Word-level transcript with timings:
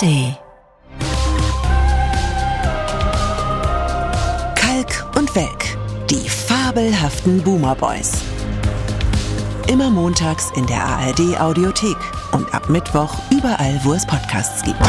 ARD. 0.00 0.34
Kalk 4.54 5.16
und 5.16 5.34
Welk, 5.34 5.76
die 6.08 6.26
fabelhaften 6.28 7.42
Boomer 7.42 7.74
Boys. 7.74 8.12
Immer 9.68 9.90
montags 9.90 10.50
in 10.56 10.66
der 10.66 10.82
ARD 10.82 11.38
Audiothek 11.38 11.96
und 12.32 12.52
ab 12.54 12.70
Mittwoch 12.70 13.14
überall, 13.30 13.78
wo 13.84 13.92
es 13.92 14.06
Podcasts 14.06 14.62
gibt. 14.62 14.80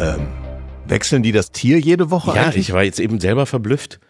Ähm, 0.00 0.28
wechseln 0.86 1.22
die 1.22 1.32
das 1.32 1.52
Tier 1.52 1.78
jede 1.78 2.10
Woche 2.10 2.34
Ja, 2.34 2.44
eigentlich? 2.44 2.68
ich 2.68 2.72
war 2.72 2.82
jetzt 2.82 2.98
eben 2.98 3.20
selber 3.20 3.46
verblüfft. 3.46 4.00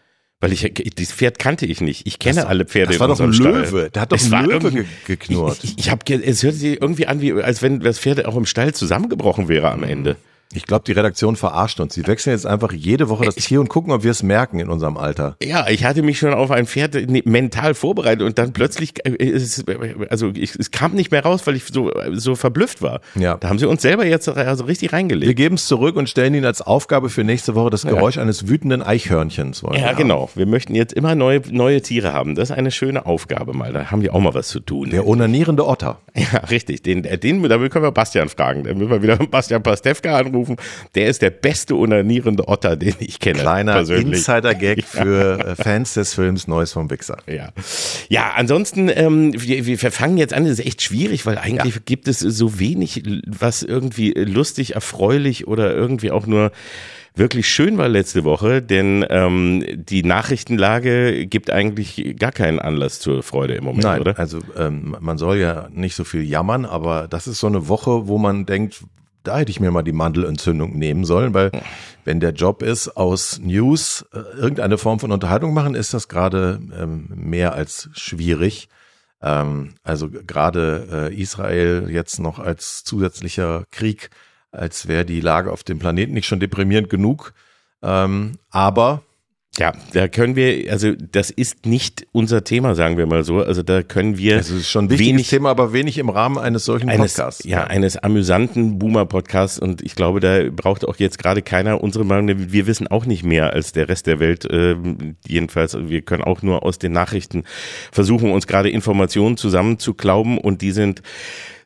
Weil 0.40 0.54
ich, 0.54 0.72
das 0.96 1.12
Pferd 1.12 1.38
kannte 1.38 1.66
ich 1.66 1.82
nicht. 1.82 2.06
Ich 2.06 2.18
kenne 2.18 2.46
alle 2.46 2.64
Pferde 2.64 2.92
das 2.92 3.00
war 3.00 3.08
doch 3.08 3.20
ein 3.20 3.26
unserem 3.26 3.52
Stall. 3.52 3.62
Löwe. 3.62 3.90
Der 3.90 4.02
hat 4.02 4.12
doch 4.12 4.16
Es 4.16 4.32
ein 4.32 4.46
Löwe 4.46 4.86
geknurrt. 5.06 5.58
Ich, 5.62 5.72
ich, 5.72 5.78
ich 5.78 5.90
habe, 5.90 6.14
es 6.14 6.42
hört 6.42 6.54
sich 6.54 6.80
irgendwie 6.80 7.06
an, 7.06 7.20
wie, 7.20 7.32
als 7.34 7.60
wenn 7.60 7.80
das 7.80 7.98
Pferd 7.98 8.24
auch 8.24 8.36
im 8.36 8.46
Stall 8.46 8.72
zusammengebrochen 8.72 9.48
wäre 9.48 9.70
am 9.70 9.82
Ende. 9.82 10.16
Ich 10.52 10.66
glaube, 10.66 10.82
die 10.84 10.92
Redaktion 10.92 11.36
verarscht 11.36 11.78
uns. 11.78 11.94
Sie 11.94 12.04
wechseln 12.08 12.32
jetzt 12.32 12.44
einfach 12.44 12.72
jede 12.72 13.08
Woche 13.08 13.24
das 13.24 13.36
Tier 13.36 13.60
und 13.60 13.68
gucken, 13.68 13.92
ob 13.92 14.02
wir 14.02 14.10
es 14.10 14.24
merken 14.24 14.58
in 14.58 14.68
unserem 14.68 14.96
Alter. 14.96 15.36
Ja, 15.40 15.68
ich 15.68 15.84
hatte 15.84 16.02
mich 16.02 16.18
schon 16.18 16.34
auf 16.34 16.50
ein 16.50 16.66
Pferd 16.66 16.96
mental 17.24 17.74
vorbereitet 17.74 18.22
und 18.22 18.36
dann 18.36 18.52
plötzlich, 18.52 18.94
äh, 19.06 19.38
also 20.08 20.32
ich, 20.34 20.56
es 20.56 20.72
kam 20.72 20.94
nicht 20.94 21.12
mehr 21.12 21.22
raus, 21.22 21.46
weil 21.46 21.54
ich 21.54 21.66
so, 21.66 21.92
so 22.14 22.34
verblüfft 22.34 22.82
war. 22.82 23.00
Ja. 23.14 23.36
Da 23.36 23.48
haben 23.48 23.60
sie 23.60 23.66
uns 23.66 23.82
selber 23.82 24.04
jetzt 24.04 24.28
also 24.28 24.64
richtig 24.64 24.90
Wir 24.90 24.96
reingelegt. 24.98 25.36
geben 25.36 25.54
es 25.54 25.66
zurück 25.66 25.94
und 25.94 26.08
stellen 26.08 26.34
Ihnen 26.34 26.44
als 26.44 26.62
Aufgabe 26.62 27.10
für 27.10 27.22
nächste 27.22 27.54
Woche 27.54 27.70
das 27.70 27.82
Geräusch 27.82 28.18
eines 28.18 28.48
wütenden 28.48 28.82
Eichhörnchens. 28.82 29.62
wollen 29.62 29.74
wir 29.74 29.82
Ja, 29.82 29.92
genau. 29.92 30.30
Wir 30.34 30.46
möchten 30.46 30.74
jetzt 30.74 30.94
immer 30.94 31.14
neue, 31.14 31.42
neue 31.50 31.80
Tiere 31.80 32.12
haben. 32.12 32.34
Das 32.34 32.50
ist 32.50 32.56
eine 32.56 32.72
schöne 32.72 33.06
Aufgabe 33.06 33.52
mal. 33.52 33.72
Da 33.72 33.92
haben 33.92 34.02
wir 34.02 34.14
auch 34.16 34.20
mal 34.20 34.34
was 34.34 34.48
zu 34.48 34.58
tun. 34.58 34.90
Der 34.90 35.06
onanierende 35.06 35.64
Otter. 35.64 35.98
Ja, 36.16 36.40
richtig. 36.50 36.82
Den, 36.82 37.04
äh, 37.04 37.18
den, 37.18 37.40
da 37.48 37.56
können 37.68 37.84
wir 37.84 37.92
Bastian 37.92 38.28
fragen. 38.28 38.64
Da 38.64 38.74
müssen 38.74 38.90
wir 38.90 39.00
wieder 39.00 39.16
Bastian 39.30 39.62
Pastewka 39.62 40.16
anrufen. 40.16 40.39
Der 40.94 41.06
ist 41.06 41.22
der 41.22 41.30
beste 41.30 41.74
onanierende 41.76 42.48
Otter, 42.48 42.76
den 42.76 42.94
ich 42.98 43.18
kenne. 43.20 43.40
Kleiner. 43.40 43.78
Insider-Gag 43.78 44.84
für 44.86 45.38
äh, 45.40 45.56
Fans 45.56 45.94
des 45.94 46.14
Films 46.14 46.46
Neues 46.48 46.72
vom 46.72 46.90
Wichser. 46.90 47.18
Ja, 47.26 47.50
ja 48.08 48.32
ansonsten, 48.34 48.90
ähm, 48.92 49.32
wir, 49.36 49.66
wir 49.66 49.78
fangen 49.78 50.18
jetzt 50.18 50.34
an, 50.34 50.44
das 50.44 50.58
ist 50.58 50.66
echt 50.66 50.82
schwierig, 50.82 51.26
weil 51.26 51.38
eigentlich 51.38 51.84
gibt 51.84 52.08
es 52.08 52.20
so 52.20 52.58
wenig, 52.58 53.02
was 53.26 53.62
irgendwie 53.62 54.12
lustig, 54.12 54.74
erfreulich 54.74 55.46
oder 55.46 55.74
irgendwie 55.74 56.10
auch 56.10 56.26
nur 56.26 56.52
wirklich 57.14 57.48
schön 57.48 57.78
war 57.78 57.88
letzte 57.88 58.24
Woche, 58.24 58.62
denn 58.62 59.04
ähm, 59.08 59.64
die 59.74 60.02
Nachrichtenlage 60.02 61.26
gibt 61.26 61.50
eigentlich 61.50 62.16
gar 62.18 62.32
keinen 62.32 62.58
Anlass 62.58 63.00
zur 63.00 63.22
Freude 63.22 63.54
im 63.54 63.64
Moment, 63.64 63.84
Nein, 63.84 64.00
oder? 64.00 64.18
also 64.18 64.38
ähm, 64.56 64.96
man 65.00 65.18
soll 65.18 65.38
ja 65.38 65.68
nicht 65.72 65.94
so 65.94 66.04
viel 66.04 66.22
jammern, 66.22 66.64
aber 66.64 67.08
das 67.08 67.26
ist 67.26 67.40
so 67.40 67.46
eine 67.46 67.68
Woche, 67.68 68.08
wo 68.08 68.18
man 68.18 68.46
denkt, 68.46 68.84
da 69.22 69.38
hätte 69.38 69.50
ich 69.50 69.60
mir 69.60 69.70
mal 69.70 69.82
die 69.82 69.92
Mandelentzündung 69.92 70.78
nehmen 70.78 71.04
sollen, 71.04 71.34
weil 71.34 71.50
wenn 72.04 72.20
der 72.20 72.32
Job 72.32 72.62
ist, 72.62 72.96
aus 72.96 73.38
News 73.42 74.04
äh, 74.12 74.18
irgendeine 74.38 74.78
Form 74.78 74.98
von 74.98 75.12
Unterhaltung 75.12 75.52
machen, 75.52 75.74
ist 75.74 75.94
das 75.94 76.08
gerade 76.08 76.60
ähm, 76.78 77.08
mehr 77.14 77.54
als 77.54 77.90
schwierig. 77.92 78.68
Ähm, 79.22 79.74
also 79.82 80.08
gerade 80.10 81.10
äh, 81.10 81.14
Israel 81.14 81.88
jetzt 81.90 82.18
noch 82.18 82.38
als 82.38 82.84
zusätzlicher 82.84 83.64
Krieg, 83.70 84.10
als 84.50 84.88
wäre 84.88 85.04
die 85.04 85.20
Lage 85.20 85.52
auf 85.52 85.62
dem 85.62 85.78
Planeten 85.78 86.14
nicht 86.14 86.26
schon 86.26 86.40
deprimierend 86.40 86.90
genug. 86.90 87.34
Ähm, 87.82 88.38
aber 88.50 89.02
Ja, 89.58 89.72
da 89.92 90.06
können 90.06 90.36
wir, 90.36 90.70
also 90.70 90.92
das 90.94 91.30
ist 91.30 91.66
nicht 91.66 92.06
unser 92.12 92.44
Thema, 92.44 92.76
sagen 92.76 92.96
wir 92.96 93.06
mal 93.06 93.24
so. 93.24 93.42
Also 93.42 93.64
da 93.64 93.82
können 93.82 94.16
wir 94.16 94.36
es 94.36 94.48
ist 94.48 94.70
schon 94.70 94.84
ein 94.84 94.90
wichtiges 94.90 95.12
wenig 95.12 95.28
Thema, 95.28 95.50
aber 95.50 95.72
wenig 95.72 95.98
im 95.98 96.08
Rahmen 96.08 96.38
eines 96.38 96.64
solchen 96.64 96.88
eines, 96.88 97.14
Podcasts. 97.14 97.44
ja, 97.44 97.64
eines 97.64 97.96
amüsanten 97.96 98.78
Boomer-Podcasts 98.78 99.58
und 99.58 99.82
ich 99.82 99.96
glaube, 99.96 100.20
da 100.20 100.44
braucht 100.50 100.86
auch 100.86 100.96
jetzt 100.96 101.18
gerade 101.18 101.42
keiner 101.42 101.82
unsere 101.82 102.04
Meinung. 102.04 102.52
Wir 102.52 102.68
wissen 102.68 102.86
auch 102.86 103.06
nicht 103.06 103.24
mehr 103.24 103.52
als 103.52 103.72
der 103.72 103.88
Rest 103.88 104.06
der 104.06 104.20
Welt. 104.20 104.46
ähm, 104.48 105.16
jedenfalls, 105.26 105.76
wir 105.76 106.02
können 106.02 106.22
auch 106.22 106.42
nur 106.42 106.64
aus 106.64 106.78
den 106.78 106.92
Nachrichten 106.92 107.42
versuchen, 107.90 108.30
uns 108.30 108.46
gerade 108.46 108.70
Informationen 108.70 109.36
zusammenzuklauben 109.36 110.38
und 110.38 110.62
die 110.62 110.70
sind 110.70 111.02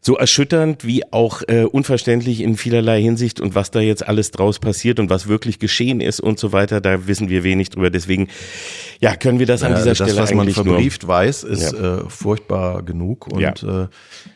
so 0.07 0.17
erschütternd 0.17 0.85
wie 0.85 1.03
auch 1.13 1.41
äh, 1.49 1.65
unverständlich 1.65 2.41
in 2.43 2.57
vielerlei 2.59 3.01
Hinsicht 3.01 3.41
und 3.41 3.55
was 3.55 3.71
da 3.71 3.81
jetzt 3.81 4.07
alles 4.07 4.31
draus 4.31 4.59
passiert 4.59 5.01
und 5.01 5.09
was 5.09 5.29
wirklich 5.29 5.59
geschehen 5.59 6.01
ist 6.03 6.21
und 6.21 6.39
so 6.39 6.53
weiter, 6.53 6.81
da 6.83 7.07
wissen 7.07 7.31
wir 7.31 7.43
wenig 7.43 7.71
drüber. 7.71 7.89
Deswegen, 7.89 8.29
ja, 9.01 9.17
können 9.17 9.39
wir 9.39 9.47
das 9.47 9.63
an 9.63 9.73
Ja, 9.73 9.79
dieser 9.79 9.91
also 9.91 10.05
das, 10.05 10.11
Stelle 10.13 10.23
was 10.23 10.31
man 10.35 10.41
eigentlich 10.43 10.57
nur 10.57 10.67
verbrieft 10.67 11.07
weiß, 11.09 11.45
ist 11.45 11.73
äh, 11.73 12.01
furchtbar 12.09 12.83
genug 12.83 13.29
und 13.29 13.41
Ja. 13.41 13.51
äh, 13.51 13.89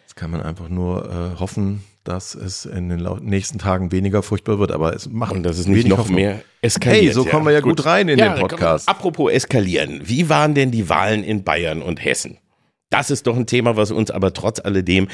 jetzt 0.03 0.17
kann 0.17 0.31
man 0.31 0.41
einfach 0.41 0.71
nur 0.71 1.05
äh, 1.37 1.39
hoffen, 1.39 1.85
dass 2.03 2.35
es 2.35 2.65
in 2.65 2.89
den 2.89 3.07
nächsten 3.21 3.59
Tagen 3.59 3.93
weniger 3.93 4.23
furchtbar 4.23 4.59
wird, 4.59 4.73
aber 4.73 4.95
es 4.95 5.11
macht 5.11 5.33
Und 5.33 5.43
dass 5.43 5.59
es 5.59 5.67
nicht 5.67 5.87
noch 5.87 5.99
Hoffnung. 5.99 6.17
mehr 6.17 6.41
eskaliert. 6.63 7.03
Hey, 7.05 7.13
so 7.13 7.27
kommen 7.27 7.45
wir 7.45 7.53
ja 7.53 7.61
gut 7.61 7.85
rein 7.85 8.09
in 8.09 8.17
den 8.17 8.35
Podcast. 8.37 8.89
Apropos 8.89 9.31
eskalieren. 9.31 10.01
Wie 10.05 10.31
waren 10.31 10.55
denn 10.55 10.71
die 10.71 10.89
Wahlen 10.89 11.23
in 11.23 11.45
Bayern 11.45 11.83
und 11.83 12.03
Hessen? 12.03 12.39
Das 12.91 13.11
ist 13.11 13.27
doch 13.27 13.37
ein 13.37 13.47
Thema, 13.47 13.77
was 13.77 13.91
uns 13.91 14.11
aber 14.11 14.33
trotz 14.33 14.61
alledem 14.61 15.09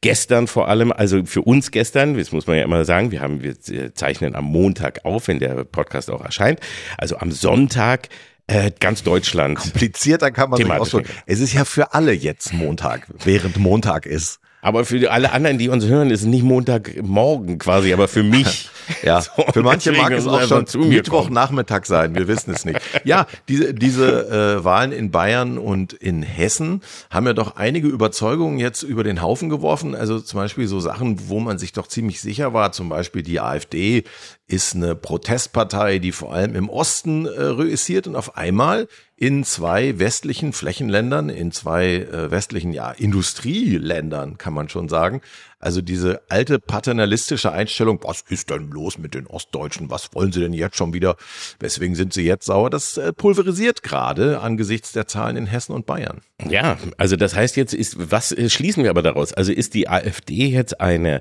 gestern 0.00 0.48
vor 0.48 0.68
allem, 0.68 0.90
also 0.90 1.24
für 1.24 1.42
uns 1.42 1.70
gestern, 1.70 2.16
das 2.16 2.32
muss 2.32 2.46
man 2.46 2.56
ja 2.56 2.64
immer 2.64 2.84
sagen, 2.84 3.12
wir 3.12 3.20
haben, 3.20 3.42
wir 3.42 3.94
zeichnen 3.94 4.34
am 4.34 4.44
Montag 4.44 5.04
auf, 5.04 5.28
wenn 5.28 5.38
der 5.38 5.64
Podcast 5.64 6.10
auch 6.10 6.24
erscheint. 6.24 6.58
Also 6.98 7.18
am 7.18 7.30
Sonntag 7.30 8.08
äh, 8.48 8.72
ganz 8.80 9.02
Deutschland. 9.02 9.58
Komplizierter 9.58 10.30
kann 10.30 10.50
man 10.50 10.58
sich 10.58 10.70
ausdrücken. 10.70 11.08
Es 11.26 11.40
ist 11.40 11.52
ja 11.52 11.64
für 11.64 11.94
alle 11.94 12.12
jetzt 12.12 12.52
Montag, 12.52 13.06
während 13.24 13.56
Montag 13.56 14.04
ist. 14.04 14.40
Aber 14.60 14.84
für 14.84 15.10
alle 15.10 15.32
anderen, 15.32 15.58
die 15.58 15.68
uns 15.68 15.84
hören, 15.86 16.10
ist 16.10 16.20
es 16.20 16.26
nicht 16.26 16.44
Montagmorgen 16.44 17.58
quasi, 17.58 17.92
aber 17.92 18.08
für 18.08 18.22
mich. 18.22 18.68
Ja, 19.02 19.20
So, 19.20 19.30
für 19.52 19.62
manche 19.62 19.92
mag 19.92 20.12
es 20.12 20.26
auch 20.26 20.42
schon. 20.42 20.88
Mittwochnachmittag 20.88 21.86
sein. 21.86 22.14
Wir 22.14 22.28
wissen 22.28 22.52
es 22.52 22.64
nicht. 22.64 22.80
Ja, 23.04 23.26
diese, 23.48 23.74
diese 23.74 24.58
äh, 24.58 24.64
Wahlen 24.64 24.92
in 24.92 25.10
Bayern 25.10 25.58
und 25.58 25.92
in 25.92 26.22
Hessen 26.22 26.82
haben 27.10 27.26
ja 27.26 27.32
doch 27.32 27.56
einige 27.56 27.88
Überzeugungen 27.88 28.58
jetzt 28.58 28.82
über 28.82 29.04
den 29.04 29.22
Haufen 29.22 29.48
geworfen. 29.48 29.94
Also 29.94 30.20
zum 30.20 30.40
Beispiel 30.40 30.66
so 30.68 30.80
Sachen, 30.80 31.28
wo 31.28 31.40
man 31.40 31.58
sich 31.58 31.72
doch 31.72 31.86
ziemlich 31.86 32.20
sicher 32.20 32.52
war. 32.52 32.72
Zum 32.72 32.88
Beispiel 32.88 33.22
die 33.22 33.40
AfD 33.40 34.04
ist 34.46 34.74
eine 34.74 34.94
Protestpartei, 34.94 35.98
die 35.98 36.12
vor 36.12 36.32
allem 36.34 36.54
im 36.54 36.68
Osten 36.68 37.26
äh, 37.26 37.42
reüssiert 37.42 38.06
und 38.06 38.16
auf 38.16 38.36
einmal 38.36 38.86
in 39.16 39.44
zwei 39.44 39.98
westlichen 39.98 40.52
Flächenländern, 40.52 41.28
in 41.28 41.52
zwei 41.52 41.94
äh, 41.94 42.30
westlichen 42.30 42.72
ja, 42.72 42.90
Industrieländern, 42.90 44.36
kann 44.36 44.52
man 44.52 44.68
schon 44.68 44.88
sagen. 44.88 45.22
Also 45.62 45.80
diese 45.80 46.22
alte 46.28 46.58
paternalistische 46.58 47.52
Einstellung, 47.52 48.00
was 48.02 48.22
ist 48.28 48.50
denn 48.50 48.70
los 48.70 48.98
mit 48.98 49.14
den 49.14 49.28
Ostdeutschen? 49.28 49.90
Was 49.90 50.12
wollen 50.12 50.32
sie 50.32 50.40
denn 50.40 50.52
jetzt 50.52 50.76
schon 50.76 50.92
wieder? 50.92 51.14
Weswegen 51.60 51.94
sind 51.94 52.12
sie 52.12 52.24
jetzt 52.24 52.46
sauer? 52.46 52.68
Das 52.68 52.96
äh, 52.96 53.12
pulverisiert 53.12 53.84
gerade 53.84 54.40
angesichts 54.40 54.90
der 54.90 55.06
Zahlen 55.06 55.36
in 55.36 55.46
Hessen 55.46 55.72
und 55.72 55.86
Bayern. 55.86 56.20
Ja, 56.48 56.78
also 56.98 57.14
das 57.14 57.36
heißt 57.36 57.56
jetzt 57.56 57.74
ist, 57.74 58.10
was 58.10 58.32
äh, 58.32 58.50
schließen 58.50 58.82
wir 58.82 58.90
aber 58.90 59.02
daraus? 59.02 59.32
Also 59.32 59.52
ist 59.52 59.74
die 59.74 59.88
AfD 59.88 60.48
jetzt 60.48 60.80
eine 60.80 61.20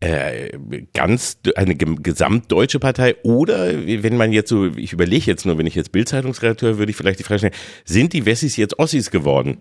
äh, 0.00 0.58
ganz 0.94 1.36
eine 1.54 1.76
gesamtdeutsche 1.76 2.78
Partei 2.78 3.16
oder 3.22 3.74
wenn 3.74 4.16
man 4.16 4.32
jetzt 4.32 4.48
so, 4.48 4.68
ich 4.74 4.94
überlege 4.94 5.26
jetzt 5.26 5.44
nur, 5.44 5.58
wenn 5.58 5.66
ich 5.66 5.74
jetzt 5.74 5.92
Bildzeitungsredakteur, 5.92 6.78
würde 6.78 6.90
ich 6.90 6.96
vielleicht 6.96 7.18
die 7.18 7.24
Frage 7.24 7.40
stellen, 7.40 7.54
sind 7.84 8.14
die 8.14 8.24
Wessis 8.24 8.56
jetzt 8.56 8.78
Ossis 8.78 9.10
geworden? 9.10 9.58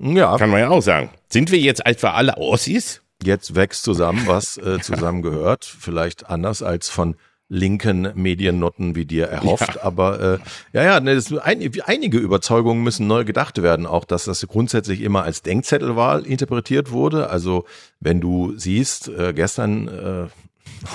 Ja, 0.00 0.38
Kann 0.38 0.48
man 0.48 0.60
ja 0.60 0.70
auch 0.70 0.80
sagen. 0.80 1.10
Sind 1.28 1.52
wir 1.52 1.58
jetzt 1.58 1.84
etwa 1.84 2.12
alle 2.12 2.38
Ossis? 2.38 3.02
Jetzt 3.24 3.54
wächst 3.54 3.84
zusammen, 3.84 4.22
was 4.26 4.56
äh, 4.56 4.78
zusammengehört. 4.82 5.64
Vielleicht 5.64 6.28
anders 6.28 6.62
als 6.62 6.88
von 6.88 7.16
linken 7.50 8.12
Mediennotten 8.14 8.94
wie 8.94 9.04
dir 9.04 9.26
erhofft. 9.26 9.82
Aber 9.82 10.20
äh, 10.20 10.38
ja, 10.72 10.84
ja, 10.84 11.00
ne, 11.00 11.16
das, 11.16 11.36
ein, 11.36 11.68
einige 11.84 12.18
Überzeugungen 12.18 12.82
müssen 12.82 13.06
neu 13.08 13.24
gedacht 13.24 13.60
werden. 13.60 13.86
Auch, 13.86 14.04
dass 14.04 14.24
das 14.24 14.46
grundsätzlich 14.46 15.02
immer 15.02 15.24
als 15.24 15.42
Denkzettelwahl 15.42 16.24
interpretiert 16.24 16.92
wurde. 16.92 17.28
Also 17.28 17.64
wenn 17.98 18.20
du 18.20 18.56
siehst, 18.56 19.08
äh, 19.08 19.32
gestern 19.34 19.88
äh, 19.88 20.26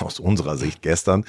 aus 0.00 0.18
unserer 0.18 0.56
Sicht 0.56 0.80
gestern, 0.82 1.24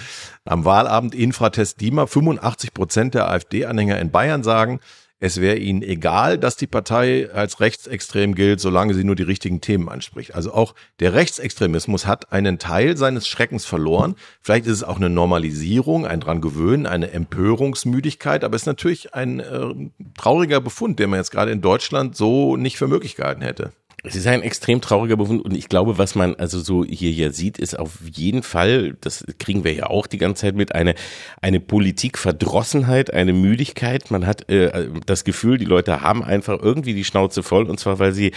am 0.45 0.63
Wahlabend 0.63 1.13
Infratest 1.13 1.81
DIMA, 1.81 2.07
85 2.07 2.74
Prozent 2.74 3.13
der 3.13 3.30
AfD-Anhänger 3.30 4.00
in 4.00 4.12
Bayern 4.12 4.44
sagen, 4.44 4.80
es 5.19 5.42
wäre 5.42 5.58
ihnen 5.58 5.81
egal, 5.81 6.38
dass 6.38 6.58
die 6.58 6.68
Partei 6.68 7.30
als 7.31 7.60
rechtsextrem 7.60 8.36
gilt, 8.36 8.60
solange 8.60 8.94
sie 8.94 9.04
nur 9.04 9.16
die 9.16 9.24
richtigen 9.24 9.62
Themen 9.62 9.90
anspricht. 9.90 10.36
Also 10.36 10.54
auch 10.54 10.75
der 11.00 11.14
Rechtsextremismus 11.14 12.06
hat 12.06 12.31
einen 12.31 12.60
Teil 12.60 12.98
seines 12.98 13.28
Schreckens 13.28 13.66
verloren. 13.66 14.16
Vielleicht 14.42 14.68
ist 14.68 14.74
es 14.74 14.84
auch 14.84 14.98
eine 14.98 15.10
Normalisierung, 15.10 16.06
ein 16.06 16.19
dran 16.19 16.40
gewöhnen, 16.40 16.86
eine 16.86 17.12
Empörungsmüdigkeit, 17.12 18.44
aber 18.44 18.56
es 18.56 18.64
ist 18.64 18.68
natürlich 18.68 19.16
ein 19.16 19.40
äh, 19.40 19.74
trauriger 20.16 20.62
Befund, 20.62 21.00
den 21.00 21.10
man 21.10 21.19
jetzt 21.19 21.31
gerade 21.31 21.52
in 21.52 21.62
Deutschland 21.62 22.16
so 22.16 22.56
nicht 22.56 22.78
für 22.78 22.88
möglich 22.88 23.16
gehalten 23.16 23.42
hätte. 23.42 23.72
Es 24.03 24.15
ist 24.15 24.27
ein 24.27 24.44
extrem 24.44 24.79
trauriger 24.79 25.17
Befund 25.17 25.44
und 25.44 25.55
ich 25.57 25.69
glaube, 25.69 25.97
was 25.97 26.13
man 26.13 26.35
also 26.35 26.59
so 26.59 26.85
hier 26.85 27.11
ja 27.11 27.31
sieht, 27.31 27.57
ist 27.57 27.77
auf 27.77 27.97
jeden 28.13 28.44
Fall, 28.44 28.95
das 29.01 29.25
kriegen 29.39 29.63
wir 29.63 29.73
ja 29.73 29.88
auch 29.88 30.05
die 30.05 30.19
ganze 30.19 30.41
Zeit 30.41 30.55
mit, 30.55 30.75
eine, 30.75 30.94
eine 31.41 31.59
Politikverdrossenheit, 31.59 33.11
eine 33.11 33.33
Müdigkeit. 33.33 34.11
Man 34.11 34.27
hat 34.27 34.49
äh, 34.49 34.89
das 35.07 35.23
Gefühl, 35.23 35.57
die 35.57 35.65
Leute 35.65 36.01
haben 36.01 36.23
einfach 36.23 36.59
irgendwie 36.61 36.94
die 36.94 37.03
Schnauze 37.03 37.41
voll 37.41 37.67
und 37.67 37.79
zwar, 37.79 37.97
weil 37.97 38.13
sie 38.13 38.33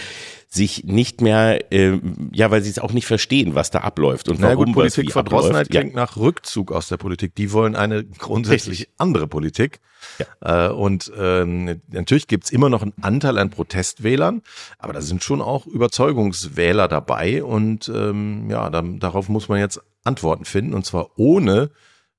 sich 0.47 0.83
nicht 0.83 1.21
mehr, 1.21 1.71
äh, 1.71 1.99
ja, 2.33 2.49
weil 2.49 2.63
sie 2.63 2.71
es 2.71 2.79
auch 2.79 2.91
nicht 2.91 3.05
verstehen, 3.05 3.53
was 3.53 3.69
da 3.69 3.79
abläuft 3.79 4.29
und 4.29 4.39
naja, 4.39 4.55
warum 4.55 4.73
gut, 4.73 4.75
Politikverdrossenheit 4.75 5.71
ja. 5.71 5.81
klingt 5.81 5.95
nach 5.95 6.17
Rückzug 6.17 6.71
aus 6.71 6.87
der 6.87 6.97
Politik. 6.97 7.35
Die 7.35 7.51
wollen 7.53 7.75
eine 7.75 8.03
grundsätzlich 8.03 8.79
Richtig. 8.79 8.95
andere 8.97 9.27
Politik. 9.27 9.79
Ja. 10.19 10.67
Äh, 10.67 10.71
und 10.71 11.11
ähm, 11.17 11.81
natürlich 11.89 12.27
gibt's 12.27 12.51
immer 12.51 12.69
noch 12.69 12.81
einen 12.81 12.93
Anteil 13.01 13.37
an 13.37 13.49
Protestwählern, 13.49 14.41
aber 14.79 14.93
da 14.93 15.01
sind 15.01 15.23
schon 15.23 15.41
auch 15.41 15.67
Überzeugungswähler 15.67 16.87
dabei 16.87 17.43
und 17.43 17.89
ähm, 17.89 18.49
ja, 18.49 18.69
dann, 18.69 18.99
darauf 18.99 19.29
muss 19.29 19.49
man 19.49 19.59
jetzt 19.59 19.81
Antworten 20.03 20.45
finden 20.45 20.73
und 20.73 20.85
zwar 20.85 21.17
ohne 21.17 21.69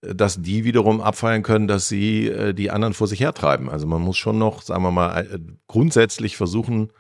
äh, 0.03 0.15
dass 0.15 0.41
die 0.41 0.65
wiederum 0.65 1.01
abfeiern 1.01 1.43
können, 1.43 1.69
dass 1.69 1.89
sie 1.89 2.29
äh, 2.29 2.55
die 2.55 2.71
anderen 2.71 2.95
vor 2.95 3.07
sich 3.07 3.21
hertreiben. 3.21 3.71
Also 3.71 3.87
man 3.87 4.03
muss 4.03 4.17
schon 4.17 4.39
noch, 4.39 4.63
sagen 4.63 4.83
wir 4.83 4.91
mal, 4.91 5.21
äh, 5.21 5.39
grundsätzlich 5.67 6.37
versuchen, 6.37 6.93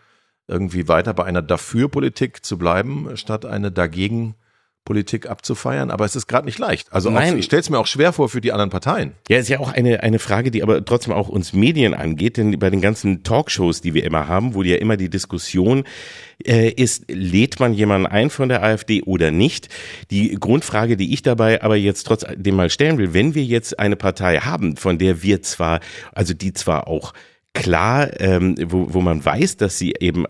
irgendwie 0.48 0.88
weiter 0.88 1.14
bei 1.14 1.24
einer 1.24 1.42
Dafür-Politik 1.42 2.44
zu 2.44 2.58
bleiben, 2.58 3.16
statt 3.16 3.46
eine 3.46 3.70
Dagegen 3.70 4.34
Politik 4.84 5.30
abzufeiern, 5.30 5.92
aber 5.92 6.04
es 6.04 6.16
ist 6.16 6.26
gerade 6.26 6.44
nicht 6.44 6.58
leicht. 6.58 6.92
Also 6.92 7.10
auch, 7.10 7.14
Nein. 7.14 7.38
ich 7.38 7.44
stelle 7.44 7.60
es 7.60 7.70
mir 7.70 7.78
auch 7.78 7.86
schwer 7.86 8.12
vor 8.12 8.28
für 8.28 8.40
die 8.40 8.50
anderen 8.50 8.70
Parteien. 8.70 9.12
Ja, 9.28 9.38
ist 9.38 9.48
ja 9.48 9.60
auch 9.60 9.72
eine, 9.72 10.02
eine 10.02 10.18
Frage, 10.18 10.50
die 10.50 10.62
aber 10.62 10.84
trotzdem 10.84 11.12
auch 11.12 11.28
uns 11.28 11.52
Medien 11.52 11.94
angeht, 11.94 12.36
denn 12.36 12.58
bei 12.58 12.68
den 12.68 12.80
ganzen 12.80 13.22
Talkshows, 13.22 13.80
die 13.80 13.94
wir 13.94 14.02
immer 14.02 14.26
haben, 14.26 14.54
wo 14.54 14.62
ja 14.62 14.76
immer 14.76 14.96
die 14.96 15.08
Diskussion 15.08 15.84
äh, 16.44 16.70
ist, 16.70 17.04
lädt 17.08 17.60
man 17.60 17.72
jemanden 17.72 18.08
ein 18.08 18.28
von 18.28 18.48
der 18.48 18.64
AfD 18.64 19.02
oder 19.02 19.30
nicht? 19.30 19.68
Die 20.10 20.34
Grundfrage, 20.34 20.96
die 20.96 21.14
ich 21.14 21.22
dabei 21.22 21.62
aber 21.62 21.76
jetzt 21.76 22.02
trotzdem 22.04 22.56
mal 22.56 22.68
stellen 22.68 22.98
will, 22.98 23.14
wenn 23.14 23.36
wir 23.36 23.44
jetzt 23.44 23.78
eine 23.78 23.94
Partei 23.94 24.38
haben, 24.38 24.76
von 24.76 24.98
der 24.98 25.22
wir 25.22 25.42
zwar, 25.42 25.78
also 26.12 26.34
die 26.34 26.52
zwar 26.54 26.88
auch 26.88 27.12
klar, 27.54 28.20
ähm, 28.20 28.54
wo, 28.66 28.94
wo 28.94 29.00
man 29.00 29.24
weiß, 29.24 29.56
dass 29.56 29.78
sie 29.78 29.94
eben 30.00 30.24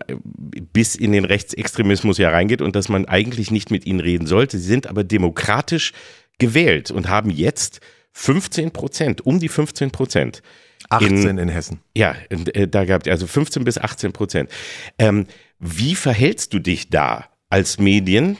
bis 0.73 0.95
in 0.95 1.11
den 1.11 1.25
Rechtsextremismus 1.25 2.17
ja 2.17 2.29
reingeht 2.29 2.61
und 2.61 2.75
dass 2.75 2.89
man 2.89 3.05
eigentlich 3.05 3.51
nicht 3.51 3.71
mit 3.71 3.85
ihnen 3.85 3.99
reden 3.99 4.27
sollte. 4.27 4.57
Sie 4.57 4.67
sind 4.67 4.87
aber 4.87 5.03
demokratisch 5.03 5.93
gewählt 6.39 6.91
und 6.91 7.07
haben 7.07 7.29
jetzt 7.29 7.79
15 8.13 8.71
Prozent, 8.71 9.25
um 9.25 9.39
die 9.39 9.49
15 9.49 9.91
Prozent. 9.91 10.41
18 10.89 11.37
in, 11.37 11.47
Hessen. 11.47 11.79
Ja, 11.95 12.15
und, 12.31 12.53
äh, 12.55 12.67
da 12.67 12.85
gab 12.85 13.05
es 13.05 13.11
also 13.11 13.25
15 13.25 13.63
bis 13.63 13.77
18 13.77 14.11
Prozent. 14.11 14.49
Ähm, 14.99 15.27
wie 15.59 15.95
verhältst 15.95 16.53
du 16.53 16.59
dich 16.59 16.89
da 16.89 17.25
als 17.49 17.79
Medien? 17.79 18.37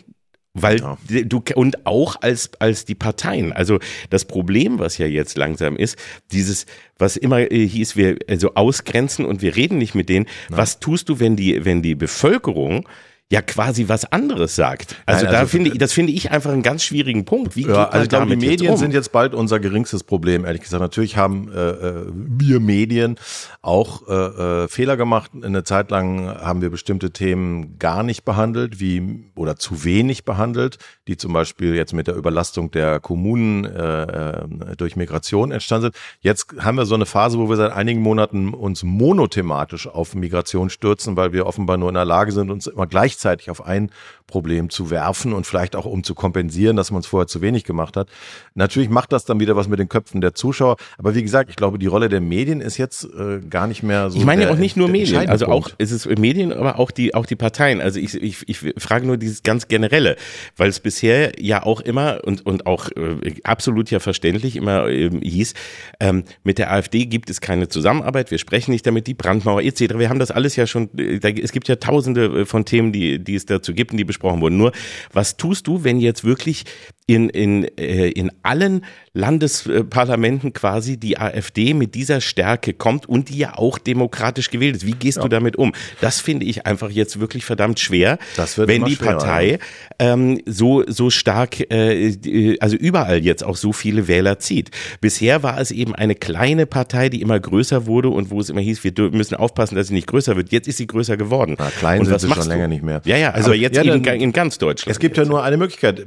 Weil 0.56 0.80
Ja. 0.82 0.98
du 1.08 1.42
und 1.56 1.88
auch 1.88 2.22
als 2.22 2.52
als 2.60 2.86
die 2.86 2.94
Parteien. 2.94 3.52
Also 3.52 3.80
das 4.12 4.26
Problem, 4.26 4.78
was 4.78 5.00
ja 5.00 5.08
jetzt 5.08 5.36
langsam 5.36 5.76
ist, 5.76 5.98
dieses, 6.32 6.68
was 7.00 7.18
immer 7.18 7.52
äh, 7.52 7.68
hieß, 7.68 7.96
wir 7.96 8.18
also 8.30 8.54
ausgrenzen 8.54 9.26
und 9.26 9.42
wir 9.42 9.56
reden 9.56 9.80
nicht 9.80 9.96
mit 9.96 10.10
denen. 10.10 10.28
Was 10.50 10.80
tust 10.80 11.10
du, 11.10 11.20
wenn 11.20 11.36
die 11.36 11.66
wenn 11.66 11.82
die 11.82 11.96
Bevölkerung 11.96 12.88
ja 13.34 13.42
quasi 13.42 13.90
was 13.90 14.06
anderes 14.12 14.56
sagt? 14.56 14.96
Also, 15.08 15.26
Nein, 15.26 15.34
da 15.34 15.40
also- 15.40 15.50
finde 15.50 15.72
ich, 15.72 15.80
das 15.80 15.92
finde 15.92 16.14
ich 16.14 16.30
einfach 16.30 16.52
einen 16.52 16.62
ganz 16.62 16.84
schwierigen 16.84 17.26
Punkt. 17.26 17.56
Wie 17.56 17.64
Ja, 17.64 17.86
also 17.90 18.04
ich 18.04 18.10
glaube, 18.10 18.28
die 18.28 18.36
Medien 18.36 18.74
um? 18.74 18.78
sind 18.78 18.94
jetzt 18.94 19.12
bald 19.12 19.34
unser 19.34 19.60
geringstes 19.60 20.04
Problem, 20.04 20.46
ehrlich 20.46 20.62
gesagt. 20.62 20.82
Natürlich 20.82 21.18
haben 21.18 21.52
äh, 21.52 21.70
äh, 21.72 22.06
wir 22.14 22.60
Medien 22.60 23.16
auch 23.64 24.08
äh, 24.08 24.14
äh, 24.14 24.68
Fehler 24.68 24.98
gemacht. 24.98 25.32
Eine 25.42 25.64
Zeit 25.64 25.90
lang 25.90 26.28
haben 26.28 26.62
wir 26.62 26.70
bestimmte 26.70 27.10
Themen 27.10 27.80
gar 27.80 28.04
nicht 28.04 28.24
behandelt, 28.24 28.80
wie 28.80 29.26
oder 29.34 29.56
zu 29.56 29.84
wenig 29.84 30.26
behandelt, 30.26 30.78
die 31.08 31.18
zum 31.18 31.34
Beispiel 31.34 31.74
jetzt 31.74 31.94
mit 31.94 32.06
der 32.06 32.16
Überlastung 32.16 32.70
der 32.70 33.00
Kommunen 33.00 33.66
äh, 33.66 34.04
äh, 34.04 34.76
durch 34.78 34.96
Migration 34.96 35.52
entstanden 35.52 35.86
sind. 35.86 35.96
Jetzt 36.22 36.54
haben 36.60 36.78
wir 36.78 36.86
so 36.86 36.94
eine 36.94 37.08
Phase, 37.08 37.40
wo 37.40 37.50
wir 37.50 37.56
seit 37.56 37.72
einigen 37.72 38.02
Monaten 38.02 38.54
uns 38.54 38.84
monothematisch 38.84 39.88
auf 39.88 40.14
Migration 40.14 40.70
stürzen, 40.70 41.18
weil 41.18 41.34
wir 41.34 41.48
offenbar 41.48 41.78
nur 41.78 41.90
in 41.90 41.96
der 41.96 42.06
Lage 42.06 42.32
sind, 42.32 42.52
uns 42.52 42.68
immer 42.68 42.86
gleichzeitig 42.86 43.23
auf 43.50 43.66
ein 43.66 43.92
Problem 44.28 44.70
zu 44.70 44.90
werfen 44.90 45.34
und 45.34 45.46
vielleicht 45.46 45.76
auch 45.76 45.86
um 45.86 46.04
zu 46.04 46.16
kompensieren, 46.16 46.76
dass 46.76 46.92
man 46.92 47.02
es 47.02 47.08
vorher 47.08 47.28
zu 47.28 47.42
wenig 47.42 47.64
gemacht 47.66 47.98
hat. 47.98 48.10
Natürlich 48.56 48.90
macht 48.90 49.12
das 49.12 49.26
dann 49.26 49.40
wieder 49.40 49.56
was 49.56 49.68
mit 49.68 49.80
den 49.80 49.90
Köpfen 49.90 50.22
der 50.22 50.34
Zuschauer. 50.34 50.78
Aber 50.98 51.14
wie 51.16 51.22
gesagt, 51.22 51.50
ich 51.50 51.56
glaube, 51.56 51.78
die 51.78 51.88
Rolle 51.88 52.10
der 52.10 52.22
Medien 52.22 52.62
ist 52.62 52.78
jetzt 52.78 53.04
äh, 53.04 53.40
gar 53.50 53.68
nicht 53.68 53.84
mehr 53.84 54.10
so. 54.10 54.18
Ich 54.18 54.26
meine 54.26 54.44
ja 54.44 54.52
auch 54.52 54.58
nicht 54.58 54.78
nur 54.78 54.88
Medien, 54.88 55.30
also 55.30 55.46
auch 55.48 55.64
Punkt. 55.64 55.76
es 55.78 55.92
ist 55.92 56.08
Medien, 56.18 56.52
aber 56.54 56.80
auch 56.80 56.92
die 56.92 57.14
auch 57.14 57.26
die 57.26 57.36
Parteien. 57.36 57.82
Also 57.82 58.00
ich, 58.00 58.16
ich, 58.16 58.48
ich 58.48 58.74
frage 58.78 59.06
nur 59.06 59.18
dieses 59.18 59.44
ganz 59.44 59.68
generelle, 59.68 60.16
weil 60.58 60.70
es 60.70 60.80
bisher 60.80 61.34
ja 61.40 61.64
auch 61.64 61.82
immer 61.82 62.22
und 62.24 62.46
und 62.46 62.66
auch 62.66 62.90
äh, 62.92 63.36
absolut 63.44 63.92
ja 63.92 64.00
verständlich 64.00 64.56
immer 64.56 64.88
ähm, 64.88 65.22
hieß, 65.22 65.54
ähm, 66.00 66.24
mit 66.44 66.58
der 66.58 66.72
AfD 66.72 67.06
gibt 67.06 67.30
es 67.30 67.42
keine 67.42 67.68
Zusammenarbeit, 67.68 68.32
wir 68.32 68.38
sprechen 68.38 68.72
nicht 68.72 68.86
damit, 68.88 69.08
die 69.08 69.14
Brandmauer 69.14 69.62
etc. 69.62 69.96
Wir 69.98 70.10
haben 70.10 70.20
das 70.20 70.32
alles 70.32 70.56
ja 70.56 70.66
schon. 70.68 70.90
äh, 70.98 71.20
Da, 71.20 71.30
es 71.30 71.52
gibt 71.52 71.68
ja 71.68 71.76
Tausende 71.76 72.42
äh, 72.42 72.46
von 72.46 72.66
Themen, 72.66 72.92
die 72.92 73.03
die 73.20 73.36
es 73.36 73.46
dazu 73.46 73.74
gibt 73.74 73.92
und 73.92 73.98
die 73.98 74.04
besprochen 74.04 74.42
wurden. 74.42 74.58
Nur 74.58 74.72
was 75.12 75.38
tust 75.38 75.68
du, 75.68 75.84
wenn 75.84 76.00
jetzt 76.00 76.24
wirklich 76.24 76.64
in, 77.06 77.30
in, 77.30 77.66
äh, 77.78 78.08
in 78.10 78.32
allen 78.44 78.86
Landesparlamenten 79.14 80.54
quasi 80.54 80.98
die 80.98 81.18
AfD 81.20 81.74
mit 81.74 81.96
dieser 81.96 82.22
Stärke 82.22 82.74
kommt 82.74 83.08
und 83.08 83.30
die 83.30 83.38
ja 83.38 83.58
auch 83.58 83.78
demokratisch 83.78 84.50
gewählt 84.50 84.76
ist. 84.78 84.86
Wie 84.86 84.94
gehst 84.94 85.18
du 85.24 85.28
damit 85.28 85.56
um? 85.56 85.74
Das 86.02 86.20
finde 86.20 86.46
ich 86.46 86.66
einfach 86.66 86.90
jetzt 86.90 87.20
wirklich 87.20 87.46
verdammt 87.46 87.80
schwer, 87.80 88.18
Das 88.38 88.58
wenn 88.58 88.86
die 88.86 88.96
schwerer, 88.96 89.18
Partei 89.18 89.60
ähm, 90.00 90.40
so, 90.46 90.84
so 90.88 91.10
stark, 91.10 91.60
äh, 91.72 92.58
also 92.60 92.76
überall 92.76 93.24
jetzt 93.24 93.44
auch 93.44 93.56
so 93.58 93.74
viele 93.74 94.08
Wähler 94.08 94.40
zieht. 94.40 94.72
Bisher 95.02 95.44
war 95.44 95.60
es 95.60 95.72
eben 95.72 95.94
eine 95.96 96.16
kleine 96.16 96.66
Partei, 96.66 97.10
die 97.10 97.22
immer 97.22 97.40
größer 97.40 97.86
wurde 97.86 98.10
und 98.10 98.32
wo 98.32 98.40
es 98.40 98.50
immer 98.50 98.62
hieß, 98.62 98.84
wir 98.84 98.94
müssen 99.12 99.36
aufpassen, 99.36 99.76
dass 99.76 99.88
sie 99.88 99.94
nicht 99.94 100.08
größer 100.08 100.36
wird. 100.36 100.52
Jetzt 100.52 100.68
ist 100.68 100.78
sie 100.78 100.88
größer 100.88 101.18
geworden. 101.18 101.56
Na, 101.60 101.70
klein 101.70 102.00
und 102.00 102.06
sind 102.06 102.16
was 102.16 102.22
sie 102.24 102.30
schon 102.30 102.44
du? 102.44 102.50
länger 102.50 102.68
nicht 102.68 102.84
mehr. 102.84 103.02
Ja, 103.06 103.18
ja, 103.18 103.32
Also, 103.32 103.48
aber 103.48 103.56
jetzt 103.56 103.76
ja, 103.78 103.84
dann- 103.84 104.04
in 104.04 104.32
ganz 104.32 104.58
Deutschland. 104.58 104.92
Es 104.92 105.00
gibt 105.00 105.18
ja 105.18 105.24
jetzt. 105.24 105.30
nur 105.30 105.44
eine 105.44 105.58
Möglichkeit, 105.58 106.06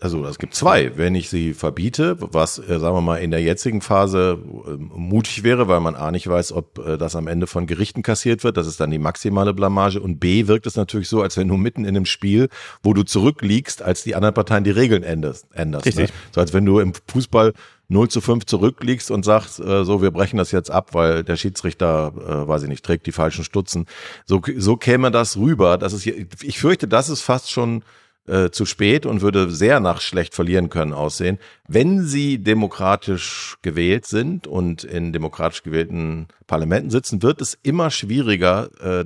also 0.00 0.24
es 0.38 0.40
gibt 0.40 0.54
zwei. 0.54 0.96
Wenn 0.96 1.16
ich 1.16 1.30
sie 1.30 1.52
verbiete, 1.52 2.16
was, 2.20 2.60
äh, 2.60 2.78
sagen 2.78 2.94
wir 2.94 3.00
mal, 3.00 3.16
in 3.16 3.32
der 3.32 3.42
jetzigen 3.42 3.80
Phase 3.80 4.38
äh, 4.68 4.70
mutig 4.78 5.42
wäre, 5.42 5.66
weil 5.66 5.80
man 5.80 5.96
A 5.96 6.12
nicht 6.12 6.28
weiß, 6.28 6.52
ob 6.52 6.78
äh, 6.78 6.96
das 6.96 7.16
am 7.16 7.26
Ende 7.26 7.48
von 7.48 7.66
Gerichten 7.66 8.04
kassiert 8.04 8.44
wird, 8.44 8.56
das 8.56 8.68
ist 8.68 8.78
dann 8.78 8.92
die 8.92 9.00
maximale 9.00 9.52
Blamage 9.52 10.00
und 10.00 10.20
B 10.20 10.46
wirkt 10.46 10.68
es 10.68 10.76
natürlich 10.76 11.08
so, 11.08 11.22
als 11.22 11.36
wenn 11.36 11.48
du 11.48 11.56
mitten 11.56 11.84
in 11.84 11.96
einem 11.96 12.06
Spiel, 12.06 12.50
wo 12.84 12.94
du 12.94 13.02
zurückliegst, 13.02 13.82
als 13.82 14.04
die 14.04 14.14
anderen 14.14 14.32
Parteien 14.32 14.62
die 14.62 14.70
Regeln 14.70 15.02
änderst. 15.02 15.48
änderst 15.54 15.86
ne? 15.86 15.90
Richtig. 15.90 16.14
So 16.30 16.40
als 16.40 16.52
wenn 16.52 16.64
du 16.64 16.78
im 16.78 16.92
Fußball 17.08 17.52
0 17.88 18.08
zu 18.08 18.20
5 18.20 18.46
zurückliegst 18.46 19.10
und 19.10 19.24
sagst, 19.24 19.58
äh, 19.58 19.84
so, 19.84 20.02
wir 20.02 20.12
brechen 20.12 20.36
das 20.36 20.52
jetzt 20.52 20.70
ab, 20.70 20.94
weil 20.94 21.24
der 21.24 21.34
Schiedsrichter, 21.34 22.12
äh, 22.16 22.46
weiß 22.46 22.62
ich 22.62 22.68
nicht, 22.68 22.84
trägt 22.84 23.08
die 23.08 23.12
falschen 23.12 23.42
Stutzen. 23.42 23.86
So, 24.24 24.40
so 24.56 24.76
käme 24.76 25.10
das 25.10 25.36
rüber. 25.36 25.78
Das 25.78 25.92
ist 25.92 26.02
hier, 26.02 26.14
ich 26.42 26.60
fürchte, 26.60 26.86
das 26.86 27.08
ist 27.08 27.22
fast 27.22 27.50
schon 27.50 27.82
äh, 28.28 28.50
zu 28.50 28.66
spät 28.66 29.06
und 29.06 29.20
würde 29.20 29.50
sehr 29.50 29.80
nach 29.80 30.00
schlecht 30.00 30.34
verlieren 30.34 30.68
können 30.68 30.92
aussehen. 30.92 31.38
Wenn 31.66 32.02
sie 32.02 32.38
demokratisch 32.38 33.56
gewählt 33.62 34.06
sind 34.06 34.46
und 34.46 34.84
in 34.84 35.12
demokratisch 35.12 35.62
gewählten 35.62 36.28
Parlamenten 36.46 36.90
sitzen, 36.90 37.22
wird 37.22 37.40
es 37.40 37.58
immer 37.62 37.90
schwieriger, 37.90 38.68
äh, 38.80 39.04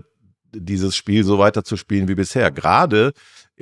dieses 0.54 0.96
Spiel 0.96 1.24
so 1.24 1.38
weiterzuspielen 1.38 2.08
wie 2.08 2.14
bisher. 2.14 2.50
Gerade 2.50 3.12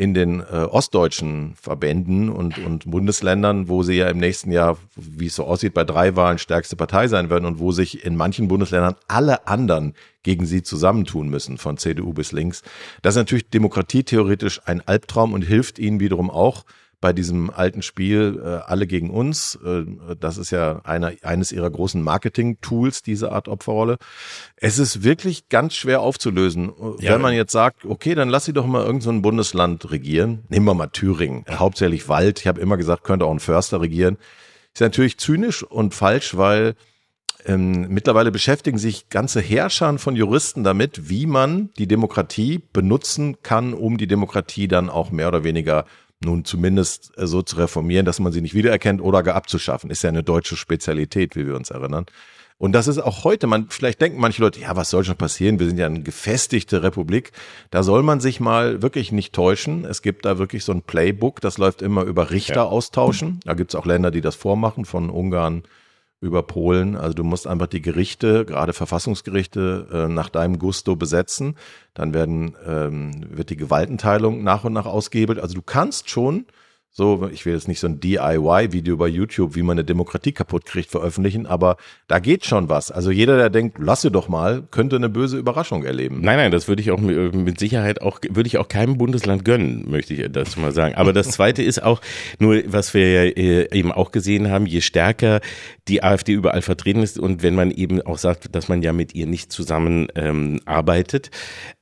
in 0.00 0.14
den 0.14 0.40
äh, 0.40 0.44
ostdeutschen 0.44 1.52
Verbänden 1.60 2.30
und, 2.30 2.56
und 2.56 2.90
Bundesländern, 2.90 3.68
wo 3.68 3.82
sie 3.82 3.96
ja 3.96 4.08
im 4.08 4.16
nächsten 4.16 4.50
Jahr, 4.50 4.78
wie 4.96 5.26
es 5.26 5.34
so 5.34 5.44
aussieht, 5.44 5.74
bei 5.74 5.84
drei 5.84 6.16
Wahlen 6.16 6.38
stärkste 6.38 6.74
Partei 6.74 7.06
sein 7.06 7.28
werden 7.28 7.44
und 7.44 7.58
wo 7.58 7.70
sich 7.70 8.02
in 8.02 8.16
manchen 8.16 8.48
Bundesländern 8.48 8.94
alle 9.08 9.46
anderen 9.46 9.92
gegen 10.22 10.46
sie 10.46 10.62
zusammentun 10.62 11.28
müssen, 11.28 11.58
von 11.58 11.76
CDU 11.76 12.14
bis 12.14 12.32
links. 12.32 12.62
Das 13.02 13.12
ist 13.12 13.18
natürlich 13.18 13.50
demokratietheoretisch 13.50 14.62
ein 14.64 14.80
Albtraum 14.80 15.34
und 15.34 15.42
hilft 15.42 15.78
ihnen 15.78 16.00
wiederum 16.00 16.30
auch 16.30 16.64
bei 17.00 17.12
diesem 17.12 17.50
alten 17.50 17.82
Spiel 17.82 18.40
äh, 18.42 18.70
alle 18.70 18.86
gegen 18.86 19.10
uns. 19.10 19.58
Äh, 19.64 19.84
das 20.18 20.36
ist 20.36 20.50
ja 20.50 20.80
einer, 20.84 21.12
eines 21.22 21.50
ihrer 21.50 21.70
großen 21.70 22.02
Marketing-Tools, 22.02 23.02
diese 23.02 23.32
Art 23.32 23.48
Opferrolle. 23.48 23.96
Es 24.56 24.78
ist 24.78 25.02
wirklich 25.02 25.48
ganz 25.48 25.74
schwer 25.74 26.02
aufzulösen. 26.02 26.72
Ja. 26.98 27.14
Wenn 27.14 27.22
man 27.22 27.34
jetzt 27.34 27.52
sagt, 27.52 27.84
okay, 27.84 28.14
dann 28.14 28.28
lass 28.28 28.44
sie 28.44 28.52
doch 28.52 28.66
mal 28.66 28.84
irgendein 28.84 29.16
so 29.16 29.22
Bundesland 29.22 29.90
regieren. 29.90 30.44
Nehmen 30.48 30.66
wir 30.66 30.74
mal 30.74 30.88
Thüringen, 30.88 31.44
hauptsächlich 31.48 32.08
Wald. 32.08 32.40
Ich 32.40 32.46
habe 32.46 32.60
immer 32.60 32.76
gesagt, 32.76 33.04
könnte 33.04 33.24
auch 33.24 33.32
ein 33.32 33.40
Förster 33.40 33.80
regieren. 33.80 34.18
Ist 34.74 34.80
natürlich 34.80 35.18
zynisch 35.18 35.62
und 35.62 35.94
falsch, 35.94 36.36
weil 36.36 36.74
ähm, 37.46 37.86
mittlerweile 37.88 38.30
beschäftigen 38.30 38.78
sich 38.78 39.08
ganze 39.08 39.40
Herrscher 39.40 39.98
von 39.98 40.16
Juristen 40.16 40.64
damit, 40.64 41.08
wie 41.08 41.26
man 41.26 41.70
die 41.78 41.86
Demokratie 41.86 42.62
benutzen 42.72 43.38
kann, 43.42 43.72
um 43.72 43.96
die 43.96 44.06
Demokratie 44.06 44.68
dann 44.68 44.90
auch 44.90 45.10
mehr 45.10 45.28
oder 45.28 45.44
weniger 45.44 45.86
nun 46.22 46.44
zumindest 46.44 47.12
äh, 47.16 47.26
so 47.26 47.42
zu 47.42 47.56
reformieren, 47.56 48.06
dass 48.06 48.20
man 48.20 48.32
sie 48.32 48.40
nicht 48.40 48.54
wiedererkennt 48.54 49.00
oder 49.00 49.22
gar 49.22 49.34
abzuschaffen. 49.34 49.90
Ist 49.90 50.02
ja 50.02 50.10
eine 50.10 50.22
deutsche 50.22 50.56
Spezialität, 50.56 51.36
wie 51.36 51.46
wir 51.46 51.56
uns 51.56 51.70
erinnern. 51.70 52.06
Und 52.58 52.72
das 52.72 52.88
ist 52.88 52.98
auch 52.98 53.24
heute, 53.24 53.46
man, 53.46 53.68
vielleicht 53.70 54.02
denken 54.02 54.20
manche 54.20 54.42
Leute, 54.42 54.60
ja, 54.60 54.76
was 54.76 54.90
soll 54.90 55.02
schon 55.02 55.16
passieren? 55.16 55.58
Wir 55.58 55.66
sind 55.66 55.78
ja 55.78 55.86
eine 55.86 56.02
gefestigte 56.02 56.82
Republik. 56.82 57.32
Da 57.70 57.82
soll 57.82 58.02
man 58.02 58.20
sich 58.20 58.38
mal 58.38 58.82
wirklich 58.82 59.12
nicht 59.12 59.32
täuschen. 59.32 59.86
Es 59.86 60.02
gibt 60.02 60.26
da 60.26 60.36
wirklich 60.36 60.64
so 60.64 60.72
ein 60.72 60.82
Playbook, 60.82 61.40
das 61.40 61.56
läuft 61.56 61.80
immer 61.80 62.02
über 62.02 62.30
Richter 62.30 62.66
austauschen. 62.66 63.40
Da 63.44 63.54
gibt's 63.54 63.74
auch 63.74 63.86
Länder, 63.86 64.10
die 64.10 64.20
das 64.20 64.34
vormachen, 64.34 64.84
von 64.84 65.08
Ungarn 65.08 65.62
über 66.20 66.42
Polen. 66.42 66.96
Also 66.96 67.14
du 67.14 67.24
musst 67.24 67.46
einfach 67.46 67.66
die 67.66 67.82
Gerichte, 67.82 68.44
gerade 68.44 68.72
Verfassungsgerichte, 68.72 69.86
äh, 69.92 70.08
nach 70.08 70.28
deinem 70.28 70.58
Gusto 70.58 70.96
besetzen. 70.96 71.56
Dann 71.94 72.12
werden, 72.12 72.56
ähm, 72.66 73.24
wird 73.30 73.50
die 73.50 73.56
Gewaltenteilung 73.56 74.42
nach 74.42 74.64
und 74.64 74.72
nach 74.72 74.86
ausgehebelt. 74.86 75.38
Also 75.38 75.54
du 75.54 75.62
kannst 75.62 76.10
schon 76.10 76.46
so, 76.92 77.28
ich 77.32 77.46
will 77.46 77.54
jetzt 77.54 77.68
nicht 77.68 77.78
so 77.78 77.86
ein 77.86 78.00
DIY-Video 78.00 78.96
bei 78.96 79.06
YouTube, 79.06 79.54
wie 79.54 79.62
man 79.62 79.76
eine 79.76 79.84
Demokratie 79.84 80.32
kaputt 80.32 80.64
kriegt, 80.66 80.90
veröffentlichen, 80.90 81.46
aber 81.46 81.76
da 82.08 82.18
geht 82.18 82.44
schon 82.44 82.68
was. 82.68 82.90
Also 82.90 83.12
jeder, 83.12 83.36
der 83.36 83.48
denkt, 83.48 83.78
lasse 83.78 84.10
doch 84.10 84.28
mal, 84.28 84.64
könnte 84.72 84.96
eine 84.96 85.08
böse 85.08 85.38
Überraschung 85.38 85.84
erleben. 85.84 86.20
Nein, 86.20 86.36
nein, 86.36 86.50
das 86.50 86.66
würde 86.66 86.82
ich 86.82 86.90
auch 86.90 86.98
mit 86.98 87.60
Sicherheit 87.60 88.02
auch, 88.02 88.18
würde 88.28 88.48
ich 88.48 88.58
auch 88.58 88.66
keinem 88.66 88.98
Bundesland 88.98 89.44
gönnen, 89.44 89.88
möchte 89.88 90.14
ich 90.14 90.32
dazu 90.32 90.58
mal 90.58 90.72
sagen. 90.72 90.96
Aber 90.96 91.12
das 91.12 91.28
zweite 91.30 91.62
ist 91.62 91.80
auch, 91.80 92.00
nur 92.40 92.60
was 92.66 92.92
wir 92.92 93.36
äh, 93.36 93.68
eben 93.72 93.92
auch 93.92 94.10
gesehen 94.10 94.50
haben, 94.50 94.66
je 94.66 94.80
stärker 94.80 95.40
die 95.90 96.02
AfD 96.02 96.32
überall 96.32 96.62
vertreten 96.62 97.02
ist 97.02 97.18
und 97.18 97.42
wenn 97.42 97.54
man 97.54 97.70
eben 97.70 98.00
auch 98.00 98.18
sagt, 98.18 98.54
dass 98.54 98.68
man 98.68 98.82
ja 98.82 98.92
mit 98.92 99.14
ihr 99.14 99.26
nicht 99.26 99.52
zusammen 99.52 100.08
ähm, 100.14 100.60
arbeitet, 100.64 101.30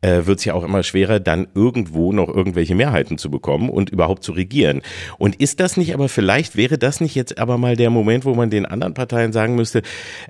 äh, 0.00 0.24
wird 0.24 0.38
es 0.38 0.44
ja 0.44 0.54
auch 0.54 0.64
immer 0.64 0.82
schwerer, 0.82 1.20
dann 1.20 1.46
irgendwo 1.54 2.12
noch 2.12 2.28
irgendwelche 2.28 2.74
Mehrheiten 2.74 3.18
zu 3.18 3.30
bekommen 3.30 3.68
und 3.68 3.90
überhaupt 3.90 4.24
zu 4.24 4.32
regieren. 4.32 4.82
Und 5.18 5.36
ist 5.36 5.60
das 5.60 5.76
nicht 5.76 5.94
aber 5.94 6.08
vielleicht, 6.08 6.56
wäre 6.56 6.78
das 6.78 7.00
nicht 7.00 7.14
jetzt 7.14 7.38
aber 7.38 7.58
mal 7.58 7.76
der 7.76 7.90
Moment, 7.90 8.24
wo 8.24 8.34
man 8.34 8.50
den 8.50 8.66
anderen 8.66 8.94
Parteien 8.94 9.32
sagen 9.32 9.54
müsste, 9.54 9.82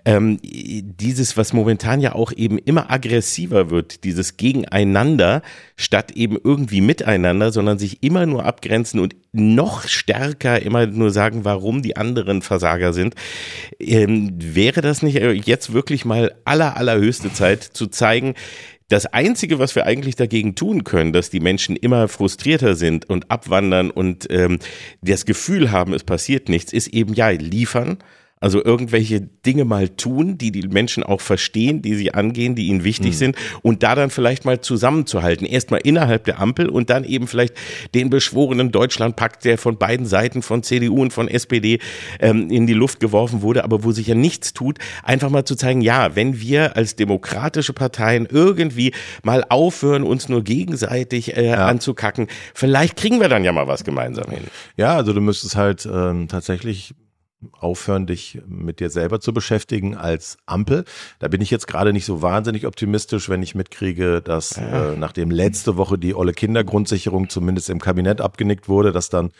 ähm, 0.04 0.38
dieses, 0.42 1.36
was 1.36 1.52
momentan 1.52 2.00
ja 2.00 2.14
auch 2.14 2.32
eben 2.32 2.58
immer 2.58 2.90
aggressiver 2.90 3.70
wird, 3.70 4.04
dieses 4.04 4.36
Gegeneinander, 4.36 5.42
statt 5.76 6.10
eben 6.12 6.36
irgendwie 6.42 6.80
miteinander, 6.80 7.52
sondern 7.52 7.78
sich 7.78 8.02
immer 8.02 8.26
nur 8.26 8.44
abgrenzen 8.44 8.98
und 8.98 9.14
noch 9.32 9.86
stärker 9.86 10.60
immer 10.62 10.86
nur 10.86 11.10
sagen, 11.10 11.44
warum 11.44 11.82
die 11.82 11.96
anderen 11.96 12.42
Versager 12.42 12.92
sind. 12.92 13.14
Ähm, 13.78 14.30
wäre 14.38 14.80
das 14.80 15.02
nicht 15.02 15.16
jetzt 15.46 15.72
wirklich 15.72 16.04
mal 16.04 16.34
aller, 16.44 16.76
allerhöchste 16.76 17.32
Zeit 17.32 17.62
zu 17.62 17.86
zeigen, 17.86 18.34
das 18.88 19.04
Einzige, 19.04 19.58
was 19.58 19.74
wir 19.74 19.84
eigentlich 19.84 20.16
dagegen 20.16 20.54
tun 20.54 20.82
können, 20.82 21.12
dass 21.12 21.28
die 21.28 21.40
Menschen 21.40 21.76
immer 21.76 22.08
frustrierter 22.08 22.74
sind 22.74 23.08
und 23.08 23.30
abwandern 23.30 23.90
und 23.90 24.26
ähm, 24.30 24.58
das 25.02 25.26
Gefühl 25.26 25.70
haben, 25.70 25.92
es 25.92 26.04
passiert 26.04 26.48
nichts, 26.48 26.72
ist 26.72 26.88
eben 26.88 27.12
ja 27.12 27.28
liefern 27.28 27.98
also 28.40 28.64
irgendwelche 28.64 29.20
Dinge 29.20 29.64
mal 29.64 29.88
tun, 29.88 30.38
die 30.38 30.52
die 30.52 30.66
Menschen 30.68 31.02
auch 31.02 31.20
verstehen, 31.20 31.82
die 31.82 31.94
sie 31.94 32.14
angehen, 32.14 32.54
die 32.54 32.68
ihnen 32.68 32.84
wichtig 32.84 33.12
mhm. 33.12 33.16
sind 33.16 33.36
und 33.62 33.82
da 33.82 33.94
dann 33.94 34.10
vielleicht 34.10 34.44
mal 34.44 34.60
zusammenzuhalten. 34.60 35.46
Erstmal 35.46 35.80
innerhalb 35.80 36.24
der 36.24 36.40
Ampel 36.40 36.68
und 36.68 36.90
dann 36.90 37.04
eben 37.04 37.26
vielleicht 37.26 37.54
den 37.94 38.10
beschworenen 38.10 38.70
Deutschlandpakt, 38.70 39.44
der 39.44 39.58
von 39.58 39.78
beiden 39.78 40.06
Seiten, 40.06 40.42
von 40.42 40.62
CDU 40.62 41.02
und 41.02 41.12
von 41.12 41.28
SPD 41.28 41.78
ähm, 42.20 42.50
in 42.50 42.66
die 42.66 42.74
Luft 42.74 43.00
geworfen 43.00 43.42
wurde, 43.42 43.64
aber 43.64 43.84
wo 43.84 43.92
sich 43.92 44.06
ja 44.06 44.14
nichts 44.14 44.52
tut, 44.52 44.78
einfach 45.02 45.30
mal 45.30 45.44
zu 45.44 45.56
zeigen, 45.56 45.80
ja, 45.80 46.14
wenn 46.16 46.40
wir 46.40 46.76
als 46.76 46.96
demokratische 46.96 47.72
Parteien 47.72 48.26
irgendwie 48.30 48.92
mal 49.22 49.44
aufhören, 49.48 50.02
uns 50.02 50.28
nur 50.28 50.44
gegenseitig 50.44 51.36
äh, 51.36 51.48
ja. 51.48 51.66
anzukacken, 51.66 52.28
vielleicht 52.54 52.96
kriegen 52.96 53.20
wir 53.20 53.28
dann 53.28 53.44
ja 53.44 53.52
mal 53.52 53.66
was 53.66 53.84
gemeinsam 53.84 54.30
hin. 54.30 54.44
Ja, 54.76 54.96
also 54.96 55.12
du 55.12 55.20
müsstest 55.20 55.56
halt 55.56 55.88
ähm, 55.90 56.28
tatsächlich 56.28 56.94
aufhören, 57.52 58.06
dich 58.06 58.40
mit 58.46 58.80
dir 58.80 58.90
selber 58.90 59.20
zu 59.20 59.32
beschäftigen 59.32 59.96
als 59.96 60.38
Ampel. 60.46 60.84
Da 61.18 61.28
bin 61.28 61.40
ich 61.40 61.50
jetzt 61.50 61.66
gerade 61.66 61.92
nicht 61.92 62.04
so 62.04 62.22
wahnsinnig 62.22 62.66
optimistisch, 62.66 63.28
wenn 63.28 63.42
ich 63.42 63.54
mitkriege, 63.54 64.20
dass 64.20 64.56
äh, 64.56 64.96
nachdem 64.96 65.30
letzte 65.30 65.76
Woche 65.76 65.98
die 65.98 66.14
olle 66.14 66.32
Kindergrundsicherung 66.32 67.28
zumindest 67.28 67.70
im 67.70 67.80
Kabinett 67.80 68.20
abgenickt 68.20 68.68
wurde, 68.68 68.92
dass 68.92 69.08
dann 69.08 69.30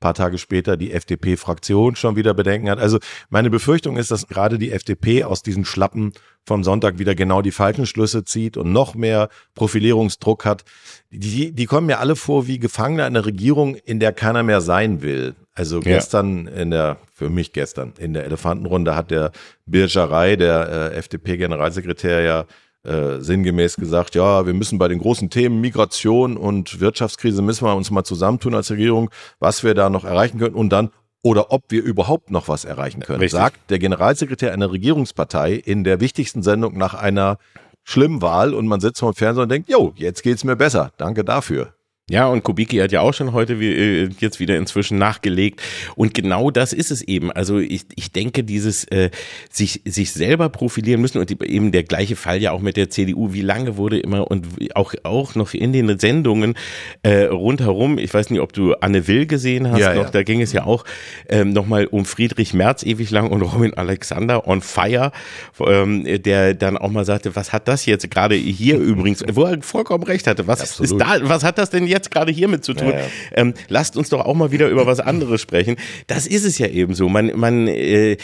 paar 0.00 0.14
Tage 0.14 0.38
später 0.38 0.76
die 0.76 0.92
FDP-Fraktion 0.92 1.96
schon 1.96 2.16
wieder 2.16 2.34
Bedenken 2.34 2.70
hat. 2.70 2.78
Also 2.78 2.98
meine 3.30 3.50
Befürchtung 3.50 3.96
ist, 3.96 4.10
dass 4.10 4.28
gerade 4.28 4.58
die 4.58 4.70
FDP 4.70 5.24
aus 5.24 5.42
diesen 5.42 5.64
Schlappen 5.64 6.12
vom 6.46 6.64
Sonntag 6.64 6.98
wieder 6.98 7.14
genau 7.14 7.42
die 7.42 7.50
falschen 7.50 7.86
Schlüsse 7.86 8.24
zieht 8.24 8.56
und 8.56 8.72
noch 8.72 8.94
mehr 8.94 9.28
Profilierungsdruck 9.54 10.44
hat. 10.44 10.64
Die, 11.10 11.52
die 11.52 11.66
kommen 11.66 11.86
mir 11.86 11.98
alle 11.98 12.16
vor 12.16 12.46
wie 12.46 12.58
Gefangene 12.58 13.04
einer 13.04 13.26
Regierung, 13.26 13.74
in 13.74 13.98
der 13.98 14.12
keiner 14.12 14.42
mehr 14.42 14.60
sein 14.60 15.02
will. 15.02 15.34
Also 15.58 15.80
gestern 15.80 16.46
ja. 16.46 16.52
in 16.52 16.70
der, 16.70 16.98
für 17.12 17.30
mich 17.30 17.52
gestern, 17.52 17.92
in 17.98 18.14
der 18.14 18.24
Elefantenrunde 18.24 18.94
hat 18.94 19.10
der 19.10 19.32
Birgerei, 19.66 20.36
der 20.36 20.92
äh, 20.92 20.96
FDP-Generalsekretär, 20.96 22.20
ja 22.20 22.44
äh, 22.84 23.20
sinngemäß 23.20 23.74
gesagt, 23.74 24.14
ja, 24.14 24.46
wir 24.46 24.54
müssen 24.54 24.78
bei 24.78 24.86
den 24.86 25.00
großen 25.00 25.30
Themen 25.30 25.60
Migration 25.60 26.36
und 26.36 26.78
Wirtschaftskrise 26.78 27.42
müssen 27.42 27.66
wir 27.66 27.74
uns 27.74 27.90
mal 27.90 28.04
zusammentun 28.04 28.54
als 28.54 28.70
Regierung, 28.70 29.10
was 29.40 29.64
wir 29.64 29.74
da 29.74 29.90
noch 29.90 30.04
erreichen 30.04 30.38
können 30.38 30.54
und 30.54 30.70
dann 30.70 30.90
oder 31.24 31.50
ob 31.50 31.64
wir 31.70 31.82
überhaupt 31.82 32.30
noch 32.30 32.46
was 32.46 32.64
erreichen 32.64 33.00
können, 33.00 33.18
Richtig. 33.18 33.38
sagt 33.38 33.70
der 33.70 33.80
Generalsekretär 33.80 34.52
einer 34.52 34.70
Regierungspartei 34.70 35.54
in 35.54 35.82
der 35.82 35.98
wichtigsten 35.98 36.44
Sendung 36.44 36.78
nach 36.78 36.94
einer 36.94 37.38
Schlimmwahl 37.82 38.54
und 38.54 38.68
man 38.68 38.78
sitzt 38.78 39.00
vor 39.00 39.12
dem 39.12 39.16
Fernseher 39.16 39.42
und 39.42 39.48
denkt, 39.48 39.68
jo, 39.68 39.92
jetzt 39.96 40.22
geht's 40.22 40.44
mir 40.44 40.54
besser. 40.54 40.92
Danke 40.98 41.24
dafür. 41.24 41.74
Ja, 42.10 42.26
und 42.26 42.42
Kubicki 42.42 42.78
hat 42.78 42.90
ja 42.90 43.02
auch 43.02 43.12
schon 43.12 43.34
heute 43.34 43.60
wie, 43.60 43.70
äh, 43.70 44.08
jetzt 44.18 44.40
wieder 44.40 44.56
inzwischen 44.56 44.96
nachgelegt. 44.96 45.60
Und 45.94 46.14
genau 46.14 46.50
das 46.50 46.72
ist 46.72 46.90
es 46.90 47.02
eben. 47.02 47.30
Also 47.30 47.58
ich, 47.58 47.82
ich 47.96 48.12
denke, 48.12 48.44
dieses 48.44 48.84
äh, 48.84 49.10
sich, 49.50 49.82
sich 49.84 50.12
selber 50.12 50.48
profilieren 50.48 51.02
müssen 51.02 51.18
und 51.18 51.30
eben 51.42 51.70
der 51.70 51.82
gleiche 51.82 52.16
Fall 52.16 52.40
ja 52.40 52.52
auch 52.52 52.60
mit 52.60 52.78
der 52.78 52.88
CDU, 52.88 53.34
wie 53.34 53.42
lange 53.42 53.76
wurde 53.76 53.98
immer 53.98 54.30
und 54.30 54.46
auch, 54.74 54.94
auch 55.02 55.34
noch 55.34 55.52
in 55.52 55.74
den 55.74 55.98
Sendungen 55.98 56.54
äh, 57.02 57.24
rundherum, 57.24 57.98
ich 57.98 58.12
weiß 58.14 58.30
nicht, 58.30 58.40
ob 58.40 58.54
du 58.54 58.72
Anne 58.74 59.06
Will 59.06 59.26
gesehen 59.26 59.70
hast, 59.70 59.80
ja, 59.80 59.94
noch, 59.94 60.04
ja. 60.04 60.10
da 60.10 60.22
ging 60.22 60.40
es 60.40 60.52
ja 60.52 60.64
auch 60.64 60.84
ähm, 61.28 61.52
nochmal 61.52 61.86
um 61.86 62.06
Friedrich 62.06 62.54
Merz 62.54 62.84
ewig 62.84 63.10
lang 63.10 63.28
und 63.30 63.42
Robin 63.42 63.74
Alexander 63.74 64.46
on 64.46 64.62
fire, 64.62 65.12
ähm, 65.60 66.04
der 66.22 66.54
dann 66.54 66.78
auch 66.78 66.90
mal 66.90 67.04
sagte, 67.04 67.36
was 67.36 67.52
hat 67.52 67.68
das 67.68 67.84
jetzt 67.84 68.10
gerade 68.10 68.34
hier 68.34 68.78
übrigens, 68.78 69.22
wo 69.30 69.44
er 69.44 69.60
vollkommen 69.60 70.04
recht 70.04 70.26
hatte, 70.26 70.46
was 70.46 70.62
Absolut. 70.62 70.92
ist 70.92 70.98
da, 70.98 71.28
was 71.28 71.44
hat 71.44 71.58
das 71.58 71.68
denn 71.68 71.86
jetzt 71.86 71.97
jetzt 71.98 72.10
gerade 72.10 72.32
hiermit 72.32 72.64
zu 72.64 72.74
tun? 72.74 72.90
Ja, 72.90 73.00
ja. 73.00 73.06
Ähm, 73.32 73.54
lasst 73.68 73.96
uns 73.96 74.08
doch 74.08 74.24
auch 74.24 74.34
mal 74.34 74.50
wieder 74.50 74.68
über 74.68 74.86
was 74.86 75.00
anderes 75.00 75.40
sprechen. 75.40 75.76
Das 76.06 76.26
ist 76.26 76.44
es 76.44 76.58
ja 76.58 76.66
eben 76.66 76.94
so. 76.94 77.08
Man, 77.08 77.32
man, 77.36 77.68
äh, 77.68 78.16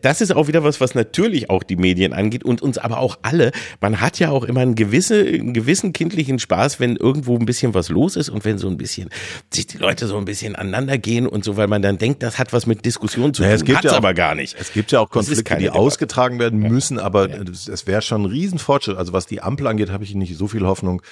das 0.00 0.20
ist 0.20 0.34
auch 0.34 0.48
wieder 0.48 0.64
was, 0.64 0.80
was 0.80 0.94
natürlich 0.94 1.50
auch 1.50 1.62
die 1.62 1.76
Medien 1.76 2.12
angeht 2.12 2.44
und 2.44 2.62
uns 2.62 2.78
aber 2.78 2.98
auch 2.98 3.18
alle. 3.22 3.52
Man 3.80 4.00
hat 4.00 4.18
ja 4.18 4.30
auch 4.30 4.44
immer 4.44 4.60
einen, 4.60 4.74
gewisse, 4.74 5.20
einen 5.24 5.54
gewissen 5.54 5.92
kindlichen 5.92 6.38
Spaß, 6.38 6.80
wenn 6.80 6.96
irgendwo 6.96 7.36
ein 7.36 7.46
bisschen 7.46 7.74
was 7.74 7.88
los 7.88 8.16
ist 8.16 8.28
und 8.28 8.44
wenn 8.44 8.58
so 8.58 8.68
ein 8.68 8.76
bisschen 8.76 9.10
sich 9.52 9.66
die 9.66 9.78
Leute 9.78 10.06
so 10.06 10.16
ein 10.16 10.24
bisschen 10.24 10.56
aneinander 10.56 10.98
gehen 10.98 11.26
und 11.26 11.44
so, 11.44 11.56
weil 11.56 11.66
man 11.66 11.82
dann 11.82 11.98
denkt, 11.98 12.22
das 12.22 12.38
hat 12.38 12.52
was 12.52 12.66
mit 12.66 12.84
Diskussion 12.84 13.34
zu 13.34 13.42
tun. 13.42 13.48
Ja, 13.48 13.54
es 13.54 13.64
gibt 13.64 13.84
ja 13.84 13.92
aber 13.92 14.14
gar 14.14 14.34
nicht. 14.34 14.56
Es 14.58 14.72
gibt 14.72 14.92
ja 14.92 15.00
auch 15.00 15.10
Konflikte, 15.10 15.56
die 15.56 15.64
Debatte. 15.64 15.78
ausgetragen 15.78 16.38
werden 16.38 16.60
müssen, 16.60 16.98
aber 16.98 17.28
es 17.50 17.86
wäre 17.86 18.02
schon 18.02 18.22
ein 18.22 18.26
Riesenfortschritt. 18.26 18.96
Also 18.96 19.12
was 19.12 19.26
die 19.26 19.42
Ampel 19.42 19.66
angeht, 19.66 19.90
habe 19.90 20.04
ich 20.04 20.14
nicht 20.14 20.36
so 20.36 20.46
viel 20.46 20.62
Hoffnung 20.66 21.02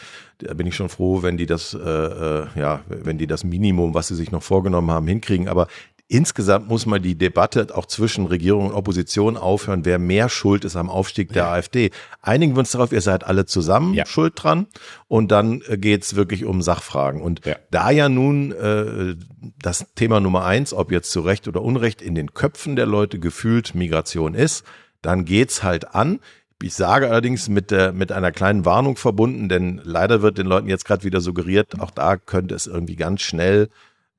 da 0.42 0.54
bin 0.54 0.66
ich 0.66 0.75
schon 0.75 0.88
froh, 0.88 1.22
wenn 1.22 1.37
die 1.37 1.46
das, 1.46 1.75
äh, 1.75 1.78
äh, 1.78 2.46
ja, 2.56 2.80
wenn 2.88 3.18
die 3.18 3.26
das 3.26 3.44
Minimum, 3.44 3.94
was 3.94 4.08
sie 4.08 4.14
sich 4.14 4.30
noch 4.30 4.42
vorgenommen 4.42 4.90
haben, 4.90 5.06
hinkriegen. 5.06 5.49
Aber 5.49 5.68
insgesamt 6.12 6.68
muss 6.68 6.84
mal 6.84 7.00
die 7.00 7.16
Debatte 7.16 7.68
auch 7.75 7.87
zwischen 7.87 8.26
Regierung 8.26 8.66
und 8.66 8.75
Opposition 8.75 9.38
aufhören, 9.38 9.84
wer 9.84 9.99
mehr 9.99 10.28
schuld 10.28 10.64
ist 10.64 10.76
am 10.76 10.90
Aufstieg 10.90 11.32
der 11.32 11.44
ja. 11.44 11.52
AfD. 11.52 11.90
Einigen 12.20 12.54
wir 12.54 12.61
uns 12.61 12.72
darauf, 12.72 12.92
ihr 12.92 13.00
seid 13.00 13.25
alle 13.25 13.46
zusammen 13.46 13.94
ja. 13.94 14.04
schuld 14.04 14.34
dran 14.37 14.66
und 15.08 15.32
dann 15.32 15.62
äh, 15.68 15.78
geht's 15.78 16.14
wirklich 16.14 16.44
um 16.44 16.61
Sachfragen. 16.61 17.22
Und 17.22 17.46
ja. 17.46 17.56
da 17.70 17.90
ja 17.90 18.11
nun 18.11 18.52
äh, 18.52 19.16
das 19.62 19.87
Thema 19.94 20.20
Nummer 20.20 20.44
eins, 20.44 20.75
ob 20.75 20.92
jetzt 20.92 21.11
zu 21.11 21.20
Recht 21.20 21.49
oder 21.49 21.62
Unrecht, 21.62 22.02
in 22.02 22.14
den 22.14 22.34
Köpfen 22.34 22.76
der 22.76 22.87
Leute 22.87 23.18
gefühlt 23.18 23.75
Migration 23.75 24.34
ist, 24.34 24.64
dann 25.00 25.25
geht's 25.25 25.62
halt 25.62 25.94
an. 25.94 26.20
Ich 26.62 26.75
sage 26.75 27.09
allerdings 27.09 27.49
mit, 27.49 27.71
der, 27.71 27.92
mit 27.92 28.12
einer 28.12 28.33
kleinen 28.33 28.64
Warnung 28.64 28.97
verbunden, 28.97 29.49
denn 29.49 29.81
leider 29.85 30.23
wird 30.23 30.38
den 30.38 30.47
Leuten 30.47 30.69
jetzt 30.69 30.85
gerade 30.85 31.04
wieder 31.04 31.21
suggeriert, 31.21 31.81
auch 31.81 31.90
da 31.90 32.16
könnte 32.16 32.54
es 32.54 32.66
irgendwie 32.66 32.97
ganz 32.97 33.23
schnell 33.23 33.69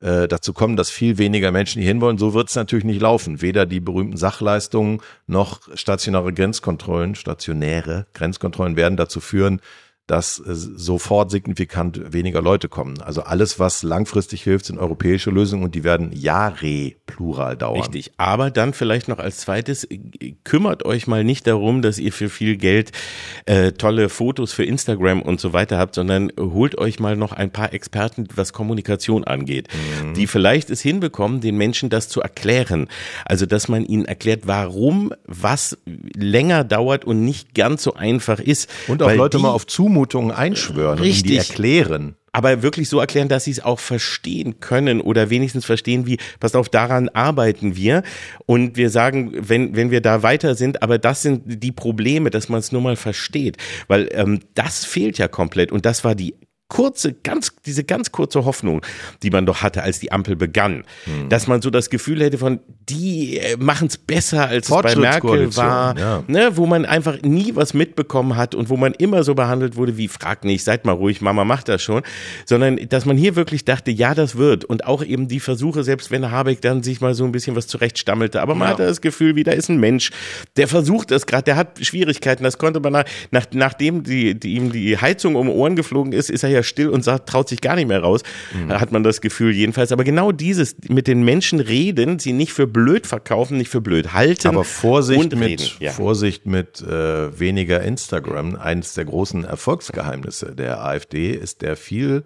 äh, 0.04 0.28
dazu 0.28 0.52
kommen, 0.52 0.76
dass 0.76 0.90
viel 0.90 1.18
weniger 1.18 1.52
Menschen 1.52 1.82
hier 1.82 1.88
hinwollen. 1.90 2.18
So 2.18 2.34
wird 2.34 2.50
es 2.50 2.56
natürlich 2.56 2.84
nicht 2.84 3.02
laufen. 3.02 3.42
Weder 3.42 3.66
die 3.66 3.80
berühmten 3.80 4.18
Sachleistungen 4.18 5.00
noch 5.28 5.62
stationäre 5.76 6.34
Grenzkontrollen, 6.34 7.16
stationäre 7.16 8.08
Grenzkontrollen 8.14 8.76
werden 8.76 8.98
dazu 8.98 9.22
führen, 9.22 9.62
dass 10.08 10.40
äh, 10.40 10.54
sofort 10.54 11.32
signifikant 11.32 12.12
weniger 12.12 12.42
Leute 12.42 12.68
kommen. 12.68 13.02
Also 13.02 13.24
alles, 13.24 13.58
was 13.58 13.84
langfristig 13.84 14.44
hilft, 14.44 14.66
sind 14.66 14.78
europäische 14.78 15.30
Lösungen 15.30 15.64
und 15.64 15.76
die 15.76 15.86
werden 15.86 16.12
Jahre 16.12 16.94
plural 17.06 17.56
dauern. 17.56 17.82
Richtig. 17.82 18.12
Aber 18.18 18.52
dann 18.52 18.74
vielleicht 18.74 19.08
noch 19.08 19.20
als 19.20 19.38
zweites, 19.38 19.86
äh, 19.86 20.36
kümmert 20.44 20.84
euch 20.84 21.08
mal 21.08 21.24
nicht 21.24 21.48
darum, 21.48 21.82
dass 21.82 22.00
ihr 22.00 22.12
für 22.12 22.30
viel 22.30 22.58
Geld 22.58 22.92
äh, 23.46 23.72
tolle 23.72 24.10
Fotos 24.10 24.52
für 24.52 24.66
Instagram 24.66 25.22
und 25.22 25.40
so 25.40 25.54
weiter 25.54 25.78
habt, 25.78 25.96
sondern 25.96 26.32
holt 26.38 26.78
euch 26.78 27.00
mal 27.00 27.16
noch 27.16 27.32
ein 27.32 27.52
paar 27.52 27.74
Experten, 27.74 28.28
was 28.36 28.52
Kommunikation 28.52 29.24
angeht, 29.24 29.70
mhm. 30.04 30.16
die 30.16 30.28
vielleicht 30.28 30.70
es 30.70 30.82
hinbekommen, 30.82 31.40
den 31.40 31.56
Menschen 31.56 31.90
das 31.90 32.10
zu 32.10 32.20
erklären. 32.20 32.90
Also, 33.26 33.46
dass 33.46 33.70
man 33.70 33.86
ihnen 33.86 34.06
erklärt, 34.06 34.48
warum 34.48 35.14
was 35.26 35.78
länger 35.86 36.66
dauert 36.66 37.06
und 37.06 37.24
nicht 37.24 37.56
ganz 37.56 37.84
so 37.84 37.94
einfach 37.94 38.40
ist. 38.40 38.70
Und 38.88 39.02
auch 39.02 39.14
Leute 39.14 39.38
die, 39.38 39.44
mal 39.44 39.52
auf 39.52 39.66
Zumutungen 39.94 40.32
einschwören 40.32 41.00
richtig, 41.00 41.24
und 41.24 41.30
die 41.30 41.38
erklären 41.38 42.16
aber 42.36 42.64
wirklich 42.64 42.90
so 42.90 43.00
erklären, 43.00 43.30
dass 43.30 43.44
sie 43.44 43.52
es 43.52 43.64
auch 43.64 43.80
verstehen 43.80 44.60
können 44.60 45.02
oder 45.02 45.30
wenigstens 45.30 45.66
verstehen, 45.66 46.08
wie, 46.08 46.18
passt 46.40 46.56
auf, 46.56 46.68
daran 46.68 47.10
arbeiten 47.10 47.76
wir. 47.76 48.02
Und 48.48 48.76
wir 48.76 48.90
sagen, 48.90 49.34
wenn, 49.38 49.76
wenn 49.76 49.92
wir 49.92 50.02
da 50.02 50.24
weiter 50.24 50.56
sind, 50.56 50.82
aber 50.82 50.98
das 50.98 51.22
sind 51.22 51.44
die 51.46 51.72
Probleme, 51.72 52.32
dass 52.32 52.50
man 52.50 52.60
es 52.60 52.72
nur 52.72 52.82
mal 52.82 52.96
versteht. 52.96 53.58
Weil 53.88 54.10
ähm, 54.14 54.40
das 54.56 54.84
fehlt 54.84 55.20
ja 55.20 55.28
komplett. 55.28 55.72
Und 55.72 55.86
das 55.86 56.04
war 56.04 56.16
die 56.16 56.34
kurze, 56.74 57.14
ganz, 57.14 57.54
diese 57.68 57.84
ganz 57.84 58.12
kurze 58.12 58.46
Hoffnung, 58.46 58.82
die 59.22 59.30
man 59.30 59.46
doch 59.46 59.62
hatte, 59.62 59.84
als 59.84 60.00
die 60.00 60.12
Ampel 60.12 60.36
begann, 60.36 60.86
hm. 61.06 61.30
dass 61.30 61.46
man 61.46 61.62
so 61.62 61.70
das 61.70 61.92
Gefühl 61.92 62.22
hätte 62.22 62.40
von, 62.40 62.62
die 62.90 63.38
äh, 63.38 63.58
machen 63.58 63.90
es 63.90 63.98
besser, 64.00 64.48
als 64.48 64.70
es 64.70 64.82
bei 64.82 64.96
Merkel 64.96 65.56
war, 65.56 65.96
ja. 65.96 66.24
ne, 66.26 66.58
wo 66.58 66.66
man 66.66 66.86
einfach 66.86 67.22
nie 67.22 67.56
was 67.56 67.76
mitbekommen 67.76 68.36
hat 68.36 68.56
und 68.56 68.70
wo 68.70 68.78
man 68.78 68.96
immer 68.96 69.24
so 69.24 69.36
behandelt 69.36 69.76
wurde 69.76 69.98
wie, 69.98 70.08
frag 70.08 70.46
nicht, 70.46 70.64
seid 70.64 70.84
mal 70.84 70.94
ruhig, 70.94 71.22
Mama 71.22 71.46
macht 71.46 71.70
das 71.70 71.84
schon, 71.84 72.02
sondern 72.48 72.78
dass 72.90 73.06
man 73.06 73.18
hier 73.18 73.36
wirklich 73.36 73.66
dachte, 73.66 73.92
ja, 73.92 74.16
das 74.16 74.36
wird 74.36 74.66
und 74.66 74.86
auch 74.86 75.04
eben 75.04 75.28
die 75.28 75.40
Versuche, 75.40 75.84
selbst 75.84 76.10
wenn 76.10 76.32
Habeck 76.32 76.60
dann 76.62 76.82
sich 76.82 77.02
mal 77.02 77.14
so 77.14 77.24
ein 77.24 77.32
bisschen 77.32 77.56
was 77.56 77.68
zurechtstammelte, 77.68 78.42
aber 78.42 78.56
man 78.56 78.70
ja. 78.70 78.74
hatte 78.74 78.88
das 78.88 79.00
Gefühl, 79.00 79.36
wie 79.36 79.44
da 79.44 79.52
ist 79.52 79.70
ein 79.70 79.80
Mensch, 79.80 80.10
der 80.58 80.68
versucht 80.68 81.12
das 81.12 81.28
gerade, 81.28 81.44
der 81.44 81.56
hat 81.56 81.86
Schwierigkeiten, 81.86 82.44
das 82.44 82.58
konnte 82.58 82.80
man 82.80 82.94
nach, 82.94 83.06
nach 83.30 83.46
nachdem 83.52 84.02
die, 84.02 84.34
die, 84.34 84.56
ihm 84.56 84.72
die 84.72 84.98
Heizung 84.98 85.36
um 85.36 85.50
Ohren 85.50 85.76
geflogen 85.76 86.14
ist, 86.14 86.32
ist 86.32 86.44
er 86.44 86.50
ja 86.50 86.63
still 86.64 86.90
und 86.90 87.04
sagt, 87.04 87.30
traut 87.30 87.50
sich 87.50 87.62
gar 87.62 87.76
nicht 87.76 87.88
mehr 87.88 88.02
raus, 88.02 88.22
mhm. 88.54 88.72
hat 88.72 88.92
man 88.92 89.04
das 89.04 89.22
Gefühl 89.22 89.54
jedenfalls. 89.54 89.92
Aber 89.92 90.04
genau 90.04 90.32
dieses, 90.32 90.76
mit 90.90 91.08
den 91.08 91.24
Menschen 91.24 91.60
reden, 91.60 92.20
sie 92.20 92.34
nicht 92.34 92.54
für 92.54 92.68
blöd 92.68 93.08
verkaufen, 93.08 93.58
nicht 93.58 93.70
für 93.70 93.82
blöd 93.82 94.14
halten. 94.14 94.48
Aber 94.48 94.64
Vorsicht 94.64 95.36
mit, 95.36 95.80
ja. 95.80 95.92
Vorsicht 95.92 96.46
mit 96.46 96.82
äh, 96.82 97.40
weniger 97.40 97.82
Instagram. 97.82 98.56
Eines 98.56 98.94
der 98.94 99.06
großen 99.06 99.44
Erfolgsgeheimnisse 99.44 100.56
der 100.56 100.84
AfD 100.84 101.32
ist 101.32 101.62
der 101.62 101.76
viel 101.76 102.24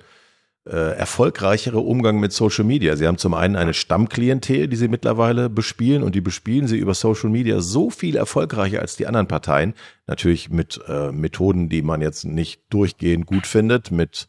erfolgreichere 0.71 1.79
Umgang 1.79 2.19
mit 2.19 2.33
Social 2.33 2.65
Media. 2.65 2.95
Sie 2.95 3.07
haben 3.07 3.17
zum 3.17 3.33
einen 3.33 3.55
eine 3.55 3.73
Stammklientel, 3.73 4.67
die 4.67 4.75
sie 4.75 4.87
mittlerweile 4.87 5.49
bespielen 5.49 6.03
und 6.03 6.15
die 6.15 6.21
bespielen 6.21 6.67
sie 6.67 6.77
über 6.77 6.93
Social 6.93 7.29
Media 7.29 7.61
so 7.61 7.89
viel 7.89 8.15
erfolgreicher 8.15 8.81
als 8.81 8.95
die 8.95 9.07
anderen 9.07 9.27
Parteien. 9.27 9.73
Natürlich 10.07 10.49
mit 10.49 10.79
äh, 10.87 11.11
Methoden, 11.11 11.69
die 11.69 11.81
man 11.81 12.01
jetzt 12.01 12.25
nicht 12.25 12.61
durchgehend 12.69 13.25
gut 13.25 13.47
findet, 13.47 13.91
mit 13.91 14.27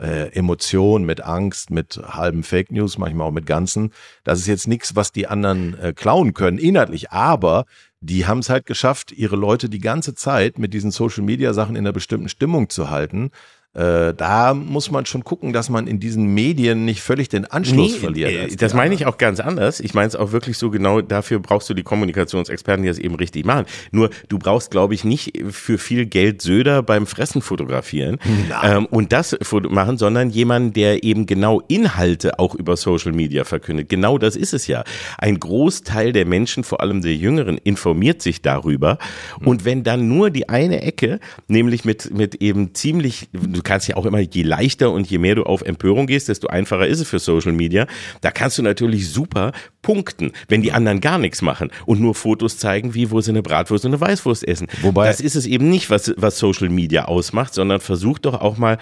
äh, 0.00 0.32
Emotion, 0.32 1.04
mit 1.04 1.20
Angst, 1.22 1.70
mit 1.70 2.00
halben 2.02 2.42
Fake 2.42 2.72
News, 2.72 2.98
manchmal 2.98 3.28
auch 3.28 3.32
mit 3.32 3.46
ganzen. 3.46 3.92
Das 4.24 4.38
ist 4.38 4.46
jetzt 4.46 4.66
nichts, 4.66 4.96
was 4.96 5.12
die 5.12 5.26
anderen 5.26 5.78
äh, 5.78 5.92
klauen 5.92 6.34
können, 6.34 6.58
inhaltlich, 6.58 7.10
aber 7.10 7.66
die 8.00 8.26
haben 8.26 8.38
es 8.38 8.48
halt 8.48 8.64
geschafft, 8.64 9.12
ihre 9.12 9.36
Leute 9.36 9.68
die 9.68 9.78
ganze 9.78 10.14
Zeit 10.14 10.58
mit 10.58 10.72
diesen 10.72 10.90
Social 10.90 11.22
Media 11.22 11.52
Sachen 11.52 11.76
in 11.76 11.84
einer 11.84 11.92
bestimmten 11.92 12.30
Stimmung 12.30 12.70
zu 12.70 12.88
halten. 12.88 13.30
Äh, 13.72 14.14
da 14.14 14.52
muss 14.52 14.90
man 14.90 15.06
schon 15.06 15.22
gucken, 15.22 15.52
dass 15.52 15.70
man 15.70 15.86
in 15.86 16.00
diesen 16.00 16.26
Medien 16.34 16.84
nicht 16.84 17.02
völlig 17.02 17.28
den 17.28 17.44
Anschluss 17.44 17.92
nee, 17.92 17.98
verliert. 17.98 18.52
Äh, 18.52 18.56
das 18.56 18.74
meine 18.74 18.94
ich 18.94 19.06
auch 19.06 19.16
ganz 19.16 19.38
anders. 19.38 19.78
Ich 19.78 19.94
meine 19.94 20.08
es 20.08 20.16
auch 20.16 20.32
wirklich 20.32 20.58
so 20.58 20.70
genau, 20.70 21.00
dafür 21.00 21.38
brauchst 21.38 21.70
du 21.70 21.74
die 21.74 21.84
Kommunikationsexperten, 21.84 22.82
die 22.82 22.88
das 22.88 22.98
eben 22.98 23.14
richtig 23.14 23.46
machen. 23.46 23.66
Nur 23.92 24.10
du 24.28 24.38
brauchst, 24.40 24.72
glaube 24.72 24.94
ich, 24.94 25.04
nicht 25.04 25.40
für 25.50 25.78
viel 25.78 26.06
Geld 26.06 26.42
Söder 26.42 26.82
beim 26.82 27.06
Fressen 27.06 27.42
fotografieren 27.42 28.18
ähm, 28.64 28.86
und 28.86 29.12
das 29.12 29.36
machen, 29.68 29.98
sondern 29.98 30.30
jemand, 30.30 30.74
der 30.74 31.04
eben 31.04 31.26
genau 31.26 31.60
Inhalte 31.68 32.40
auch 32.40 32.56
über 32.56 32.76
Social 32.76 33.12
Media 33.12 33.44
verkündet. 33.44 33.88
Genau 33.88 34.18
das 34.18 34.34
ist 34.34 34.52
es 34.52 34.66
ja. 34.66 34.82
Ein 35.18 35.38
Großteil 35.38 36.12
der 36.12 36.26
Menschen, 36.26 36.64
vor 36.64 36.80
allem 36.80 37.02
der 37.02 37.14
Jüngeren, 37.14 37.56
informiert 37.58 38.20
sich 38.20 38.42
darüber. 38.42 38.98
Mhm. 39.40 39.46
Und 39.46 39.64
wenn 39.64 39.84
dann 39.84 40.08
nur 40.08 40.30
die 40.30 40.48
eine 40.48 40.82
Ecke, 40.82 41.20
nämlich 41.46 41.84
mit, 41.84 42.12
mit 42.12 42.36
eben 42.36 42.74
ziemlich, 42.74 43.28
du 43.60 43.62
kannst 43.62 43.88
ja 43.88 43.96
auch 43.96 44.06
immer, 44.06 44.20
je 44.20 44.42
leichter 44.42 44.90
und 44.90 45.08
je 45.10 45.18
mehr 45.18 45.34
du 45.34 45.42
auf 45.42 45.60
Empörung 45.60 46.06
gehst, 46.06 46.28
desto 46.28 46.48
einfacher 46.48 46.86
ist 46.86 47.00
es 47.00 47.08
für 47.08 47.18
Social 47.18 47.52
Media. 47.52 47.86
Da 48.22 48.30
kannst 48.30 48.56
du 48.56 48.62
natürlich 48.62 49.10
super 49.10 49.52
punkten, 49.82 50.32
wenn 50.48 50.62
die 50.62 50.72
anderen 50.72 51.00
gar 51.00 51.18
nichts 51.18 51.42
machen 51.42 51.70
und 51.84 52.00
nur 52.00 52.14
Fotos 52.14 52.56
zeigen, 52.56 52.94
wie 52.94 53.10
wo 53.10 53.20
sie 53.20 53.30
eine 53.30 53.42
Bratwurst 53.42 53.84
und 53.84 53.92
eine 53.92 54.00
Weißwurst 54.00 54.48
essen. 54.48 54.66
Wobei 54.80 55.06
das 55.06 55.20
ist 55.20 55.36
es 55.36 55.44
eben 55.44 55.68
nicht, 55.68 55.90
was, 55.90 56.12
was 56.16 56.38
Social 56.38 56.70
Media 56.70 57.04
ausmacht, 57.04 57.52
sondern 57.52 57.80
versucht 57.80 58.24
doch 58.24 58.40
auch 58.40 58.56
mal 58.56 58.78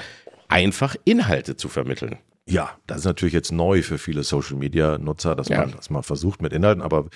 einfach 0.46 0.94
Inhalte 1.04 1.56
zu 1.56 1.68
vermitteln. 1.68 2.18
Ja, 2.46 2.70
das 2.86 2.98
ist 2.98 3.04
natürlich 3.04 3.34
jetzt 3.34 3.52
neu 3.52 3.82
für 3.82 3.98
viele 3.98 4.22
Social 4.22 4.56
Media 4.56 4.96
Nutzer, 4.96 5.34
dass 5.34 5.48
ja. 5.48 5.58
man 5.58 5.72
das 5.72 5.90
mal 5.90 6.02
versucht 6.02 6.40
mit 6.40 6.52
Inhalten, 6.52 6.82
aber 6.82 7.06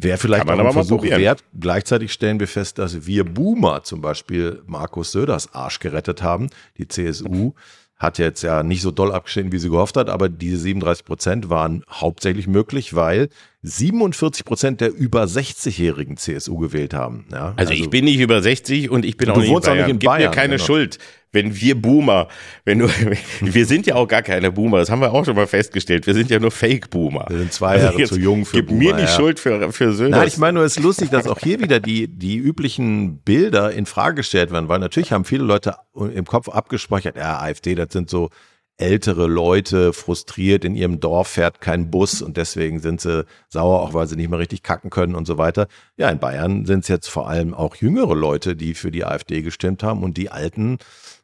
Wäre 0.00 0.18
vielleicht 0.18 0.48
auch 0.48 0.58
ein 0.58 0.72
Versuch 0.72 1.02
wert. 1.02 1.44
Gleichzeitig 1.58 2.12
stellen 2.12 2.40
wir 2.40 2.48
fest, 2.48 2.78
dass 2.78 3.06
wir 3.06 3.24
Boomer 3.24 3.82
zum 3.82 4.00
Beispiel 4.00 4.62
Markus 4.66 5.12
Söders 5.12 5.54
Arsch 5.54 5.80
gerettet 5.80 6.22
haben. 6.22 6.48
Die 6.76 6.88
CSU 6.88 7.52
hat 7.98 8.18
jetzt 8.18 8.42
ja 8.42 8.62
nicht 8.62 8.80
so 8.80 8.92
doll 8.92 9.12
abgeschnitten, 9.12 9.50
wie 9.50 9.58
sie 9.58 9.70
gehofft 9.70 9.96
hat, 9.96 10.08
aber 10.08 10.28
diese 10.28 10.58
37 10.58 11.04
Prozent 11.04 11.50
waren 11.50 11.82
hauptsächlich 11.90 12.46
möglich, 12.46 12.94
weil 12.94 13.28
47 13.62 14.44
Prozent 14.44 14.80
der 14.80 14.94
über 14.94 15.24
60-jährigen 15.24 16.16
CSU 16.16 16.58
gewählt 16.58 16.94
haben. 16.94 17.26
Ja, 17.32 17.54
also, 17.56 17.70
also, 17.70 17.72
ich 17.72 17.90
bin 17.90 18.04
nicht 18.04 18.20
über 18.20 18.40
60 18.40 18.88
und 18.90 19.04
ich 19.04 19.16
bin 19.16 19.30
auch 19.30 19.38
nicht, 19.38 19.48
in 19.48 19.60
Bayern. 19.60 19.68
Auch 19.68 19.86
nicht 19.86 19.88
in 19.88 19.98
Bayern. 19.98 20.20
Gib 20.20 20.30
mir 20.30 20.34
keine 20.34 20.54
genau. 20.56 20.64
Schuld 20.64 20.98
wenn 21.32 21.60
wir 21.60 21.80
Boomer, 21.80 22.28
wenn 22.64 22.78
du, 22.80 22.88
wir 23.40 23.66
sind 23.66 23.86
ja 23.86 23.94
auch 23.94 24.08
gar 24.08 24.22
keine 24.22 24.52
Boomer, 24.52 24.78
das 24.78 24.90
haben 24.90 25.00
wir 25.00 25.12
auch 25.12 25.24
schon 25.24 25.36
mal 25.36 25.46
festgestellt, 25.46 26.06
wir 26.06 26.14
sind 26.14 26.30
ja 26.30 26.38
nur 26.38 26.50
Fake-Boomer. 26.50 27.26
Wir 27.28 27.38
sind 27.38 27.52
zwei 27.52 27.78
Jahre 27.78 27.96
also 27.96 28.14
zu 28.14 28.20
jung 28.20 28.44
für 28.44 28.56
gib 28.56 28.68
Boomer. 28.68 28.80
Gib 28.80 28.90
mir 28.92 28.96
die 28.96 29.02
ja. 29.02 29.08
Schuld 29.08 29.38
für, 29.38 29.72
für 29.72 29.92
Söhne. 29.92 30.10
Nein, 30.10 30.28
ich 30.28 30.38
meine 30.38 30.54
nur, 30.54 30.64
es 30.64 30.76
ist 30.76 30.82
lustig, 30.82 31.10
dass 31.10 31.26
auch 31.26 31.38
hier 31.38 31.60
wieder 31.60 31.80
die, 31.80 32.08
die 32.08 32.36
üblichen 32.36 33.18
Bilder 33.18 33.72
in 33.72 33.86
Frage 33.86 34.16
gestellt 34.16 34.50
werden, 34.50 34.68
weil 34.68 34.78
natürlich 34.78 35.12
haben 35.12 35.24
viele 35.24 35.44
Leute 35.44 35.76
im 35.94 36.24
Kopf 36.24 36.48
abgespeichert, 36.48 37.16
ja, 37.16 37.38
AfD, 37.40 37.74
das 37.74 37.92
sind 37.92 38.10
so 38.10 38.30
ältere 38.78 39.26
Leute 39.26 39.92
frustriert, 39.92 40.64
in 40.64 40.76
ihrem 40.76 41.00
Dorf 41.00 41.28
fährt 41.28 41.60
kein 41.60 41.90
Bus 41.90 42.22
und 42.22 42.36
deswegen 42.36 42.78
sind 42.78 43.00
sie 43.00 43.26
sauer, 43.48 43.82
auch 43.82 43.92
weil 43.92 44.06
sie 44.06 44.14
nicht 44.14 44.30
mehr 44.30 44.38
richtig 44.38 44.62
kacken 44.62 44.88
können 44.88 45.16
und 45.16 45.26
so 45.26 45.36
weiter. 45.36 45.66
Ja, 45.96 46.08
in 46.10 46.20
Bayern 46.20 46.64
sind 46.64 46.84
es 46.84 46.88
jetzt 46.88 47.08
vor 47.08 47.28
allem 47.28 47.54
auch 47.54 47.74
jüngere 47.74 48.14
Leute, 48.14 48.54
die 48.54 48.74
für 48.74 48.92
die 48.92 49.04
AfD 49.04 49.42
gestimmt 49.42 49.82
haben 49.82 50.04
und 50.04 50.16
die 50.16 50.30
Alten 50.30 50.78